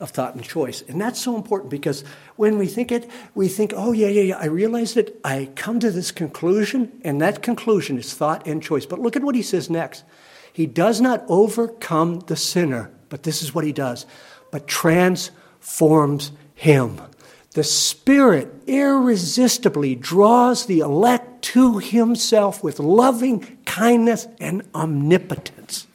of 0.03 0.11
thought 0.11 0.35
and 0.35 0.45
choice. 0.45 0.83
And 0.83 1.01
that's 1.01 1.21
so 1.21 1.37
important 1.37 1.71
because 1.71 2.05
when 2.37 2.59
we 2.59 2.67
think 2.67 2.91
it, 2.91 3.09
we 3.35 3.49
think, 3.49 3.73
oh, 3.75 3.93
yeah, 3.93 4.09
yeah, 4.09 4.23
yeah, 4.23 4.39
I 4.39 4.47
realize 4.47 4.97
it. 4.97 5.19
I 5.25 5.49
come 5.55 5.79
to 5.81 5.91
this 5.91 6.11
conclusion, 6.11 6.93
and 7.05 7.21
that 7.23 7.43
conclusion 7.43 7.99
is 7.99 8.13
thought 8.13 8.47
and 8.47 8.63
choice. 8.63 8.85
But 8.85 8.99
look 8.99 9.17
at 9.17 9.23
what 9.23 9.37
he 9.37 9.43
says 9.43 9.71
next. 9.71 10.05
He 10.53 10.67
does 10.67 11.01
not 11.01 11.25
overcome 11.29 12.21
the 12.27 12.37
sinner, 12.37 12.91
but 13.09 13.23
this 13.23 13.43
is 13.43 13.55
what 13.55 13.65
he 13.65 13.73
does, 13.73 14.05
but 14.51 14.67
transforms 14.67 16.33
him. 16.55 17.01
The 17.53 17.65
Spirit 17.65 18.53
irresistibly 18.67 19.95
draws 19.95 20.67
the 20.67 20.81
elect 20.81 21.43
to 21.43 21.79
himself 21.79 22.63
with 22.63 22.81
loving 22.81 23.59
kindness 23.65 24.27
and 24.41 24.63
omnipotence. 24.75 25.87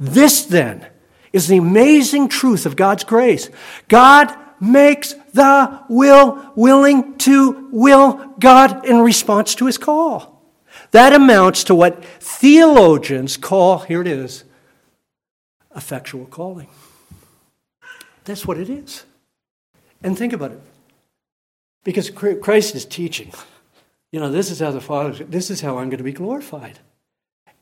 This 0.00 0.44
then 0.44 0.86
is 1.32 1.48
the 1.48 1.58
amazing 1.58 2.28
truth 2.28 2.66
of 2.66 2.76
God's 2.76 3.04
grace. 3.04 3.50
God 3.88 4.34
makes 4.60 5.14
the 5.32 5.84
will 5.88 6.52
willing 6.56 7.16
to 7.18 7.68
will 7.70 8.34
God 8.38 8.84
in 8.84 8.98
response 9.00 9.54
to 9.56 9.66
his 9.66 9.78
call. 9.78 10.42
That 10.90 11.12
amounts 11.12 11.64
to 11.64 11.74
what 11.74 12.04
theologians 12.04 13.36
call, 13.36 13.80
here 13.80 14.00
it 14.00 14.08
is, 14.08 14.44
effectual 15.76 16.26
calling. 16.26 16.68
That's 18.24 18.46
what 18.46 18.58
it 18.58 18.68
is. 18.68 19.04
And 20.02 20.16
think 20.16 20.32
about 20.32 20.52
it. 20.52 20.60
Because 21.84 22.10
Christ 22.10 22.74
is 22.74 22.84
teaching. 22.84 23.32
You 24.12 24.20
know, 24.20 24.30
this 24.30 24.50
is 24.50 24.60
how 24.60 24.70
the 24.70 24.80
Father, 24.80 25.24
this 25.24 25.50
is 25.50 25.60
how 25.60 25.78
I'm 25.78 25.88
going 25.88 25.98
to 25.98 26.04
be 26.04 26.12
glorified. 26.12 26.78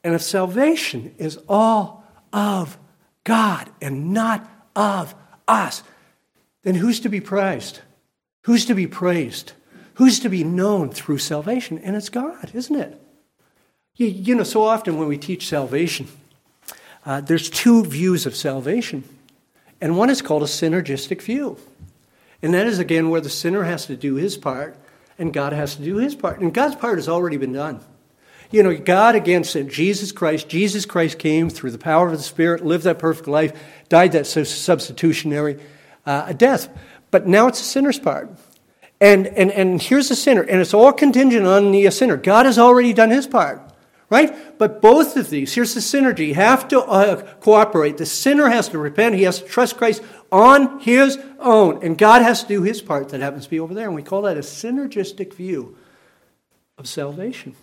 And 0.03 0.15
if 0.15 0.23
salvation 0.23 1.15
is 1.19 1.39
all 1.49 2.05
of 2.33 2.79
God 3.27 3.69
and 3.83 4.15
not 4.15 4.49
of 4.77 5.15
us, 5.49 5.83
then 6.63 6.77
who's 6.77 7.01
to 7.01 7.09
be 7.09 7.21
praised? 7.21 7.81
Who's 8.43 8.65
to 8.67 8.75
be 8.75 8.87
praised? 8.87 9.53
Who's 9.95 10.21
to 10.21 10.29
be 10.29 10.45
known 10.45 10.91
through 10.91 11.19
salvation? 11.19 11.79
And 11.79 11.97
it's 11.97 12.09
God, 12.09 12.53
isn't 12.55 12.77
it? 12.77 13.03
You, 13.97 14.07
you 14.07 14.35
know, 14.37 14.45
so 14.45 14.63
often 14.63 14.97
when 14.97 15.09
we 15.09 15.19
teach 15.19 15.49
salvation, 15.49 16.07
uh, 17.05 17.21
there's 17.21 17.51
two 17.51 17.85
views 17.85 18.27
of 18.27 18.37
salvation. 18.37 19.03
and 19.81 19.99
one 19.99 20.09
is 20.09 20.23
called 20.23 20.43
a 20.43 20.47
synergistic 20.47 21.21
view. 21.21 21.59
And 22.43 22.55
that 22.55 22.67
is, 22.67 22.79
again, 22.79 23.11
where 23.11 23.21
the 23.21 23.29
sinner 23.29 23.65
has 23.65 23.87
to 23.87 23.97
do 23.97 24.15
his 24.15 24.37
part 24.37 24.77
and 25.19 25.33
God 25.33 25.53
has 25.53 25.75
to 25.77 25.83
do 25.83 25.97
his 25.97 26.15
part. 26.15 26.41
And 26.41 26.55
God's 26.55 26.77
part 26.77 26.99
has 26.99 27.09
already 27.09 27.39
been 27.39 27.53
done. 27.53 27.81
You 28.51 28.63
know, 28.63 28.77
God 28.77 29.15
again 29.15 29.45
sent 29.45 29.71
Jesus 29.71 30.13
Christ. 30.13 30.49
Jesus 30.49 30.87
Christ 30.87 31.19
came 31.19 31.51
through 31.51 31.73
the 31.73 31.79
power 31.79 32.07
of 32.07 32.17
the 32.17 32.23
Spirit, 32.23 32.65
lived 32.65 32.85
that 32.85 32.99
perfect 32.99 33.29
life, 33.29 33.53
died 33.89 34.13
that 34.13 34.27
substitutionary 34.27 35.59
uh, 36.05 36.33
death. 36.33 36.69
But 37.11 37.27
now 37.27 37.49
it's 37.49 37.59
the 37.59 37.65
sinner's 37.65 37.99
part. 37.99 38.31
And, 39.01 39.27
and, 39.27 39.51
and 39.51 39.83
here's 39.83 40.09
the 40.09 40.17
sinner, 40.17 40.43
and 40.43 40.61
it's 40.61 40.73
all 40.73 40.93
contingent 40.93 41.47
on 41.47 41.71
the 41.71 41.91
sinner. 41.91 42.17
God 42.17 42.47
has 42.47 42.59
already 42.59 42.95
done 42.95 43.11
his 43.11 43.27
part, 43.27 43.61
right? 44.09 44.57
But 44.59 44.81
both 44.81 45.19
of 45.19 45.29
these, 45.29 45.55
here's 45.55 45.75
the 45.75 45.81
synergy, 45.81 46.35
have 46.35 46.67
to 46.69 46.81
uh, 46.81 47.23
cooperate. 47.41 47.99
The 47.99 48.07
sinner 48.07 48.49
has 48.49 48.69
to 48.71 48.79
repent, 48.79 49.17
he 49.17 49.25
has 49.25 49.43
to 49.43 49.45
trust 49.45 49.77
Christ 49.77 50.03
on 50.33 50.81
his 50.81 51.19
own, 51.39 51.83
and 51.83 51.99
God 51.99 52.23
has 52.23 52.43
to 52.43 52.49
do 52.49 52.63
his 52.63 52.81
part 52.81 53.11
that 53.11 53.21
happens 53.21 53.45
to 53.45 53.51
be 53.51 53.61
over 53.61 53.75
there. 53.75 53.87
And 53.87 53.95
we 53.95 54.03
call 54.03 54.23
that 54.23 54.39
a 54.39 54.41
synergistic 54.41 55.35
view 55.35 55.77
of 56.79 56.89
salvation. 56.89 57.55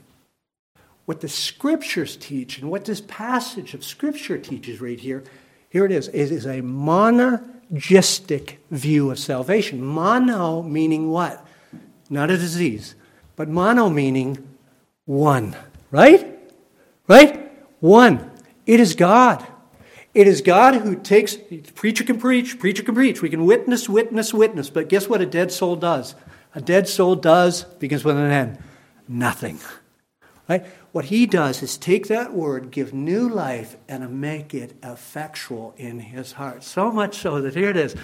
What 1.06 1.22
the 1.22 1.28
scriptures 1.28 2.16
teach, 2.16 2.60
and 2.60 2.72
what 2.72 2.86
this 2.86 3.02
passage 3.02 3.74
of 3.74 3.84
scripture 3.84 4.38
teaches 4.38 4.80
right 4.80 5.00
here, 5.00 5.24
here 5.70 5.86
it 5.86 5.92
is. 5.92 6.08
It 6.10 6.32
is 6.32 6.46
a 6.46 6.62
moner 6.62 7.44
monergistic 7.74 8.58
view 8.72 9.12
of 9.12 9.20
salvation. 9.20 9.84
Mono 9.84 10.62
meaning 10.62 11.10
what? 11.10 11.46
Not 12.10 12.30
a 12.30 12.38
disease, 12.38 12.96
but 13.36 13.50
mono 13.50 13.90
meaning 13.90 14.38
one, 15.06 15.56
right? 15.92 16.40
Right? 17.08 17.52
One. 17.80 18.32
It 18.66 18.80
is 18.80 18.96
God. 18.96 19.46
It 20.14 20.28
is 20.28 20.42
God 20.42 20.76
who 20.76 20.96
takes, 20.96 21.36
preacher 21.76 22.04
can 22.04 22.20
preach, 22.20 22.60
preacher 22.60 22.84
can 22.84 22.94
preach. 22.96 23.22
We 23.22 23.30
can 23.30 23.46
witness, 23.46 23.90
witness, 23.90 24.34
witness. 24.34 24.70
But 24.70 24.88
guess 24.88 25.10
what 25.10 25.22
a 25.22 25.26
dead 25.26 25.52
soul 25.52 25.76
does? 25.76 26.16
A 26.56 26.62
dead 26.62 26.88
soul 26.88 27.16
does, 27.16 27.64
begins 27.64 28.06
with 28.06 28.16
an 28.16 28.32
N, 28.32 28.64
nothing. 29.08 29.60
Right? 30.48 30.66
What 30.94 31.06
he 31.06 31.26
does 31.26 31.64
is 31.64 31.76
take 31.76 32.08
that 32.08 32.34
word, 32.34 32.70
give 32.70 32.94
new 32.94 33.28
life, 33.28 33.76
and 33.90 34.22
make 34.22 34.54
it 34.54 34.76
effectual 34.84 35.74
in 35.76 36.00
his 36.00 36.34
heart. 36.34 36.64
So 36.64 36.92
much 36.92 37.18
so 37.18 37.42
that 37.42 37.56
here 37.56 37.72
it 37.72 37.78
is 37.78 37.96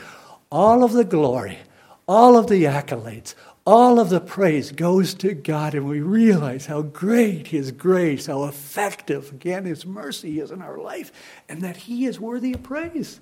all 0.51 0.83
of 0.83 0.93
the 0.93 1.03
glory, 1.03 1.59
all 2.07 2.35
of 2.35 2.47
the 2.47 2.63
accolades, 2.63 3.35
all 3.63 3.99
of 3.99 4.09
the 4.09 4.19
praise 4.19 4.71
goes 4.71 5.13
to 5.13 5.35
God, 5.35 5.75
and 5.75 5.87
we 5.87 6.01
realize 6.01 6.65
how 6.65 6.81
great 6.81 7.47
His 7.47 7.71
grace, 7.71 8.25
how 8.25 8.45
effective, 8.45 9.31
again, 9.31 9.65
His 9.65 9.85
mercy 9.85 10.39
is 10.39 10.49
in 10.49 10.63
our 10.63 10.79
life, 10.79 11.11
and 11.47 11.61
that 11.61 11.77
He 11.77 12.07
is 12.07 12.19
worthy 12.19 12.53
of 12.53 12.63
praise. 12.63 13.19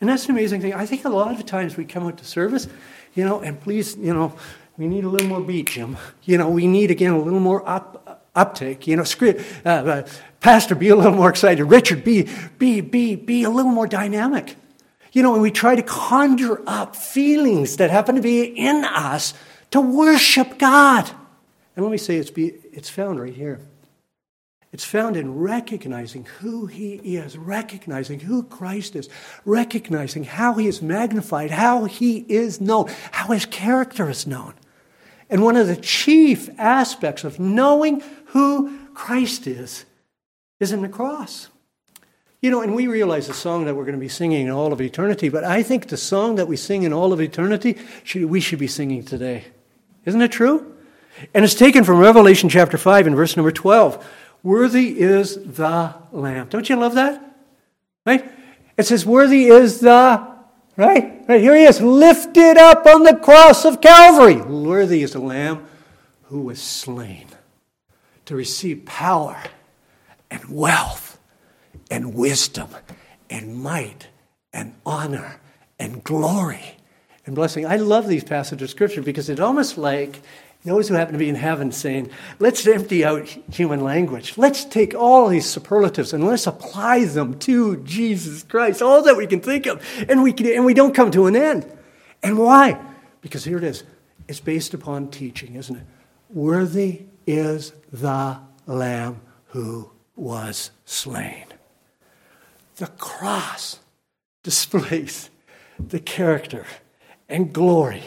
And 0.00 0.08
that's 0.08 0.24
an 0.24 0.30
amazing 0.30 0.62
thing. 0.62 0.72
I 0.72 0.86
think 0.86 1.04
a 1.04 1.10
lot 1.10 1.38
of 1.38 1.44
times 1.44 1.76
we 1.76 1.84
come 1.84 2.06
out 2.06 2.16
to 2.16 2.24
service, 2.24 2.66
you 3.14 3.26
know, 3.26 3.40
and 3.40 3.60
please, 3.60 3.94
you 3.98 4.14
know, 4.14 4.34
we 4.76 4.86
need 4.86 5.04
a 5.04 5.08
little 5.08 5.28
more 5.28 5.40
beat, 5.40 5.68
Jim. 5.68 5.96
You 6.24 6.38
know, 6.38 6.48
we 6.48 6.66
need, 6.66 6.90
again, 6.90 7.12
a 7.12 7.20
little 7.20 7.40
more 7.40 7.68
up, 7.68 8.02
uptake. 8.34 8.86
You 8.86 8.96
know, 8.96 9.04
uh, 9.22 9.68
uh, 9.68 10.06
Pastor, 10.40 10.74
be 10.74 10.88
a 10.88 10.96
little 10.96 11.12
more 11.12 11.30
excited. 11.30 11.64
Richard, 11.64 12.04
be, 12.04 12.28
be, 12.58 12.80
be, 12.80 13.16
be 13.16 13.44
a 13.44 13.50
little 13.50 13.72
more 13.72 13.86
dynamic. 13.86 14.56
You 15.12 15.22
know, 15.22 15.34
and 15.34 15.42
we 15.42 15.50
try 15.50 15.76
to 15.76 15.82
conjure 15.82 16.60
up 16.66 16.96
feelings 16.96 17.76
that 17.76 17.90
happen 17.90 18.16
to 18.16 18.20
be 18.20 18.42
in 18.42 18.84
us 18.84 19.32
to 19.70 19.80
worship 19.80 20.58
God. 20.58 21.08
And 21.76 21.84
let 21.84 21.90
me 21.90 21.98
say 21.98 22.16
it's, 22.16 22.30
be, 22.30 22.54
it's 22.72 22.90
found 22.90 23.20
right 23.20 23.34
here. 23.34 23.60
It's 24.72 24.84
found 24.84 25.16
in 25.16 25.38
recognizing 25.38 26.24
who 26.40 26.66
He 26.66 26.94
is, 26.94 27.38
recognizing 27.38 28.18
who 28.18 28.42
Christ 28.42 28.96
is, 28.96 29.08
recognizing 29.44 30.24
how 30.24 30.54
He 30.54 30.66
is 30.66 30.82
magnified, 30.82 31.52
how 31.52 31.84
He 31.84 32.24
is 32.28 32.60
known, 32.60 32.90
how 33.12 33.28
His 33.28 33.46
character 33.46 34.10
is 34.10 34.26
known. 34.26 34.54
And 35.34 35.42
one 35.42 35.56
of 35.56 35.66
the 35.66 35.74
chief 35.74 36.48
aspects 36.60 37.24
of 37.24 37.40
knowing 37.40 38.04
who 38.26 38.78
Christ 38.94 39.48
is 39.48 39.84
is 40.60 40.70
in 40.70 40.80
the 40.80 40.88
cross. 40.88 41.48
You 42.40 42.52
know, 42.52 42.62
and 42.62 42.72
we 42.72 42.86
realize 42.86 43.26
the 43.26 43.34
song 43.34 43.64
that 43.64 43.74
we're 43.74 43.82
going 43.82 43.96
to 43.96 44.00
be 44.00 44.08
singing 44.08 44.46
in 44.46 44.52
all 44.52 44.72
of 44.72 44.80
eternity, 44.80 45.28
but 45.28 45.42
I 45.42 45.64
think 45.64 45.88
the 45.88 45.96
song 45.96 46.36
that 46.36 46.46
we 46.46 46.56
sing 46.56 46.84
in 46.84 46.92
all 46.92 47.12
of 47.12 47.20
eternity, 47.20 47.76
we 48.14 48.38
should 48.38 48.60
be 48.60 48.68
singing 48.68 49.04
today. 49.04 49.46
Isn't 50.04 50.22
it 50.22 50.30
true? 50.30 50.72
And 51.34 51.44
it's 51.44 51.54
taken 51.54 51.82
from 51.82 51.98
Revelation 51.98 52.48
chapter 52.48 52.78
5 52.78 53.08
and 53.08 53.16
verse 53.16 53.36
number 53.36 53.50
12. 53.50 54.06
Worthy 54.44 55.00
is 55.00 55.34
the 55.34 55.94
Lamb. 56.12 56.46
Don't 56.48 56.68
you 56.68 56.76
love 56.76 56.94
that? 56.94 57.36
Right? 58.06 58.30
It 58.76 58.84
says, 58.86 59.04
Worthy 59.04 59.46
is 59.46 59.80
the 59.80 60.33
Right? 60.76 61.22
Right 61.28 61.40
here 61.40 61.54
he 61.54 61.64
is, 61.64 61.80
lifted 61.80 62.58
up 62.58 62.84
on 62.86 63.04
the 63.04 63.16
cross 63.16 63.64
of 63.64 63.80
Calvary. 63.80 64.36
Worthy 64.36 65.02
is 65.02 65.12
the 65.12 65.20
Lamb 65.20 65.66
who 66.24 66.42
was 66.42 66.60
slain 66.60 67.26
to 68.26 68.34
receive 68.34 68.84
power 68.84 69.40
and 70.30 70.44
wealth 70.48 71.18
and 71.90 72.14
wisdom 72.14 72.68
and 73.30 73.56
might 73.56 74.08
and 74.52 74.74
honor 74.84 75.40
and 75.78 76.02
glory 76.02 76.76
and 77.26 77.34
blessing. 77.34 77.66
I 77.66 77.76
love 77.76 78.08
these 78.08 78.24
passages 78.24 78.62
of 78.62 78.70
scripture 78.70 79.02
because 79.02 79.28
it's 79.28 79.40
almost 79.40 79.78
like 79.78 80.20
those 80.64 80.88
who 80.88 80.94
happen 80.94 81.12
to 81.12 81.18
be 81.18 81.28
in 81.28 81.34
heaven 81.34 81.70
saying, 81.70 82.10
let's 82.38 82.66
empty 82.66 83.04
out 83.04 83.26
human 83.52 83.80
language. 83.80 84.38
Let's 84.38 84.64
take 84.64 84.94
all 84.94 85.28
these 85.28 85.44
superlatives 85.44 86.14
and 86.14 86.26
let's 86.26 86.46
apply 86.46 87.04
them 87.04 87.38
to 87.40 87.76
Jesus 87.84 88.42
Christ, 88.42 88.80
all 88.80 89.02
that 89.02 89.16
we 89.16 89.26
can 89.26 89.40
think 89.40 89.66
of. 89.66 89.84
And 90.08 90.22
we, 90.22 90.32
can, 90.32 90.46
and 90.46 90.64
we 90.64 90.72
don't 90.72 90.94
come 90.94 91.10
to 91.10 91.26
an 91.26 91.36
end. 91.36 91.70
And 92.22 92.38
why? 92.38 92.80
Because 93.20 93.44
here 93.44 93.58
it 93.58 93.64
is. 93.64 93.84
It's 94.26 94.40
based 94.40 94.72
upon 94.72 95.10
teaching, 95.10 95.54
isn't 95.54 95.76
it? 95.76 95.84
Worthy 96.30 97.02
is 97.26 97.72
the 97.92 98.38
Lamb 98.66 99.20
who 99.48 99.90
was 100.16 100.70
slain. 100.86 101.44
The 102.76 102.86
cross 102.86 103.80
displays 104.42 105.28
the 105.78 106.00
character 106.00 106.66
and 107.28 107.52
glory 107.52 108.04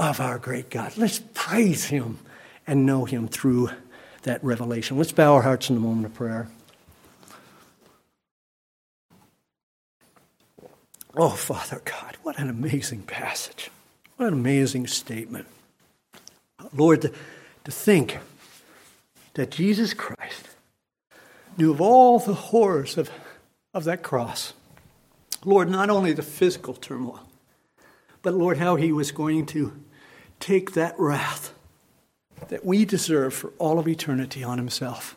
of 0.00 0.18
our 0.18 0.38
great 0.38 0.70
God. 0.70 0.96
Let's 0.96 1.20
praise 1.34 1.84
Him 1.84 2.18
and 2.66 2.86
know 2.86 3.04
Him 3.04 3.28
through 3.28 3.70
that 4.22 4.42
revelation. 4.42 4.96
Let's 4.96 5.12
bow 5.12 5.34
our 5.34 5.42
hearts 5.42 5.68
in 5.68 5.76
a 5.76 5.80
moment 5.80 6.06
of 6.06 6.14
prayer. 6.14 6.48
Oh, 11.14 11.28
Father 11.28 11.82
God, 11.84 12.16
what 12.22 12.38
an 12.38 12.48
amazing 12.48 13.02
passage. 13.02 13.70
What 14.16 14.28
an 14.28 14.32
amazing 14.32 14.86
statement. 14.86 15.46
Lord, 16.74 17.02
to, 17.02 17.12
to 17.64 17.70
think 17.70 18.18
that 19.34 19.50
Jesus 19.50 19.92
Christ 19.92 20.48
knew 21.58 21.72
of 21.72 21.80
all 21.80 22.18
the 22.18 22.34
horrors 22.34 22.96
of, 22.96 23.10
of 23.74 23.84
that 23.84 24.02
cross. 24.02 24.54
Lord, 25.44 25.68
not 25.68 25.90
only 25.90 26.14
the 26.14 26.22
physical 26.22 26.72
turmoil, 26.72 27.20
but 28.22 28.32
Lord, 28.32 28.56
how 28.56 28.76
he 28.76 28.92
was 28.92 29.12
going 29.12 29.44
to 29.46 29.72
take 30.40 30.72
that 30.72 30.98
wrath 30.98 31.52
that 32.48 32.64
we 32.64 32.84
deserve 32.84 33.32
for 33.32 33.52
all 33.58 33.78
of 33.78 33.86
eternity 33.86 34.42
on 34.42 34.58
himself. 34.58 35.16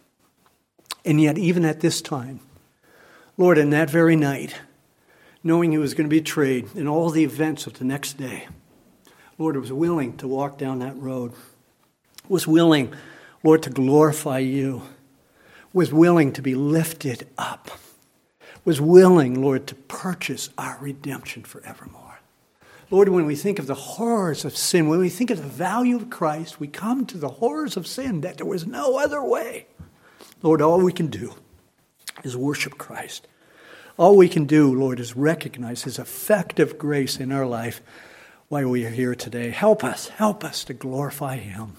And 1.06 1.20
yet, 1.20 1.38
even 1.38 1.66
at 1.66 1.80
this 1.80 2.02
time, 2.02 2.40
Lord, 3.38 3.58
in 3.58 3.72
that 3.72 3.90
very 3.90 4.16
night, 4.16 4.56
knowing 5.44 5.72
he 5.72 5.78
was 5.78 5.94
going 5.94 6.10
to 6.10 6.14
be 6.14 6.20
betrayed 6.20 6.68
in 6.76 6.88
all 6.88 7.10
the 7.10 7.24
events 7.24 7.68
of 7.68 7.74
the 7.74 7.86
next 7.86 8.14
day, 8.14 8.48
Lord, 9.38 9.58
was 9.58 9.74
willing 9.74 10.16
to 10.18 10.28
walk 10.28 10.58
down 10.58 10.80
that 10.80 10.98
road, 10.98 11.34
was 12.28 12.48
willing, 12.48 12.94
Lord, 13.44 13.64
to 13.64 13.70
glorify 13.70 14.40
you, 14.40 14.84
was 15.74 15.92
willing 15.92 16.32
to 16.34 16.42
be 16.42 16.56
lifted 16.56 17.28
up, 17.38 17.72
was 18.64 18.80
willing, 18.80 19.42
Lord, 19.42 19.68
to 19.68 19.76
purchase 19.76 20.50
our 20.58 20.78
redemption 20.80 21.44
forevermore. 21.44 22.03
Lord, 22.94 23.10
when 23.10 23.26
we 23.26 23.36
think 23.36 23.58
of 23.58 23.66
the 23.66 23.74
horrors 23.74 24.46
of 24.46 24.56
sin, 24.56 24.88
when 24.88 25.00
we 25.00 25.10
think 25.10 25.32
of 25.32 25.39
the 25.41 25.50
value 25.50 25.96
of 25.96 26.12
Christ, 26.12 26.60
we 26.60 26.68
come 26.68 27.08
to 27.08 27.18
the 27.18 27.28
horrors 27.28 27.76
of 27.76 27.88
sin 27.88 28.22
that 28.22 28.38
there 28.38 28.46
was 28.46 28.68
no 28.68 29.00
other 29.00 29.24
way. 29.24 29.66
Lord, 30.44 30.62
all 30.62 30.80
we 30.80 30.94
can 30.94 31.08
do 31.08 31.34
is 32.24 32.38
worship 32.38 32.78
Christ. 32.78 33.28
All 33.98 34.16
we 34.16 34.30
can 34.30 34.46
do, 34.46 34.72
Lord, 34.72 35.00
is 35.00 35.18
recognize 35.18 35.86
His 35.86 35.98
effective 35.98 36.78
grace 36.78 37.20
in 37.20 37.32
our 37.32 37.48
life 37.48 37.82
while 38.48 38.70
we 38.70 38.86
are 38.86 38.91
here 38.91 39.16
today. 39.16 39.50
Help 39.50 39.84
us, 39.84 40.10
help 40.10 40.44
us 40.44 40.64
to 40.66 40.76
glorify 40.76 41.38
Him. 41.38 41.78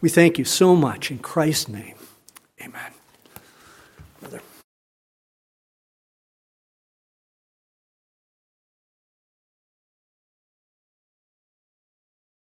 We 0.00 0.08
thank 0.08 0.38
you 0.38 0.44
so 0.44 0.74
much 0.74 1.12
in 1.12 1.20
Christ's 1.20 1.68
name. 1.68 1.94
Amen. 2.60 2.97